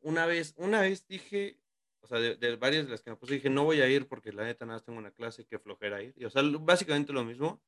una 0.00 0.26
vez, 0.26 0.54
una 0.56 0.80
vez 0.80 1.06
dije, 1.06 1.58
o 2.00 2.06
sea, 2.06 2.18
de, 2.18 2.36
de 2.36 2.56
varias 2.56 2.86
de 2.86 2.92
las 2.92 3.02
que 3.02 3.10
me 3.10 3.16
puse, 3.16 3.34
dije, 3.34 3.50
no 3.50 3.64
voy 3.64 3.80
a 3.80 3.88
ir 3.88 4.08
porque 4.08 4.32
la 4.32 4.44
neta 4.44 4.64
nada 4.64 4.76
más 4.76 4.84
tengo 4.84 4.98
una 4.98 5.10
clase 5.12 5.46
que 5.46 5.58
flojera 5.58 6.02
ir. 6.02 6.14
Y, 6.16 6.24
o 6.24 6.30
sea, 6.30 6.42
básicamente 6.60 7.12
lo 7.12 7.24
mismo. 7.24 7.60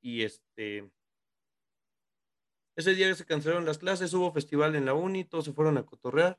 Y 0.00 0.22
este, 0.22 0.90
ese 2.76 2.94
día 2.94 3.12
se 3.14 3.24
cancelaron 3.24 3.64
las 3.64 3.78
clases, 3.78 4.12
hubo 4.12 4.32
festival 4.32 4.76
en 4.76 4.84
la 4.84 4.94
uni, 4.94 5.24
todos 5.24 5.46
se 5.46 5.52
fueron 5.52 5.78
a 5.78 5.86
cotorrear 5.86 6.38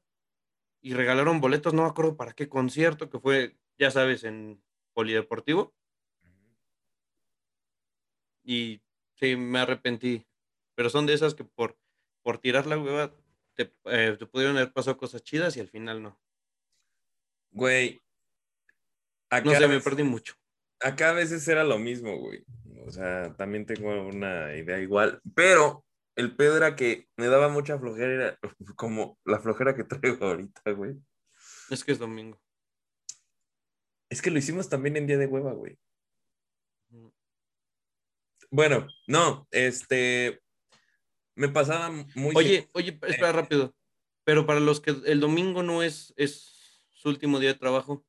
y 0.81 0.93
regalaron 0.93 1.41
boletos, 1.41 1.73
no 1.73 1.81
me 1.81 1.89
acuerdo 1.89 2.15
para 2.15 2.33
qué 2.33 2.47
concierto, 2.47 3.09
que 3.09 3.19
fue, 3.19 3.57
ya 3.77 3.91
sabes, 3.91 4.23
en 4.23 4.63
Polideportivo. 4.93 5.75
Y 8.43 8.81
sí, 9.15 9.35
me 9.35 9.59
arrepentí. 9.59 10.25
Pero 10.75 10.89
son 10.89 11.07
de 11.07 11.13
esas 11.13 11.33
que 11.33 11.43
por, 11.43 11.77
por 12.21 12.37
tirar 12.37 12.67
la 12.67 12.77
hueva 12.77 13.11
te, 13.57 13.73
eh, 13.85 14.15
te 14.17 14.25
pudieron 14.27 14.55
haber 14.55 14.71
pasado 14.71 14.97
cosas 14.97 15.23
chidas 15.23 15.57
y 15.57 15.59
al 15.59 15.69
final 15.69 16.01
no. 16.01 16.19
Güey. 17.51 17.99
Acá, 19.29 19.45
No 19.45 19.57
sé, 19.57 19.67
me 19.67 19.81
perdí 19.81 20.03
mucho. 20.03 20.35
acá 20.79 21.09
a 21.09 21.13
veces 21.13 21.45
era 21.47 21.63
lo 21.63 21.79
mismo, 21.79 22.17
güey. 22.17 22.45
O 22.85 22.91
sea, 22.91 23.35
también 23.35 23.65
tengo 23.65 24.07
una 24.07 24.55
idea 24.55 24.79
igual. 24.79 25.21
Pero 25.35 25.83
el 26.15 26.35
pedo 26.35 26.55
era 26.55 26.75
que 26.75 27.07
me 27.17 27.27
daba 27.27 27.49
mucha 27.49 27.77
flojera, 27.77 28.13
era 28.13 28.39
como 28.77 29.19
la 29.25 29.39
flojera 29.39 29.75
que 29.75 29.83
traigo 29.83 30.25
ahorita, 30.25 30.71
güey. 30.71 30.95
Es 31.69 31.83
que 31.83 31.91
es 31.91 31.99
domingo. 31.99 32.39
Es 34.09 34.21
que 34.21 34.31
lo 34.31 34.37
hicimos 34.37 34.69
también 34.69 34.95
en 34.95 35.07
día 35.07 35.17
de 35.17 35.27
hueva, 35.27 35.51
güey. 35.51 35.77
Bueno, 38.49 38.87
no, 39.07 39.47
este. 39.51 40.41
Me 41.37 41.49
pasaba 41.49 41.91
muy. 42.15 42.35
Oye, 42.35 42.67
oye, 42.73 42.99
espera 43.03 43.31
rápido. 43.31 43.75
Pero 44.23 44.47
para 44.47 44.59
los 44.59 44.81
que 44.81 44.89
el 45.05 45.19
domingo 45.19 45.61
no 45.61 45.83
es, 45.83 46.13
es 46.17 46.87
su 46.91 47.09
último 47.09 47.39
día 47.39 47.53
de 47.53 47.59
trabajo, 47.59 48.03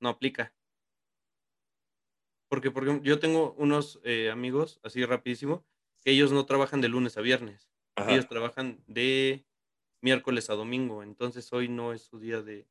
no 0.00 0.08
aplica. 0.08 0.52
Porque, 2.48 2.72
porque 2.72 3.00
yo 3.04 3.20
tengo 3.20 3.54
unos 3.54 4.00
eh, 4.02 4.30
amigos, 4.30 4.80
así 4.82 5.04
rapidísimo, 5.06 5.64
que 6.00 6.10
ellos 6.10 6.32
no 6.32 6.44
trabajan 6.44 6.80
de 6.80 6.88
lunes 6.88 7.16
a 7.16 7.20
viernes. 7.20 7.70
Ajá. 7.94 8.10
Ellos 8.10 8.28
trabajan 8.28 8.82
de 8.88 9.46
miércoles 10.02 10.50
a 10.50 10.54
domingo. 10.54 11.04
Entonces 11.04 11.52
hoy 11.52 11.68
no 11.68 11.92
es 11.92 12.02
su 12.02 12.18
día 12.18 12.42
de... 12.42 12.66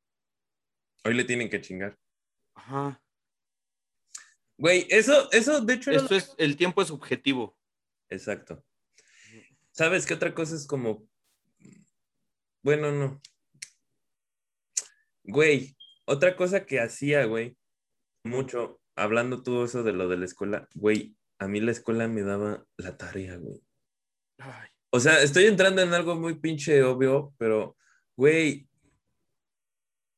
Hoy 1.05 1.13
le 1.13 1.23
tienen 1.23 1.49
que 1.49 1.61
chingar. 1.61 1.97
Ajá. 2.53 3.01
Güey, 4.57 4.85
eso, 4.89 5.31
eso 5.31 5.61
de 5.61 5.73
hecho 5.73 5.89
Esto 5.89 6.15
es, 6.15 6.35
el 6.37 6.57
tiempo 6.57 6.81
es 6.81 6.89
subjetivo. 6.89 7.57
Exacto. 8.09 8.63
¿Sabes 9.71 10.05
qué 10.05 10.13
otra 10.13 10.33
cosa 10.33 10.55
es 10.55 10.67
como... 10.67 11.07
Bueno, 12.63 12.91
no. 12.91 13.21
Güey, 15.23 15.75
otra 16.05 16.35
cosa 16.35 16.65
que 16.65 16.79
hacía, 16.79 17.25
güey, 17.25 17.57
mucho, 18.23 18.81
hablando 18.95 19.43
todo 19.43 19.65
eso 19.65 19.83
de 19.83 19.93
lo 19.93 20.07
de 20.07 20.17
la 20.17 20.25
escuela, 20.25 20.67
güey, 20.75 21.15
a 21.39 21.47
mí 21.47 21.59
la 21.59 21.71
escuela 21.71 22.07
me 22.07 22.21
daba 22.21 22.65
la 22.77 22.97
tarea, 22.97 23.37
güey. 23.37 23.61
Ay, 24.37 24.69
O 24.91 24.99
sea, 24.99 25.21
estoy 25.21 25.45
entrando 25.45 25.81
en 25.81 25.93
algo 25.93 26.15
muy 26.15 26.39
pinche 26.39 26.83
obvio, 26.83 27.33
pero, 27.37 27.77
güey, 28.15 28.67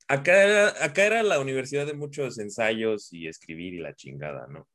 acá 0.07 0.43
era, 0.43 0.83
acá 0.83 1.05
era 1.05 1.23
la 1.23 1.39
universidad 1.39 1.85
de 1.85 1.93
muchos 1.93 2.39
ensayos 2.39 3.11
y 3.13 3.27
escribir 3.27 3.73
y 3.73 3.79
la 3.79 3.95
chingada, 3.95 4.47
¿no? 4.47 4.67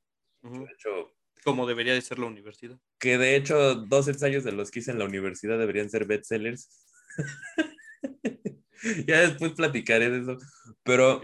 De 0.43 0.72
hecho, 0.72 1.18
Como 1.45 1.66
debería 1.66 1.95
de 1.95 2.01
ser 2.03 2.18
la 2.18 2.26
universidad. 2.26 2.78
que 2.99 3.18
de 3.18 3.36
hecho 3.36 3.74
dos 3.76 4.09
ensayos 4.09 4.45
de 4.45 4.53
los 4.53 4.70
que 4.70 4.80
hice 4.80 4.91
en 4.91 4.99
la 4.99 5.05
universidad 5.05 5.59
deberían 5.59 5.91
ser 5.91 6.05
bestsellers. 6.07 6.68
ya 9.07 9.20
después 9.20 9.53
platicaré 9.53 10.11
de 10.11 10.20
eso. 10.20 10.36
Pero. 10.82 11.20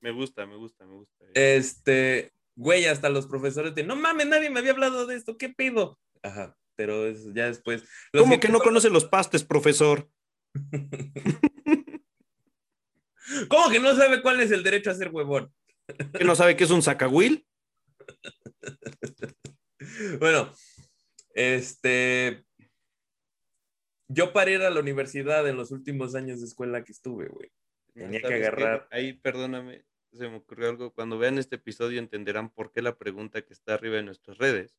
Me 0.00 0.10
gusta, 0.12 0.46
me 0.46 0.56
gusta, 0.56 0.86
me 0.86 0.94
gusta. 0.94 1.26
este, 1.34 2.32
güey, 2.56 2.86
hasta 2.86 3.10
los 3.10 3.26
profesores 3.26 3.74
de, 3.74 3.84
no 3.84 3.96
mames, 3.96 4.26
nadie 4.26 4.48
me 4.48 4.60
había 4.60 4.72
hablado 4.72 5.06
de 5.06 5.14
esto, 5.16 5.36
¿qué 5.36 5.50
pido? 5.50 5.98
Ajá, 6.22 6.56
pero 6.74 7.06
es- 7.06 7.32
ya 7.34 7.46
después. 7.46 7.82
los 8.12 8.22
¿Cómo 8.22 8.40
que 8.40 8.48
no 8.48 8.60
conoce 8.60 8.88
los 8.88 9.04
pastes, 9.04 9.44
profesor? 9.44 10.08
¿Cómo 13.48 13.70
que 13.70 13.78
no 13.80 13.94
sabe 13.94 14.22
cuál 14.22 14.40
es 14.40 14.50
el 14.50 14.62
derecho 14.62 14.90
a 14.90 14.94
ser 14.94 15.10
huevón? 15.10 15.52
¿Que 16.18 16.24
no 16.24 16.34
sabe 16.34 16.56
qué 16.56 16.64
es 16.64 16.70
un 16.70 16.82
sacahuil? 16.82 17.46
Bueno, 20.20 20.52
este, 21.32 22.44
yo 24.08 24.32
para 24.34 24.50
ir 24.50 24.60
a 24.60 24.68
la 24.70 24.80
universidad 24.80 25.48
en 25.48 25.56
los 25.56 25.70
últimos 25.70 26.14
años 26.14 26.40
de 26.40 26.46
escuela 26.46 26.84
que 26.84 26.92
estuve, 26.92 27.28
güey. 27.28 27.50
Tenía 27.94 28.20
que 28.20 28.34
agarrar- 28.34 28.88
Ahí, 28.90 29.14
perdóname, 29.14 29.86
se 30.12 30.28
me 30.28 30.36
ocurrió 30.36 30.68
algo. 30.68 30.92
Cuando 30.92 31.16
vean 31.18 31.38
este 31.38 31.56
episodio 31.56 31.98
entenderán 31.98 32.50
por 32.50 32.72
qué 32.72 32.82
la 32.82 32.98
pregunta 32.98 33.42
que 33.42 33.54
está 33.54 33.72
arriba 33.74 33.98
en 33.98 34.04
nuestras 34.04 34.36
redes, 34.36 34.76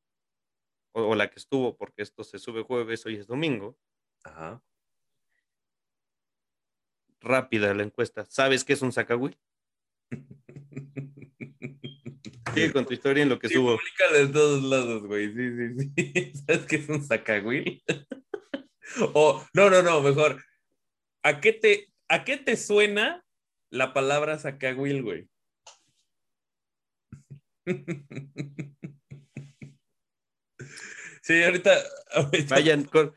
o, 0.94 1.02
o 1.04 1.16
la 1.16 1.30
que 1.32 1.40
estuvo, 1.40 1.76
porque 1.78 2.04
esto 2.04 2.24
se 2.24 2.38
sube 2.38 2.62
jueves, 2.62 3.06
hoy 3.06 3.16
es 3.16 3.26
domingo. 3.26 3.80
Ajá. 4.24 4.64
Rápida 7.22 7.74
la 7.74 7.84
encuesta. 7.84 8.26
¿Sabes 8.30 8.64
qué 8.64 8.74
es 8.74 8.82
un 8.82 8.92
sacahuil? 8.92 9.38
Sigue 12.54 12.72
con 12.74 12.86
tu 12.86 12.94
historia 12.94 13.24
en 13.24 13.30
lo 13.30 13.40
que 13.40 13.48
Sí, 13.48 13.54
subo. 13.56 13.78
públicalo 13.78 14.16
en 14.18 14.32
todos 14.32 14.64
lados, 14.64 15.04
güey. 15.04 15.34
Sí, 15.34 15.50
sí, 15.56 15.92
sí. 15.96 16.32
¿Sabes 16.48 16.66
qué 16.68 16.76
es 16.78 16.90
un 16.90 17.04
sacahuil? 17.04 17.84
o, 19.14 19.46
no, 19.54 19.70
no, 19.70 19.82
no, 19.82 20.02
mejor. 20.02 20.44
¿A 21.24 21.40
qué 21.40 21.54
te, 21.54 21.88
a 22.10 22.24
qué 22.24 22.38
te 22.38 22.58
suena 22.58 23.24
la 23.70 23.94
palabra 23.94 24.38
sacahuil, 24.40 25.04
güey? 25.04 25.30
sí, 31.22 31.44
ahorita. 31.44 31.72
ahorita- 32.14 32.56
Vayan 32.56 32.84
con... 32.86 33.16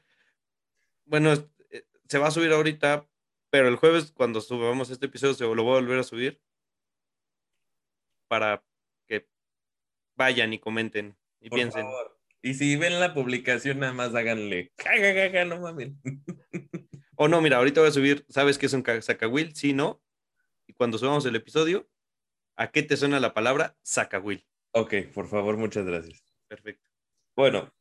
Bueno, 1.06 1.32
eh, 1.70 1.84
se 2.08 2.18
va 2.18 2.28
a 2.28 2.30
subir 2.30 2.50
ahorita, 2.52 3.08
pero 3.50 3.68
el 3.68 3.76
jueves 3.76 4.12
cuando 4.12 4.40
subamos 4.40 4.90
este 4.90 5.06
episodio 5.06 5.34
se 5.34 5.44
lo 5.44 5.62
voy 5.62 5.72
a 5.76 5.80
volver 5.80 5.98
a 5.98 6.02
subir 6.04 6.40
para 8.28 8.64
vayan 10.16 10.52
y 10.52 10.58
comenten 10.58 11.16
y 11.40 11.48
por 11.50 11.58
piensen. 11.58 11.82
favor. 11.82 12.18
Y 12.42 12.54
si 12.54 12.76
ven 12.76 13.00
la 13.00 13.14
publicación, 13.14 13.78
nada 13.78 13.92
más 13.94 14.14
háganle. 14.14 14.72
Ja, 14.78 14.90
ja, 14.98 15.14
ja, 15.14 15.30
ja, 15.30 15.44
no 15.44 15.60
mames. 15.60 15.92
O 17.16 17.28
no, 17.28 17.40
mira, 17.40 17.58
ahorita 17.58 17.80
voy 17.80 17.90
a 17.90 17.92
subir, 17.92 18.26
¿sabes 18.28 18.58
qué 18.58 18.66
es 18.66 18.72
un 18.72 18.82
ca- 18.82 19.00
sacahuil? 19.00 19.54
Sí, 19.54 19.72
no. 19.72 20.02
Y 20.66 20.72
cuando 20.72 20.98
subamos 20.98 21.24
el 21.26 21.36
episodio, 21.36 21.88
¿a 22.56 22.72
qué 22.72 22.82
te 22.82 22.96
suena 22.96 23.20
la 23.20 23.32
palabra 23.34 23.76
sacahuil? 23.82 24.44
Ok, 24.72 24.94
por 25.14 25.28
favor, 25.28 25.56
muchas 25.56 25.86
gracias. 25.86 26.24
Perfecto. 26.48 26.90
Bueno, 27.36 27.72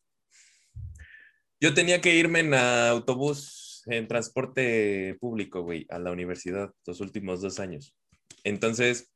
yo 1.60 1.74
tenía 1.74 2.00
que 2.00 2.16
irme 2.16 2.42
en 2.42 2.54
autobús, 2.54 3.82
en 3.88 4.08
transporte 4.08 5.18
público, 5.20 5.62
güey, 5.64 5.88
a 5.90 5.98
la 5.98 6.12
universidad 6.12 6.72
los 6.86 7.00
últimos 7.02 7.42
dos 7.42 7.60
años. 7.60 7.96
Entonces, 8.44 9.12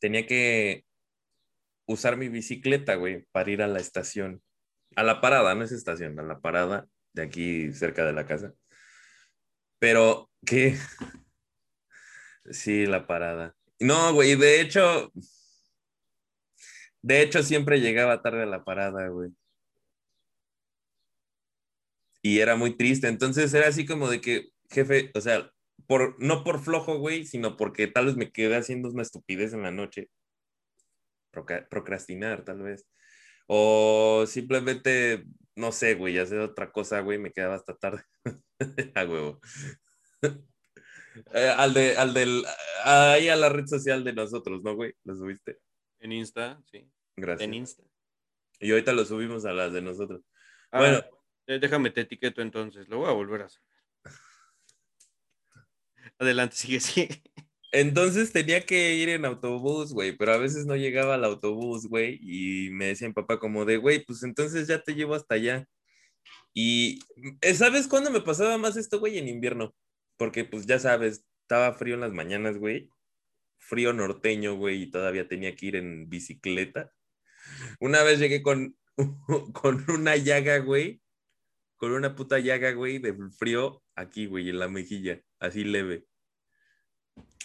tenía 0.00 0.26
que 0.26 0.84
usar 1.86 2.16
mi 2.16 2.28
bicicleta, 2.28 2.94
güey, 2.96 3.26
para 3.32 3.50
ir 3.50 3.62
a 3.62 3.68
la 3.68 3.80
estación, 3.80 4.42
a 4.96 5.02
la 5.02 5.20
parada, 5.20 5.54
no 5.54 5.64
es 5.64 5.72
estación, 5.72 6.18
a 6.18 6.22
la 6.22 6.40
parada 6.40 6.86
de 7.12 7.22
aquí 7.22 7.72
cerca 7.72 8.04
de 8.04 8.12
la 8.12 8.26
casa. 8.26 8.52
Pero, 9.78 10.30
¿qué? 10.46 10.76
Sí, 12.50 12.86
la 12.86 13.06
parada. 13.06 13.54
No, 13.78 14.12
güey, 14.14 14.36
de 14.36 14.60
hecho, 14.60 15.12
de 17.02 17.22
hecho 17.22 17.42
siempre 17.42 17.80
llegaba 17.80 18.22
tarde 18.22 18.42
a 18.42 18.46
la 18.46 18.64
parada, 18.64 19.08
güey. 19.08 19.30
Y 22.22 22.38
era 22.38 22.54
muy 22.56 22.76
triste, 22.76 23.08
entonces 23.08 23.52
era 23.52 23.68
así 23.68 23.84
como 23.84 24.08
de 24.08 24.20
que, 24.20 24.50
jefe, 24.70 25.10
o 25.14 25.20
sea, 25.20 25.50
por, 25.86 26.16
no 26.22 26.44
por 26.44 26.62
flojo, 26.62 26.98
güey, 26.98 27.26
sino 27.26 27.56
porque 27.56 27.88
tal 27.88 28.06
vez 28.06 28.16
me 28.16 28.30
quedé 28.30 28.56
haciendo 28.56 28.88
una 28.88 29.02
estupidez 29.02 29.52
en 29.52 29.62
la 29.62 29.72
noche. 29.72 30.08
Procrastinar, 31.32 32.44
tal 32.44 32.62
vez. 32.62 32.86
O 33.46 34.24
simplemente, 34.26 35.24
no 35.56 35.72
sé, 35.72 35.94
güey, 35.94 36.18
hacer 36.18 36.38
otra 36.38 36.70
cosa, 36.70 37.00
güey, 37.00 37.18
me 37.18 37.32
quedaba 37.32 37.54
hasta 37.54 37.76
tarde. 37.76 38.02
a 38.94 39.04
huevo. 39.04 39.40
Eh, 41.34 41.54
al 41.58 41.74
de, 41.74 41.94
al 41.98 42.14
del, 42.14 42.42
ahí 42.84 43.28
a 43.28 43.36
la 43.36 43.50
red 43.50 43.66
social 43.66 44.02
de 44.02 44.14
nosotros, 44.14 44.62
¿no, 44.62 44.74
güey? 44.74 44.94
¿Lo 45.04 45.14
subiste? 45.14 45.58
En 46.00 46.10
Insta, 46.10 46.58
sí. 46.70 46.90
Gracias. 47.16 47.46
En 47.46 47.52
Insta. 47.52 47.82
Y 48.58 48.70
ahorita 48.70 48.92
lo 48.92 49.04
subimos 49.04 49.44
a 49.44 49.52
las 49.52 49.72
de 49.72 49.82
nosotros. 49.82 50.22
Bueno. 50.70 51.04
eh, 51.46 51.58
déjame 51.58 51.90
te 51.90 52.02
etiqueto 52.02 52.40
entonces. 52.40 52.88
Lo 52.88 52.98
voy 52.98 53.08
a 53.08 53.12
volver 53.12 53.42
a 53.42 53.46
hacer. 53.46 53.62
Adelante, 56.18 56.56
sigue, 56.56 56.80
sigue. 56.80 57.22
Entonces 57.72 58.32
tenía 58.32 58.66
que 58.66 58.94
ir 58.96 59.08
en 59.08 59.24
autobús, 59.24 59.94
güey, 59.94 60.16
pero 60.16 60.32
a 60.34 60.36
veces 60.38 60.66
no 60.66 60.76
llegaba 60.76 61.14
al 61.14 61.24
autobús, 61.24 61.86
güey, 61.88 62.18
y 62.22 62.70
me 62.70 62.86
decía 62.86 63.08
mi 63.08 63.14
papá 63.14 63.38
como 63.38 63.64
de, 63.64 63.78
güey, 63.78 64.04
pues 64.04 64.22
entonces 64.24 64.68
ya 64.68 64.82
te 64.82 64.94
llevo 64.94 65.14
hasta 65.14 65.36
allá. 65.36 65.66
Y, 66.54 67.00
eh, 67.42 67.54
¿sabes 67.54 67.88
cuándo 67.88 68.10
me 68.10 68.20
pasaba 68.20 68.58
más 68.58 68.76
esto, 68.76 69.00
güey? 69.00 69.18
En 69.18 69.28
invierno, 69.28 69.74
porque 70.18 70.44
pues 70.44 70.66
ya 70.66 70.78
sabes, 70.78 71.24
estaba 71.42 71.74
frío 71.74 71.94
en 71.94 72.00
las 72.02 72.12
mañanas, 72.12 72.58
güey, 72.58 72.90
frío 73.58 73.92
norteño, 73.94 74.56
güey, 74.56 74.82
y 74.82 74.90
todavía 74.90 75.28
tenía 75.28 75.56
que 75.56 75.66
ir 75.66 75.76
en 75.76 76.08
bicicleta. 76.10 76.92
Una 77.80 78.02
vez 78.02 78.18
llegué 78.20 78.42
con, 78.42 78.76
con 79.54 79.90
una 79.90 80.16
llaga, 80.16 80.58
güey, 80.58 81.02
con 81.76 81.92
una 81.92 82.14
puta 82.16 82.38
llaga, 82.38 82.72
güey, 82.72 82.98
de 82.98 83.14
frío 83.38 83.82
aquí, 83.96 84.26
güey, 84.26 84.50
en 84.50 84.58
la 84.58 84.68
mejilla, 84.68 85.22
así 85.40 85.64
leve. 85.64 86.06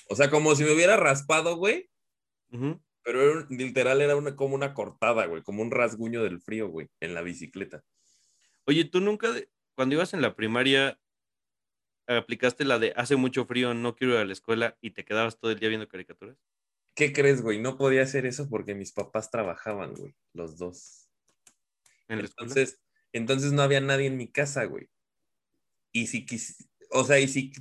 O 0.10 0.16
sea, 0.16 0.30
como 0.30 0.56
si 0.56 0.64
me 0.64 0.72
hubiera 0.74 0.98
raspado, 0.98 1.58
güey, 1.58 1.90
pero 3.04 3.22
era 3.22 3.40
un- 3.40 3.58
literal 3.58 4.02
era 4.02 4.16
una, 4.16 4.36
como 4.36 4.56
una 4.56 4.74
cortada, 4.74 5.26
güey, 5.26 5.44
como 5.44 5.62
un 5.62 5.72
rasguño 5.72 6.24
del 6.24 6.42
frío, 6.42 6.70
güey, 6.70 6.90
en 7.00 7.14
la 7.14 7.22
bicicleta. 7.22 7.84
Oye, 8.66 8.86
¿tú 8.86 9.00
nunca, 9.02 9.34
cuando 9.76 9.96
ibas 9.96 10.14
en 10.14 10.22
la 10.22 10.36
primaria, 10.36 11.00
aplicaste 12.08 12.64
la 12.66 12.80
de 12.80 12.94
hace 12.96 13.16
mucho 13.16 13.46
frío, 13.46 13.74
no 13.74 13.96
quiero 13.96 14.14
ir 14.14 14.20
a 14.20 14.26
la 14.26 14.34
escuela 14.34 14.78
y 14.82 14.92
te 14.92 15.04
quedabas 15.06 15.40
todo 15.40 15.52
el 15.52 15.60
día 15.60 15.70
viendo 15.70 15.88
caricaturas? 15.88 16.38
¿Qué 16.96 17.14
crees, 17.14 17.42
güey? 17.42 17.60
No 17.62 17.78
podía 17.78 18.02
hacer 18.04 18.26
eso 18.26 18.50
porque 18.50 18.74
mis 18.76 18.92
papás 18.92 19.30
trabajaban, 19.30 19.94
güey, 19.94 20.16
los 20.34 20.58
dos. 20.58 21.10
En. 22.08 22.20
Entonces, 22.20 22.82
entonces 23.12 23.52
no 23.52 23.62
había 23.62 23.82
nadie 23.82 24.08
en 24.08 24.18
mi 24.18 24.32
casa, 24.32 24.66
güey. 24.66 24.90
Y 25.92 26.08
si 26.08 26.26
quis, 26.26 26.70
o 26.92 27.04
sea, 27.04 27.20
y 27.20 27.28
si 27.28 27.52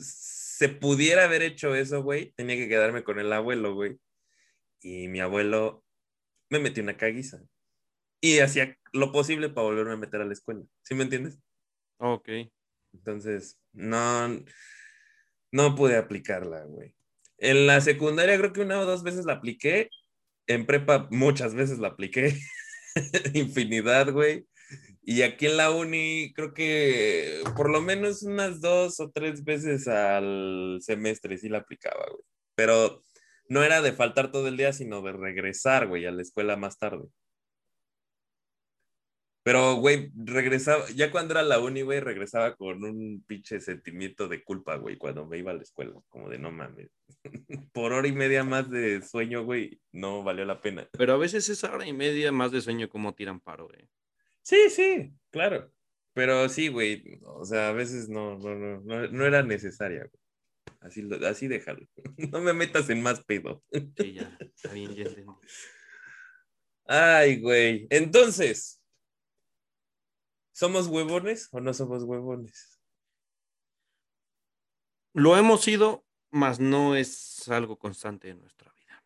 se 0.00 0.68
pudiera 0.68 1.24
haber 1.24 1.42
hecho 1.42 1.74
eso, 1.74 2.02
güey, 2.02 2.32
tenía 2.32 2.56
que 2.56 2.68
quedarme 2.68 3.04
con 3.04 3.18
el 3.18 3.32
abuelo, 3.32 3.74
güey. 3.74 3.98
Y 4.80 5.08
mi 5.08 5.20
abuelo 5.20 5.84
me 6.50 6.58
metió 6.58 6.82
una 6.82 6.96
caguiza. 6.96 7.42
Y 8.20 8.40
hacía 8.40 8.76
lo 8.92 9.12
posible 9.12 9.48
para 9.48 9.66
volverme 9.66 9.92
a 9.92 9.96
meter 9.96 10.20
a 10.20 10.24
la 10.24 10.32
escuela. 10.32 10.64
¿Sí 10.82 10.94
me 10.94 11.04
entiendes? 11.04 11.38
Ok. 11.98 12.28
Entonces, 12.92 13.60
no, 13.72 14.28
no 15.52 15.74
pude 15.74 15.96
aplicarla, 15.96 16.64
güey. 16.64 16.94
En 17.38 17.66
la 17.66 17.80
secundaria 17.80 18.36
creo 18.38 18.52
que 18.52 18.62
una 18.62 18.80
o 18.80 18.86
dos 18.86 19.02
veces 19.02 19.24
la 19.24 19.34
apliqué. 19.34 19.90
En 20.46 20.66
prepa 20.66 21.08
muchas 21.10 21.54
veces 21.54 21.78
la 21.78 21.88
apliqué. 21.88 22.36
Infinidad, 23.34 24.12
güey. 24.12 24.46
Y 25.10 25.22
aquí 25.22 25.46
en 25.46 25.56
la 25.56 25.70
uni 25.70 26.34
creo 26.34 26.52
que 26.52 27.42
por 27.56 27.70
lo 27.70 27.80
menos 27.80 28.22
unas 28.24 28.60
dos 28.60 29.00
o 29.00 29.10
tres 29.10 29.42
veces 29.42 29.88
al 29.88 30.80
semestre 30.82 31.38
sí 31.38 31.48
la 31.48 31.60
aplicaba, 31.60 32.04
güey. 32.10 32.22
Pero 32.54 33.02
no 33.48 33.62
era 33.62 33.80
de 33.80 33.94
faltar 33.94 34.30
todo 34.30 34.48
el 34.48 34.58
día, 34.58 34.74
sino 34.74 35.00
de 35.00 35.12
regresar, 35.12 35.86
güey, 35.86 36.04
a 36.04 36.10
la 36.10 36.20
escuela 36.20 36.58
más 36.58 36.78
tarde. 36.78 37.06
Pero, 39.42 39.76
güey, 39.76 40.12
regresaba, 40.14 40.84
ya 40.94 41.10
cuando 41.10 41.32
era 41.32 41.42
la 41.42 41.58
uni, 41.58 41.80
güey, 41.80 42.00
regresaba 42.00 42.54
con 42.54 42.84
un 42.84 43.24
pinche 43.26 43.60
sentimiento 43.60 44.28
de 44.28 44.44
culpa, 44.44 44.76
güey, 44.76 44.98
cuando 44.98 45.24
me 45.24 45.38
iba 45.38 45.52
a 45.52 45.54
la 45.54 45.62
escuela, 45.62 45.94
como 46.10 46.28
de 46.28 46.38
no 46.38 46.52
mames. 46.52 46.90
Por 47.72 47.94
hora 47.94 48.06
y 48.06 48.12
media 48.12 48.44
más 48.44 48.68
de 48.68 49.00
sueño, 49.00 49.42
güey, 49.42 49.80
no 49.90 50.22
valió 50.22 50.44
la 50.44 50.60
pena. 50.60 50.86
Pero 50.92 51.14
a 51.14 51.16
veces 51.16 51.48
esa 51.48 51.72
hora 51.72 51.86
y 51.86 51.94
media 51.94 52.30
más 52.30 52.52
de 52.52 52.60
sueño 52.60 52.90
como 52.90 53.14
tiran 53.14 53.40
paro, 53.40 53.68
güey. 53.68 53.88
Sí, 54.48 54.70
sí, 54.70 55.12
claro. 55.28 55.70
Pero 56.14 56.48
sí, 56.48 56.68
güey, 56.68 57.20
o 57.22 57.44
sea, 57.44 57.68
a 57.68 57.72
veces 57.72 58.08
no, 58.08 58.38
no, 58.38 58.54
no, 58.54 58.80
no, 58.80 59.06
no 59.08 59.26
era 59.26 59.42
necesaria, 59.42 60.06
güey. 60.10 60.22
Así, 60.80 61.02
lo- 61.02 61.24
así 61.26 61.48
déjalo. 61.48 61.86
No 62.32 62.40
me 62.40 62.54
metas 62.54 62.88
en 62.88 63.02
más 63.02 63.22
pedo. 63.24 63.62
Sí, 63.70 64.14
ya, 64.14 64.38
está 64.40 64.72
bien, 64.72 64.94
ya 64.94 65.02
entendí. 65.02 65.30
Ay, 66.86 67.42
güey. 67.42 67.86
Entonces, 67.90 68.82
¿somos 70.52 70.86
huevones 70.86 71.50
o 71.52 71.60
no 71.60 71.74
somos 71.74 72.04
huevones? 72.04 72.80
Lo 75.12 75.36
hemos 75.36 75.60
sido, 75.62 76.06
mas 76.30 76.58
no 76.58 76.96
es 76.96 77.46
algo 77.50 77.78
constante 77.78 78.30
en 78.30 78.40
nuestra 78.40 78.72
vida. 78.72 79.04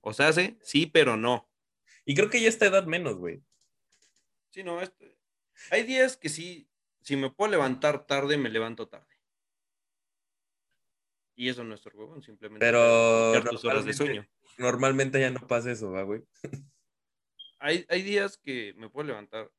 O 0.00 0.14
sea, 0.14 0.32
sí, 0.32 0.58
sí, 0.62 0.86
pero 0.86 1.18
no. 1.18 1.50
Y 2.06 2.14
creo 2.14 2.30
que 2.30 2.40
ya 2.40 2.48
esta 2.48 2.64
edad 2.64 2.86
menos, 2.86 3.16
güey. 3.16 3.42
Sí, 4.50 4.62
no, 4.62 4.80
este- 4.80 5.16
hay 5.70 5.82
días 5.84 6.16
que 6.16 6.28
sí, 6.28 6.68
si 7.00 7.16
me 7.16 7.30
puedo 7.30 7.50
levantar 7.50 8.06
tarde, 8.06 8.36
me 8.36 8.50
levanto 8.50 8.88
tarde. 8.88 9.06
Y 11.36 11.48
eso 11.48 11.64
no 11.64 11.74
es 11.74 11.86
huevón, 11.86 12.22
simplemente 12.22 12.64
Pero 12.64 13.34
echar 13.34 13.48
tus 13.50 13.64
horas 13.64 13.84
de 13.84 13.92
normalmente- 13.92 13.94
sueño. 13.94 14.28
Normalmente 14.58 15.20
ya 15.20 15.30
no 15.30 15.46
pasa 15.46 15.70
eso, 15.70 15.90
¿va, 15.90 16.02
güey? 16.02 16.22
Hay, 17.60 17.86
hay 17.88 18.02
días 18.02 18.36
que 18.36 18.74
me 18.76 18.90
puedo 18.90 19.06
levantar. 19.06 19.50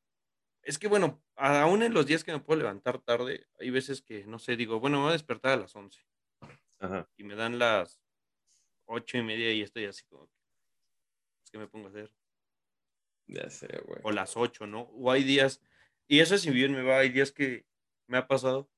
Es 0.64 0.78
que 0.78 0.88
bueno, 0.88 1.24
aún 1.36 1.82
en 1.82 1.94
los 1.94 2.06
días 2.06 2.24
que 2.24 2.32
me 2.34 2.40
puedo 2.40 2.60
levantar 2.60 3.00
tarde, 3.00 3.48
hay 3.60 3.72
veces 3.72 4.02
que, 4.04 4.26
no 4.26 4.38
sé, 4.38 4.56
digo, 4.56 4.80
bueno, 4.80 4.98
me 4.98 5.04
voy 5.04 5.10
a 5.10 5.14
despertar 5.14 5.54
a 5.54 5.62
las 5.62 5.76
11 5.76 6.06
Ajá. 6.80 7.10
y 7.18 7.24
me 7.24 7.36
dan 7.36 7.58
las 7.58 8.00
ocho 8.86 9.18
y 9.18 9.24
media 9.24 9.52
y 9.54 9.62
estoy 9.62 9.86
así 9.86 10.04
como, 10.06 10.30
es 11.44 11.50
que 11.52 11.58
me 11.58 11.68
pongo 11.68 11.88
a 11.88 11.90
hacer. 11.90 12.12
Ya 13.32 13.50
sé, 13.50 13.68
güey. 13.86 14.00
o 14.04 14.12
las 14.12 14.36
8, 14.38 14.68
¿no? 14.68 14.82
O 14.82 15.10
hay 15.12 15.24
días, 15.24 15.62
y 16.08 16.20
eso 16.20 16.38
si 16.38 16.52
bien 16.52 16.74
me 16.74 16.84
va, 16.84 17.00
hay 17.00 17.10
días 17.10 17.32
que 17.32 17.66
me 18.08 18.18
ha 18.18 18.28
pasado 18.28 18.70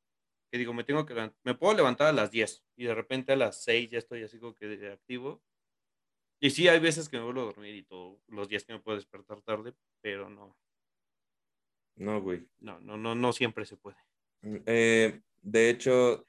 que 0.51 0.59
digo, 0.59 0.71
me 0.71 0.83
tengo 0.83 1.03
que 1.07 1.15
me 1.43 1.55
puedo 1.55 1.73
levantar 1.73 2.05
a 2.05 2.13
las 2.13 2.29
10 2.29 2.63
y 2.75 2.83
de 2.83 2.93
repente 2.93 3.33
a 3.33 3.35
las 3.35 3.63
6 3.63 3.89
ya 3.89 3.97
estoy 3.97 4.21
así 4.21 4.37
como 4.39 4.53
que 4.53 4.91
activo. 4.91 5.41
Y 6.39 6.51
sí, 6.51 6.67
hay 6.67 6.79
veces 6.79 7.09
que 7.09 7.17
me 7.17 7.23
vuelvo 7.23 7.41
a 7.41 7.45
dormir 7.45 7.73
y 7.73 7.83
todo, 7.83 8.21
los 8.27 8.47
días 8.47 8.63
que 8.63 8.73
me 8.73 8.79
puedo 8.79 8.95
despertar 8.97 9.41
tarde, 9.41 9.73
pero 10.01 10.29
no, 10.29 10.55
No, 11.95 12.21
güey. 12.21 12.47
no, 12.59 12.79
no, 12.81 12.97
no, 12.97 13.15
no 13.15 13.33
siempre 13.33 13.65
se 13.65 13.77
puede. 13.77 13.97
Eh, 14.43 15.21
de 15.41 15.69
hecho, 15.71 16.27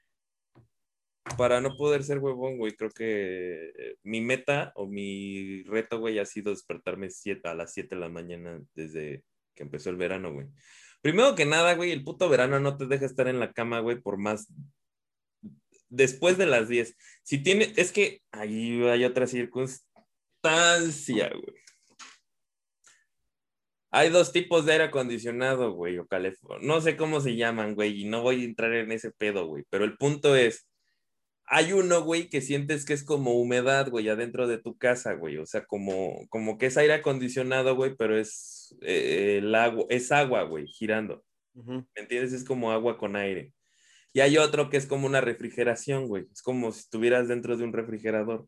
para 1.37 1.61
no 1.61 1.77
poder 1.77 2.05
ser 2.05 2.19
huevón, 2.19 2.59
güey, 2.59 2.77
creo 2.77 2.91
que 2.91 3.71
eh, 3.77 3.97
mi 4.03 4.21
meta 4.21 4.73
o 4.77 4.87
mi 4.87 5.63
reto, 5.65 5.99
güey, 5.99 6.19
ha 6.19 6.27
sido 6.27 6.51
despertarme 6.51 7.09
a 7.45 7.55
las 7.55 7.73
7 7.73 7.95
de 7.95 8.01
la 8.01 8.09
mañana 8.09 8.61
desde 8.75 9.25
que 9.55 9.63
empezó 9.63 9.91
el 9.91 9.97
verano, 9.97 10.33
güey. 10.33 10.47
Primero 11.01 11.35
que 11.35 11.45
nada, 11.45 11.75
güey, 11.75 11.93
el 11.93 12.05
puto 12.05 12.29
verano 12.29 12.61
no 12.61 12.77
te 12.77 12.87
deja 12.87 13.07
estar 13.07 13.29
en 13.29 13.41
la 13.41 13.53
cama, 13.53 13.81
güey, 13.81 14.01
por 14.01 14.19
más 14.19 14.49
después 15.89 16.39
de 16.39 16.47
las 16.47 16.69
10. 16.69 16.97
Si 17.23 17.43
tiene, 17.43 17.73
es 17.77 17.93
que 17.93 18.23
ahí 18.33 18.83
hay 18.85 19.05
otra 19.05 19.27
circunstancia, 19.27 21.31
güey. 21.31 21.57
Hay 23.91 24.11
dos 24.11 24.33
tipos 24.33 24.67
de 24.67 24.73
aire 24.73 24.85
acondicionado, 24.85 25.73
güey, 25.73 25.99
o 25.99 26.07
calefón. 26.07 26.67
No 26.67 26.81
sé 26.81 26.97
cómo 26.97 27.21
se 27.21 27.37
llaman, 27.37 27.77
güey, 27.77 28.03
y 28.03 28.05
no 28.07 28.23
voy 28.23 28.43
a 28.43 28.45
entrar 28.45 28.75
en 28.75 28.91
ese 28.91 29.13
pedo, 29.13 29.47
güey. 29.47 29.65
Pero 29.71 29.85
el 29.85 29.97
punto 29.97 30.35
es, 30.35 30.67
hay 31.47 31.73
uno, 31.73 32.03
güey, 32.03 32.29
que 32.29 32.41
sientes 32.41 32.85
que 32.85 32.95
es 32.95 33.05
como 33.05 33.35
humedad, 33.35 33.91
güey, 33.91 34.09
adentro 34.09 34.47
de 34.49 34.59
tu 34.59 34.79
casa, 34.79 35.13
güey. 35.15 35.37
O 35.39 35.47
sea, 35.47 35.65
como, 35.65 36.27
como 36.29 36.59
que 36.59 36.67
es 36.67 36.77
aire 36.77 36.95
acondicionado, 36.95 37.77
güey, 37.77 37.95
pero 37.97 38.19
es 38.19 38.75
eh, 38.81 39.39
el 39.39 39.55
agua, 39.55 39.85
es 39.91 40.11
agua, 40.11 40.45
güey, 40.45 40.67
girando. 40.67 41.23
Ujú. 41.55 41.87
¿Me 41.95 42.03
entiendes? 42.03 42.33
Es 42.33 42.45
como 42.45 42.73
agua 42.73 42.97
con 42.99 43.17
aire. 43.17 43.53
Y 44.13 44.21
hay 44.21 44.39
otro 44.39 44.71
que 44.71 44.77
es 44.77 44.87
como 44.87 45.07
una 45.07 45.21
refrigeración, 45.21 46.07
güey. 46.07 46.27
Es 46.33 46.41
como 46.41 46.73
si 46.73 46.81
estuvieras 46.81 47.29
dentro 47.29 47.57
de 47.57 47.65
un 47.65 47.73
refrigerador. 47.73 48.47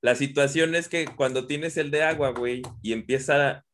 La 0.00 0.14
situación 0.14 0.74
es 0.74 0.88
que 0.88 1.04
cuando 1.04 1.46
tienes 1.46 1.76
el 1.76 1.90
de 1.90 2.02
agua, 2.02 2.30
güey, 2.30 2.62
y 2.82 2.92
empieza, 2.92 3.64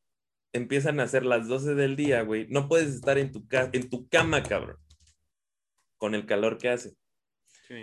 empiezan 0.52 1.00
a 1.00 1.08
ser 1.08 1.24
las 1.24 1.46
12 1.46 1.74
del 1.74 1.96
día, 1.96 2.22
güey, 2.22 2.46
no 2.48 2.68
puedes 2.68 2.94
estar 2.94 3.16
en 3.16 3.32
tu, 3.32 3.46
en 3.72 3.88
tu 3.88 4.08
cama, 4.08 4.42
cabrón, 4.42 4.76
con 5.96 6.14
el 6.14 6.26
calor 6.26 6.58
que 6.58 6.68
hace. 6.68 6.94
Sí. 7.68 7.74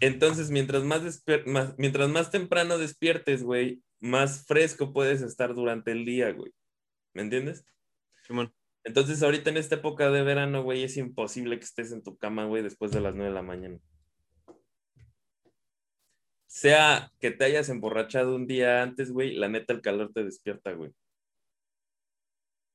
Entonces, 0.00 0.50
mientras 0.52 0.84
más, 0.84 1.24
mientras 1.76 2.08
más 2.08 2.30
temprano 2.30 2.78
despiertes, 2.78 3.42
güey, 3.42 3.82
más 3.98 4.46
fresco 4.46 4.92
puedes 4.92 5.22
estar 5.22 5.54
durante 5.54 5.90
el 5.90 6.04
día, 6.04 6.32
güey. 6.32 6.54
¿Me 7.14 7.22
entiendes? 7.22 7.66
Simón, 8.22 8.54
Entonces, 8.84 9.20
ahorita 9.24 9.50
en 9.50 9.56
esta 9.56 9.74
época 9.74 10.12
de 10.12 10.22
verano, 10.22 10.62
güey, 10.62 10.84
es 10.84 10.96
imposible 10.96 11.58
que 11.58 11.64
estés 11.64 11.90
en 11.90 12.04
tu 12.04 12.16
cama, 12.16 12.44
güey, 12.44 12.62
después 12.62 12.92
de 12.92 13.00
las 13.00 13.16
9 13.16 13.30
de 13.30 13.34
la 13.34 13.42
mañana. 13.42 13.80
sea 16.46 17.12
que 17.20 17.32
te 17.32 17.44
hayas 17.44 17.68
emborrachado 17.68 18.36
un 18.36 18.46
día 18.46 18.82
antes, 18.82 19.10
güey, 19.10 19.34
la 19.34 19.48
neta 19.48 19.72
el 19.72 19.82
calor 19.82 20.12
te 20.12 20.22
despierta, 20.22 20.72
güey. 20.72 20.92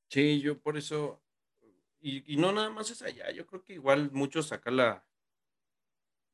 Sí, 0.10 0.42
yo 0.42 0.60
por 0.60 0.78
eso. 0.78 1.24
Y, 2.02 2.34
y 2.34 2.38
no 2.38 2.52
nada 2.52 2.70
más 2.70 2.92
es 2.92 3.02
allá. 3.02 3.32
Yo 3.32 3.46
creo 3.46 3.64
que 3.64 3.74
igual 3.74 4.12
muchos 4.12 4.52
acá 4.52 4.72
la, 4.72 5.06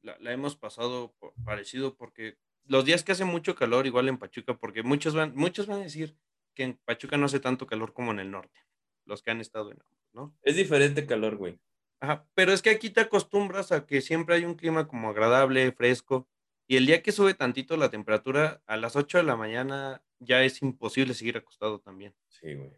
la, 0.02 0.18
la 0.20 0.32
hemos 0.32 0.56
pasado 0.56 1.14
por- 1.20 1.34
parecido 1.44 1.96
porque 1.96 2.38
los 2.66 2.86
días 2.86 3.04
que 3.04 3.12
hace 3.14 3.26
mucho 3.26 3.56
calor, 3.56 3.88
igual 3.88 4.08
en 4.10 4.18
Pachuca, 4.18 4.58
porque 4.58 4.84
muchos 4.84 5.16
van, 5.16 5.34
muchos 5.36 5.68
van 5.68 5.80
a 5.80 5.84
decir 5.84 6.16
que 6.56 6.64
en 6.64 6.78
Pachuca 6.86 7.18
no 7.18 7.26
hace 7.26 7.40
tanto 7.40 7.66
calor 7.68 7.94
como 7.94 8.12
en 8.12 8.20
el 8.20 8.32
norte, 8.32 8.60
los 9.06 9.22
que 9.24 9.32
han 9.32 9.42
estado 9.42 9.72
en 9.72 9.80
¿no? 10.14 10.36
Es 10.42 10.56
diferente 10.56 11.06
calor, 11.06 11.38
güey. 11.38 11.60
Ajá, 12.02 12.28
pero 12.34 12.54
es 12.54 12.62
que 12.62 12.70
aquí 12.70 12.90
te 12.90 13.02
acostumbras 13.02 13.72
a 13.72 13.86
que 13.86 14.02
siempre 14.02 14.36
hay 14.36 14.46
un 14.46 14.56
clima 14.56 14.88
como 14.88 15.10
agradable, 15.10 15.72
fresco, 15.72 16.28
y 16.68 16.78
el 16.78 16.86
día 16.86 17.02
que 17.02 17.12
sube 17.12 17.34
tantito 17.34 17.76
la 17.78 17.90
temperatura, 17.90 18.62
a 18.66 18.78
las 18.78 18.96
8 18.96 19.18
de 19.18 19.24
la 19.24 19.36
mañana 19.36 20.04
ya 20.20 20.44
es 20.44 20.62
imposible 20.62 21.14
seguir 21.14 21.38
acostado 21.38 21.80
también. 21.80 22.16
Sí, 22.28 22.54
güey. 22.54 22.72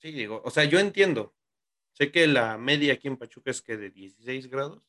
Sí, 0.00 0.12
digo, 0.12 0.42
o 0.44 0.50
sea, 0.50 0.64
yo 0.64 0.78
entiendo. 0.78 1.34
Sé 1.92 2.10
que 2.10 2.26
la 2.26 2.58
media 2.58 2.94
aquí 2.94 3.08
en 3.08 3.16
Pachuca 3.16 3.50
es 3.50 3.62
que 3.62 3.76
de 3.76 3.90
16 3.90 4.48
grados. 4.48 4.82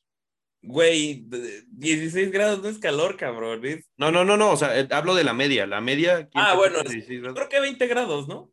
Güey, 0.68 1.22
de- 1.28 1.64
16 1.70 2.32
grados 2.32 2.62
no 2.64 2.70
es 2.70 2.80
calor, 2.80 3.18
cabrón. 3.18 3.62
No, 3.98 4.12
no, 4.12 4.26
no, 4.26 4.36
no, 4.36 4.52
o 4.52 4.58
sea, 4.58 4.80
eh, 4.80 4.88
hablo 4.92 5.14
de 5.14 5.24
la 5.24 5.34
media. 5.34 5.68
La 5.68 5.80
media 5.80 6.28
Ah, 6.34 6.56
bueno, 6.56 6.78
es 6.80 6.86
de 6.86 6.94
16 6.96 7.22
grados. 7.22 7.38
Creo 7.38 7.50
que 7.50 7.60
20 7.60 7.88
grados, 7.88 8.28
¿no? 8.28 8.52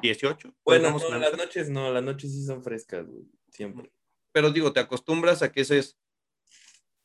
18. 0.00 0.54
Bueno, 0.64 0.90
no, 0.98 1.18
las 1.18 1.36
noches 1.36 1.68
no, 1.68 1.92
las 1.92 2.02
noches 2.02 2.32
sí 2.32 2.44
son 2.46 2.62
frescas, 2.62 3.06
güey. 3.06 3.24
Siempre. 3.50 3.90
Pero 4.32 4.50
digo, 4.50 4.72
te 4.72 4.80
acostumbras 4.80 5.42
a 5.42 5.50
que 5.52 5.62
ese 5.62 5.78
es 5.78 5.98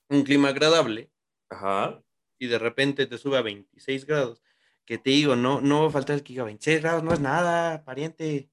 un 0.10 0.24
clima 0.24 0.50
agradable 0.50 1.10
Ajá. 1.50 2.02
y 2.38 2.48
de 2.48 2.60
repente 2.60 3.08
te 3.08 3.18
sube 3.18 3.38
a 3.38 3.42
26 3.42 4.06
grados. 4.06 4.42
Que 4.86 4.98
te 4.98 5.10
digo, 5.10 5.36
no, 5.36 5.60
no 5.60 5.84
va 5.84 5.88
a 5.88 5.92
faltar 5.92 6.16
el 6.18 6.24
que 6.24 6.34
diga 6.34 6.44
26 6.44 6.82
grados, 6.82 7.04
no 7.04 7.14
es 7.14 7.20
nada, 7.20 7.84
pariente. 7.84 8.50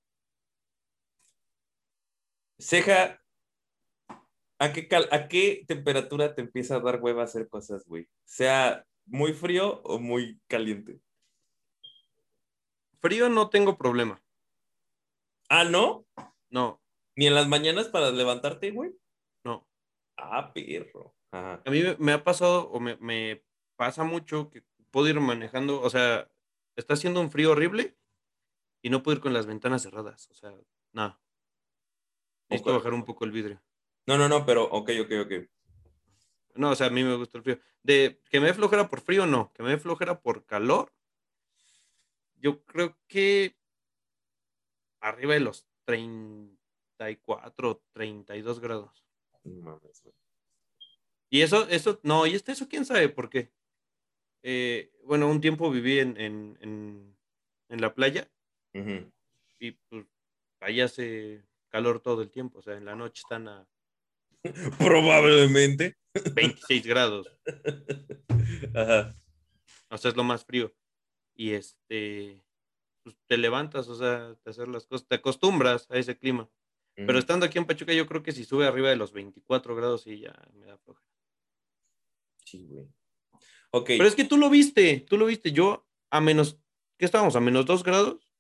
Ceja, 2.59 3.20
¿a 4.61 4.73
qué, 4.73 4.87
cal- 4.87 5.09
¿a 5.11 5.27
qué 5.27 5.65
temperatura 5.67 6.35
te 6.37 6.43
empieza 6.43 6.77
a 6.77 6.81
dar 6.81 7.01
hueva 7.03 7.25
hacer 7.25 7.49
cosas, 7.49 7.85
güey? 7.87 8.09
Sea 8.25 8.87
muy 9.07 9.33
frío 9.33 9.81
o 9.83 9.99
muy 9.99 10.39
caliente. 10.47 11.01
Frío 13.01 13.29
no 13.29 13.49
tengo 13.51 13.77
problema. 13.77 14.23
Ah, 15.49 15.65
¿no? 15.65 16.07
No, 16.51 16.81
Ni 17.17 17.27
en 17.27 17.35
las 17.35 17.49
mañanas 17.49 17.89
para 17.89 18.11
levantarte, 18.11 18.71
güey. 18.71 18.93
no. 19.45 19.67
Ah, 20.17 20.53
perro. 20.53 21.15
Ajá. 21.33 21.63
A 21.65 21.71
mí 21.71 21.83
me, 21.99 22.13
ha 22.13 22.23
pasado 22.25 22.69
o 22.71 22.79
me, 22.79 22.97
me 22.97 23.43
pasa 23.77 24.05
mucho 24.05 24.51
que 24.51 24.63
puedo 24.91 25.09
ir 25.09 25.19
manejando, 25.19 25.81
o 25.81 25.89
sea, 25.89 26.31
está 26.77 26.95
haciendo 26.95 27.21
un 27.21 27.31
frío 27.31 27.53
horrible 27.53 27.97
y 28.83 28.91
no 28.91 29.03
puedo 29.03 29.17
ir 29.17 29.23
con 29.23 29.33
las 29.33 29.47
ventanas 29.47 29.83
cerradas. 29.83 30.29
O 30.29 30.35
sea, 30.35 30.53
nada. 30.93 31.19
Necesito 32.51 32.75
bajar 32.75 32.93
un 32.93 33.05
poco 33.05 33.25
el 33.25 33.31
vidrio. 33.33 33.63
No, 34.11 34.19
no, 34.19 34.29
no, 34.29 34.45
pero 34.45 34.65
ok, 34.65 34.91
ok, 35.03 35.13
ok. 35.25 35.33
No, 36.57 36.71
o 36.71 36.75
sea, 36.75 36.89
a 36.89 36.91
mí 36.91 37.05
me 37.05 37.15
gusta 37.15 37.39
el 37.39 37.45
frío. 37.45 37.61
De 37.85 38.21
que 38.29 38.41
me 38.41 38.49
dé 38.49 38.55
flojera 38.55 38.89
por 38.89 39.03
frío, 39.03 39.25
no. 39.25 39.53
Que 39.53 39.63
me 39.63 39.71
dé 39.71 39.79
flojera 39.79 40.21
por 40.21 40.45
calor. 40.47 40.93
Yo 42.35 42.65
creo 42.65 42.99
que 43.07 43.57
arriba 44.99 45.35
de 45.35 45.41
los 45.41 45.69
34, 45.85 47.85
32 47.93 48.59
grados. 48.59 49.07
Mames. 49.45 50.03
Y 51.29 51.43
eso, 51.43 51.69
eso, 51.69 52.01
no, 52.03 52.27
y 52.27 52.35
este, 52.35 52.51
eso 52.51 52.69
quién 52.69 52.85
sabe 52.85 53.11
por 53.11 53.31
qué. 53.31 53.53
Eh, 54.43 54.91
bueno, 55.05 55.29
un 55.29 55.41
tiempo 55.41 55.71
viví 55.71 56.01
en, 56.01 56.21
en, 56.21 56.59
en, 56.61 57.17
en 57.69 57.81
la 57.81 57.95
playa 57.95 58.29
y 59.61 59.71
pues 59.71 60.05
ahí 60.59 60.81
hace 60.81 61.45
calor 61.69 62.01
todo 62.01 62.23
el 62.23 62.33
tiempo. 62.33 62.59
O 62.59 62.63
sea, 62.63 62.75
en 62.75 62.87
la 62.87 62.97
noche 62.97 63.23
están 63.25 63.47
a 63.47 63.69
Probablemente. 64.78 65.97
26 66.34 66.86
grados. 66.86 67.28
Ajá. 68.74 69.14
O 69.91 69.99
sea, 69.99 70.11
es 70.11 70.16
lo 70.16 70.24
más 70.24 70.45
frío. 70.45 70.72
Y 71.34 71.53
este, 71.53 72.45
pues 73.03 73.16
te 73.26 73.36
levantas, 73.38 73.88
o 73.88 73.95
sea, 73.95 74.34
de 74.45 74.51
hacer 74.51 74.68
las 74.68 74.86
cosas, 74.86 75.07
te 75.07 75.16
acostumbras 75.16 75.86
a 75.91 75.97
ese 75.97 76.16
clima. 76.16 76.49
Pero 76.95 77.18
estando 77.18 77.47
aquí 77.47 77.57
en 77.57 77.64
Pachuca, 77.64 77.95
yo 77.95 78.07
creo 78.07 78.22
que 78.22 78.32
si 78.32 78.45
sube 78.45 78.66
arriba 78.66 78.91
de 78.91 78.97
los 78.97 79.12
24 79.12 79.74
grados, 79.74 80.03
sí, 80.03 80.20
ya 80.20 80.34
me 80.53 80.66
da 80.66 80.76
flojera. 80.76 81.09
Sí, 82.45 82.66
güey. 82.66 82.88
Ok. 83.70 83.86
Pero 83.88 84.05
es 84.05 84.14
que 84.14 84.24
tú 84.24 84.36
lo 84.36 84.51
viste, 84.51 85.01
tú 85.09 85.16
lo 85.16 85.24
viste. 85.24 85.53
Yo 85.53 85.86
a 86.11 86.20
menos, 86.20 86.59
¿qué 86.99 87.07
estábamos? 87.07 87.36
¿A 87.36 87.41
menos 87.41 87.64
2 87.64 87.84
grados? 87.84 88.34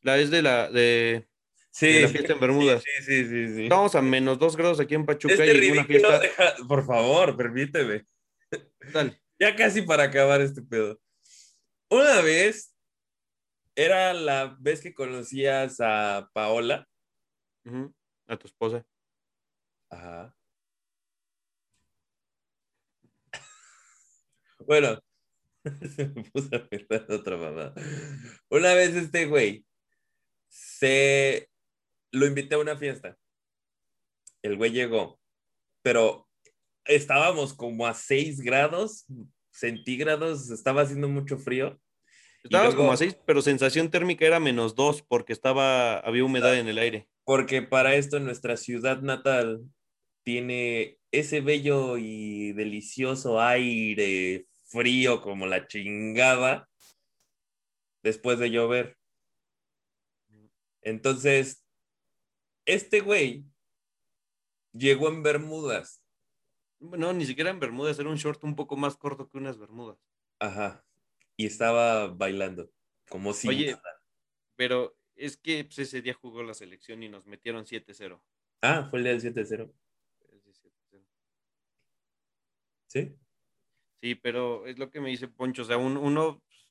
La 0.00 0.18
es 0.18 0.30
de 0.30 0.40
la, 0.40 0.70
de, 0.70 1.28
sí, 1.70 2.00
la 2.00 2.08
sí, 2.08 2.12
fiesta 2.14 2.32
en 2.34 2.40
Bermudas. 2.40 2.82
Sí, 2.82 3.04
sí, 3.04 3.24
sí, 3.24 3.54
sí. 3.54 3.62
Estábamos 3.64 3.94
a 3.94 4.02
menos 4.02 4.38
2 4.38 4.56
grados 4.56 4.80
aquí 4.80 4.94
en 4.94 5.06
Pachuca 5.06 5.34
Este 5.34 5.66
y 5.66 5.70
una 5.70 5.84
fiesta. 5.84 6.18
deja- 6.18 6.54
por 6.68 6.84
favor, 6.86 7.36
permíteme. 7.36 8.06
Dale. 8.92 9.20
Ya 9.40 9.56
casi 9.56 9.80
para 9.80 10.02
acabar 10.02 10.42
este 10.42 10.60
pedo. 10.60 11.00
Una 11.90 12.20
vez, 12.20 12.76
era 13.74 14.12
la 14.12 14.54
vez 14.60 14.82
que 14.82 14.92
conocías 14.92 15.76
a 15.80 16.28
Paola. 16.34 16.86
A 18.26 18.36
tu 18.36 18.46
esposa. 18.46 18.84
Ajá. 19.90 20.34
Bueno, 24.66 25.00
se 25.64 26.06
me 26.08 26.22
puso 26.24 26.50
a 26.54 27.14
otra 27.14 27.36
mamá. 27.36 27.72
Una 28.50 28.74
vez 28.74 28.94
este 28.94 29.26
güey 29.26 29.64
se 30.48 31.49
lo 32.12 32.26
invité 32.26 32.54
a 32.54 32.58
una 32.58 32.76
fiesta. 32.76 33.16
El 34.42 34.56
güey 34.56 34.72
llegó, 34.72 35.20
pero 35.82 36.28
estábamos 36.84 37.54
como 37.54 37.86
a 37.86 37.94
6 37.94 38.40
grados 38.40 39.06
centígrados, 39.50 40.50
estaba 40.50 40.82
haciendo 40.82 41.08
mucho 41.08 41.36
frío. 41.38 41.80
Estábamos 42.42 42.74
luego- 42.74 42.84
como 42.88 42.92
a 42.92 42.96
6, 42.96 43.16
pero 43.26 43.42
sensación 43.42 43.90
térmica 43.90 44.24
era 44.26 44.40
menos 44.40 44.74
2 44.74 45.02
porque 45.02 45.32
estaba, 45.32 45.98
había 45.98 46.24
humedad 46.24 46.58
en 46.58 46.68
el 46.68 46.78
aire. 46.78 47.06
Porque 47.24 47.60
para 47.62 47.94
esto 47.96 48.18
nuestra 48.18 48.56
ciudad 48.56 49.02
natal 49.02 49.60
tiene 50.24 50.98
ese 51.12 51.40
bello 51.40 51.98
y 51.98 52.52
delicioso 52.52 53.40
aire 53.40 54.46
frío 54.68 55.20
como 55.20 55.46
la 55.46 55.66
chingada 55.66 56.68
después 58.02 58.38
de 58.38 58.50
llover. 58.50 58.96
Entonces, 60.82 61.59
este 62.74 63.00
güey 63.00 63.44
llegó 64.72 65.08
en 65.08 65.22
Bermudas. 65.22 66.02
No, 66.78 67.12
ni 67.12 67.26
siquiera 67.26 67.50
en 67.50 67.60
Bermudas, 67.60 67.98
era 67.98 68.08
un 68.08 68.16
short 68.16 68.42
un 68.44 68.56
poco 68.56 68.76
más 68.76 68.96
corto 68.96 69.28
que 69.28 69.38
unas 69.38 69.58
Bermudas. 69.58 69.98
Ajá. 70.38 70.84
Y 71.36 71.46
estaba 71.46 72.08
bailando 72.08 72.70
como 73.08 73.32
si 73.32 73.48
Oye, 73.48 73.72
nada. 73.72 74.02
pero 74.56 74.96
es 75.16 75.36
que 75.36 75.64
pues, 75.64 75.78
ese 75.80 76.00
día 76.02 76.14
jugó 76.14 76.42
la 76.42 76.54
selección 76.54 77.02
y 77.02 77.08
nos 77.08 77.26
metieron 77.26 77.66
7-0. 77.66 78.22
Ah, 78.62 78.86
fue 78.88 78.98
el 79.00 79.04
día 79.04 79.12
del 79.12 79.20
7-0. 79.22 79.72
Es 80.32 80.44
de 80.44 80.52
7-0. 80.52 81.04
¿Sí? 82.86 83.16
Sí, 84.02 84.14
pero 84.14 84.66
es 84.66 84.78
lo 84.78 84.90
que 84.90 85.00
me 85.00 85.10
dice 85.10 85.28
Poncho, 85.28 85.62
o 85.62 85.64
sea, 85.66 85.76
un- 85.76 85.96
uno 85.98 86.40
pues, 86.46 86.70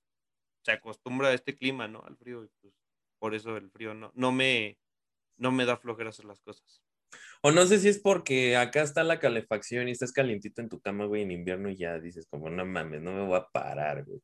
se 0.63 0.71
acostumbra 0.71 1.29
a 1.29 1.33
este 1.33 1.55
clima, 1.55 1.87
¿no? 1.87 2.01
Al 2.03 2.17
frío, 2.17 2.43
y 2.43 2.49
pues 2.61 2.73
por 3.19 3.35
eso 3.35 3.55
el 3.57 3.69
frío 3.69 3.93
no, 3.93 4.11
no 4.15 4.31
me, 4.31 4.77
no 5.39 5.51
me 5.51 5.65
da 5.65 5.77
flojera 5.77 6.09
hacer 6.09 6.25
las 6.25 6.39
cosas. 6.41 6.83
O 7.41 7.51
no 7.51 7.65
sé 7.65 7.79
si 7.79 7.87
es 7.89 7.97
porque 7.99 8.55
acá 8.57 8.81
está 8.83 9.03
la 9.03 9.19
calefacción 9.19 9.87
y 9.87 9.91
estás 9.91 10.11
calientito 10.11 10.61
en 10.61 10.69
tu 10.69 10.79
cama, 10.79 11.05
güey, 11.05 11.23
en 11.23 11.31
invierno 11.31 11.69
y 11.69 11.77
ya 11.77 11.97
dices 11.99 12.27
como, 12.29 12.49
no 12.49 12.65
mames, 12.65 13.01
no 13.01 13.13
me 13.13 13.25
voy 13.25 13.37
a 13.37 13.47
parar, 13.51 14.03
güey. 14.05 14.19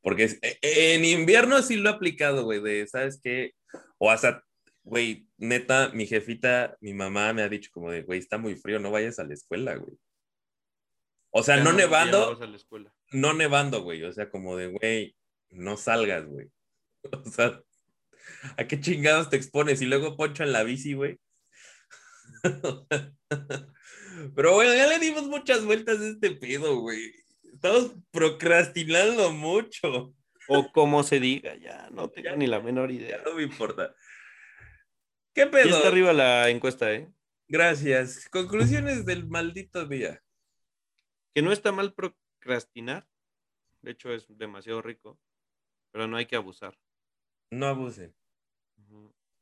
Porque 0.00 0.24
es- 0.24 0.38
e- 0.42 0.58
e- 0.62 0.94
en 0.94 1.04
invierno 1.04 1.60
sí 1.62 1.76
lo 1.76 1.90
he 1.90 1.92
aplicado, 1.92 2.44
güey, 2.44 2.60
de, 2.62 2.86
¿sabes 2.88 3.20
qué? 3.22 3.52
O 3.98 4.10
hasta, 4.10 4.42
güey, 4.82 5.28
neta, 5.36 5.90
mi 5.92 6.06
jefita, 6.06 6.76
mi 6.80 6.94
mamá 6.94 7.32
me 7.32 7.42
ha 7.42 7.48
dicho 7.48 7.70
como 7.72 7.90
de, 7.90 8.02
güey, 8.02 8.18
está 8.20 8.38
muy 8.38 8.56
frío, 8.56 8.78
no 8.80 8.90
vayas 8.90 9.18
a 9.18 9.24
la 9.24 9.34
escuela, 9.34 9.76
güey. 9.76 9.96
O 11.30 11.42
sea, 11.42 11.58
no 11.58 11.70
ya 11.72 11.76
nevando, 11.76 12.20
no 12.20 12.32
vas 12.32 12.40
a 12.42 12.46
la 12.50 12.56
escuela. 12.56 12.94
no 13.12 13.34
nevando, 13.34 13.82
güey, 13.82 14.02
o 14.04 14.12
sea, 14.12 14.30
como 14.30 14.56
de, 14.56 14.68
güey, 14.68 15.14
no 15.50 15.76
salgas, 15.76 16.26
güey. 16.26 16.48
O 17.26 17.30
sea, 17.30 17.62
¿a 18.56 18.64
qué 18.66 18.80
chingados 18.80 19.30
te 19.30 19.36
expones? 19.36 19.80
Y 19.82 19.86
luego 19.86 20.16
poncho 20.16 20.42
en 20.42 20.52
la 20.52 20.62
bici, 20.64 20.94
güey. 20.94 21.18
Pero 24.34 24.54
bueno, 24.54 24.74
ya 24.74 24.86
le 24.86 24.98
dimos 24.98 25.24
muchas 25.24 25.64
vueltas 25.64 26.00
a 26.00 26.08
este 26.08 26.32
pedo, 26.32 26.80
güey. 26.80 27.12
Estamos 27.52 27.94
procrastinando 28.10 29.32
mucho. 29.32 30.14
O 30.48 30.72
como 30.72 31.02
se 31.02 31.20
diga, 31.20 31.54
ya 31.56 31.90
no 31.90 32.08
tengo 32.08 32.30
Ya. 32.30 32.36
ni 32.36 32.46
la 32.46 32.60
menor 32.60 32.90
Ya 32.90 32.96
idea. 32.96 33.22
no 33.24 33.34
me 33.34 33.42
importa. 33.42 33.94
¿Qué 35.34 35.42
Ya 35.42 35.50
pedo? 35.50 35.76
está 35.76 35.88
arriba 35.88 36.12
la 36.12 36.48
encuesta, 36.48 36.92
¿eh? 36.92 37.08
Gracias. 37.48 38.28
Conclusiones 38.30 39.04
del 39.06 39.28
maldito 39.28 39.86
día. 39.86 40.22
que 41.34 41.42
no 41.42 41.52
está 41.52 41.70
mal 41.70 41.94
procrastinar. 41.94 43.06
De 43.82 43.92
hecho, 43.92 44.12
es 44.12 44.26
demasiado 44.28 44.82
rico, 44.82 45.20
pero 45.92 46.08
no 46.08 46.16
hay 46.16 46.26
que 46.26 46.34
abusar. 46.34 46.76
No 47.52 47.66
abusen. 47.66 48.12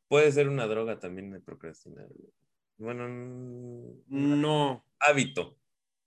Puede 0.09 0.31
ser 0.33 0.49
una 0.49 0.67
droga 0.67 0.99
también 0.99 1.31
de 1.33 1.41
procrastinar. 1.41 2.09
Bueno, 2.79 3.09
No, 4.09 4.85
hábito. 5.01 5.59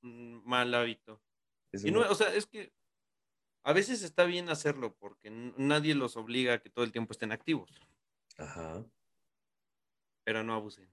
mm, 0.01 0.41
mal 0.47 0.73
hábito. 0.73 1.21
Es 1.71 1.83
Y 1.85 1.91
no, 1.91 2.01
o 2.01 2.15
sea, 2.15 2.33
es 2.33 2.45
que 2.47 2.73
a 3.63 3.73
veces 3.73 4.03
está 4.03 4.25
bien 4.25 4.49
hacerlo 4.49 4.95
porque 4.95 5.29
nadie 5.31 5.95
los 5.95 6.17
obliga 6.17 6.53
a 6.55 6.59
que 6.59 6.69
todo 6.69 6.85
el 6.85 6.91
tiempo 6.91 7.13
estén 7.13 7.31
activos, 7.31 7.71
Ajá. 8.37 8.85
pero 10.23 10.43
no 10.43 10.53
abusen, 10.53 10.89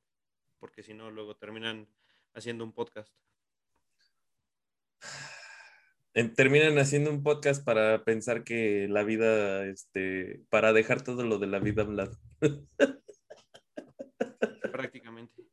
porque 0.59 0.83
si 0.83 0.95
no, 0.95 1.11
luego 1.11 1.37
terminan 1.37 1.89
haciendo 2.35 2.65
un 2.65 2.73
podcast. 2.73 3.15
Terminan 6.35 6.79
haciendo 6.79 7.11
un 7.11 7.23
podcast 7.23 7.65
para 7.65 8.05
pensar 8.05 8.43
que 8.43 8.89
la 8.89 9.03
vida, 9.03 9.67
este, 9.67 10.43
para 10.49 10.73
dejar 10.73 11.03
todo 11.03 11.25
lo 11.25 11.39
de 11.39 11.47
la 11.47 11.59
vida 11.59 11.83
a 11.83 11.87
un 11.87 11.97
lado. 11.97 12.19
Prácticamente. 14.73 15.45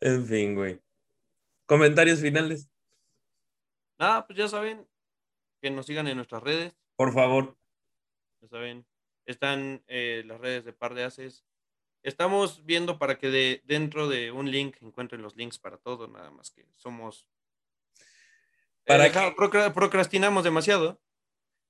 En 0.00 0.26
fin, 0.26 0.54
güey. 0.54 0.80
Comentarios 1.66 2.20
finales, 2.20 2.72
Nada, 4.02 4.26
pues 4.26 4.36
ya 4.36 4.48
saben 4.48 4.84
que 5.60 5.70
nos 5.70 5.86
sigan 5.86 6.08
en 6.08 6.16
nuestras 6.16 6.42
redes, 6.42 6.74
por 6.96 7.12
favor. 7.12 7.56
ya 8.40 8.48
saben, 8.48 8.84
están 9.26 9.84
eh, 9.86 10.24
las 10.26 10.40
redes 10.40 10.64
de 10.64 10.72
Par 10.72 10.94
de 10.94 11.04
Haces. 11.04 11.46
Estamos 12.02 12.64
viendo 12.64 12.98
para 12.98 13.16
que 13.16 13.28
de, 13.28 13.62
dentro 13.64 14.08
de 14.08 14.32
un 14.32 14.50
link 14.50 14.76
encuentren 14.80 15.22
los 15.22 15.36
links 15.36 15.60
para 15.60 15.78
todo, 15.78 16.08
nada 16.08 16.32
más 16.32 16.50
que 16.50 16.66
somos... 16.74 17.28
Para 18.86 19.06
Eh, 19.06 19.08
deja- 19.08 19.34
procra- 19.34 19.72
procrastinamos 19.72 20.44
demasiado, 20.44 21.00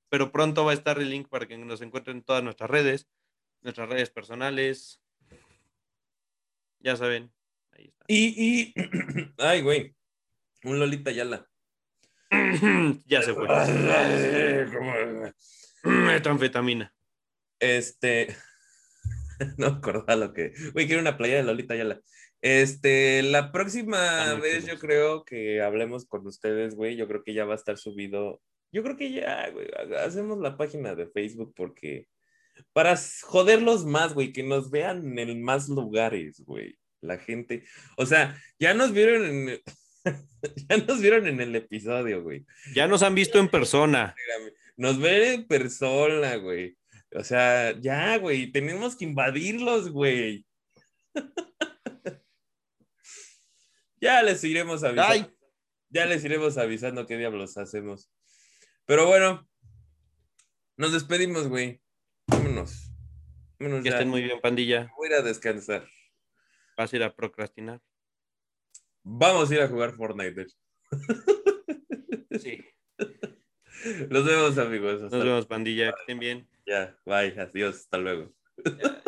pero 0.09 0.31
pronto 0.31 0.65
va 0.65 0.71
a 0.71 0.75
estar 0.75 0.97
el 0.99 1.09
link 1.09 1.27
para 1.29 1.47
que 1.47 1.57
nos 1.57 1.81
encuentren 1.81 2.17
en 2.17 2.23
todas 2.23 2.43
nuestras 2.43 2.69
redes, 2.69 3.07
nuestras 3.61 3.89
redes 3.89 4.09
personales. 4.09 5.01
Ya 6.79 6.95
saben, 6.97 7.31
ahí 7.71 7.85
está. 7.85 8.05
Y, 8.07 8.35
y, 8.37 8.73
ay, 9.37 9.61
güey, 9.61 9.95
un 10.63 10.79
Lolita 10.79 11.11
Yala. 11.11 11.47
ya 13.05 13.21
se 13.21 13.33
fue. 13.33 13.47
Metanfetamina. 15.83 16.93
Este, 17.59 18.35
no 19.57 19.67
acordaba 19.67 20.15
lo 20.15 20.33
que, 20.33 20.53
güey, 20.73 20.87
quiero 20.87 21.01
una 21.01 21.17
playa 21.17 21.35
de 21.37 21.43
Lolita 21.43 21.75
Yala. 21.75 22.01
Este, 22.43 23.23
la 23.23 23.53
próxima 23.53 24.33
vez 24.35 24.65
yo 24.65 24.77
creo 24.77 25.23
que 25.23 25.61
hablemos 25.61 26.05
con 26.05 26.27
ustedes, 26.27 26.75
güey, 26.75 26.97
yo 26.97 27.07
creo 27.07 27.23
que 27.23 27.33
ya 27.33 27.45
va 27.45 27.53
a 27.53 27.55
estar 27.55 27.77
subido. 27.77 28.41
Yo 28.73 28.83
creo 28.83 28.97
que 28.97 29.13
ya, 29.13 29.49
güey, 29.49 29.67
ha- 29.77 30.03
hacemos 30.03 30.39
la 30.39 30.57
página 30.57 30.93
de 30.93 31.07
Facebook 31.07 31.53
porque 31.55 32.07
para 32.73 32.95
joderlos 33.21 33.85
más, 33.85 34.13
güey, 34.13 34.33
que 34.33 34.43
nos 34.43 34.69
vean 34.71 35.17
en 35.17 35.41
más 35.41 35.69
lugares, 35.69 36.43
güey. 36.45 36.75
La 36.99 37.17
gente, 37.17 37.63
o 37.95 38.05
sea, 38.05 38.37
ya 38.59 38.73
nos 38.73 38.91
vieron 38.91 39.23
en 39.25 39.61
ya 40.69 40.77
nos 40.85 40.99
vieron 40.99 41.27
en 41.27 41.39
el 41.39 41.55
episodio, 41.55 42.23
güey. 42.23 42.45
Ya 42.75 42.87
nos 42.87 43.03
han 43.03 43.15
visto 43.15 43.39
en 43.39 43.47
persona. 43.47 44.13
Nos 44.75 44.99
ven 44.99 45.33
en 45.33 45.47
persona, 45.47 46.35
güey. 46.35 46.75
O 47.15 47.23
sea, 47.23 47.71
ya, 47.79 48.17
güey, 48.17 48.51
tenemos 48.51 48.97
que 48.97 49.05
invadirlos, 49.05 49.89
güey. 49.91 50.45
ya 54.03 54.21
les 54.21 54.43
iremos 54.43 54.83
avisando. 54.83 55.13
Ay. 55.13 55.33
Ya 55.89 56.05
les 56.05 56.23
iremos 56.25 56.57
avisando 56.57 57.07
qué 57.07 57.17
diablos 57.17 57.57
hacemos. 57.57 58.11
Pero 58.85 59.07
bueno, 59.07 59.47
nos 60.75 60.91
despedimos, 60.91 61.47
güey. 61.47 61.81
Vámonos. 62.27 62.91
Vámonos 63.59 63.83
Que 63.83 63.89
ya. 63.89 63.95
estén 63.95 64.09
muy 64.09 64.23
bien, 64.23 64.41
pandilla. 64.41 64.91
Voy 64.97 65.07
a 65.07 65.11
ir 65.11 65.15
a 65.17 65.21
descansar. 65.21 65.87
Vas 66.75 66.91
a 66.91 66.95
ir 66.95 67.03
a 67.03 67.15
procrastinar. 67.15 67.79
Vamos 69.03 69.49
a 69.49 69.55
ir 69.55 69.61
a 69.61 69.67
jugar 69.67 69.95
Fortnite. 69.95 70.47
Sí. 72.39 72.65
Nos 74.09 74.25
vemos, 74.25 74.57
amigos. 74.57 75.01
Hasta 75.03 75.17
Nos 75.17 75.25
vemos, 75.25 75.45
pandilla. 75.45 75.93
Que 75.93 75.99
estén 76.01 76.19
bien. 76.19 76.49
Ya, 76.65 76.97
bye, 77.05 77.39
adiós, 77.39 77.75
hasta 77.77 77.97
luego. 77.97 78.33
Ya. 78.65 79.03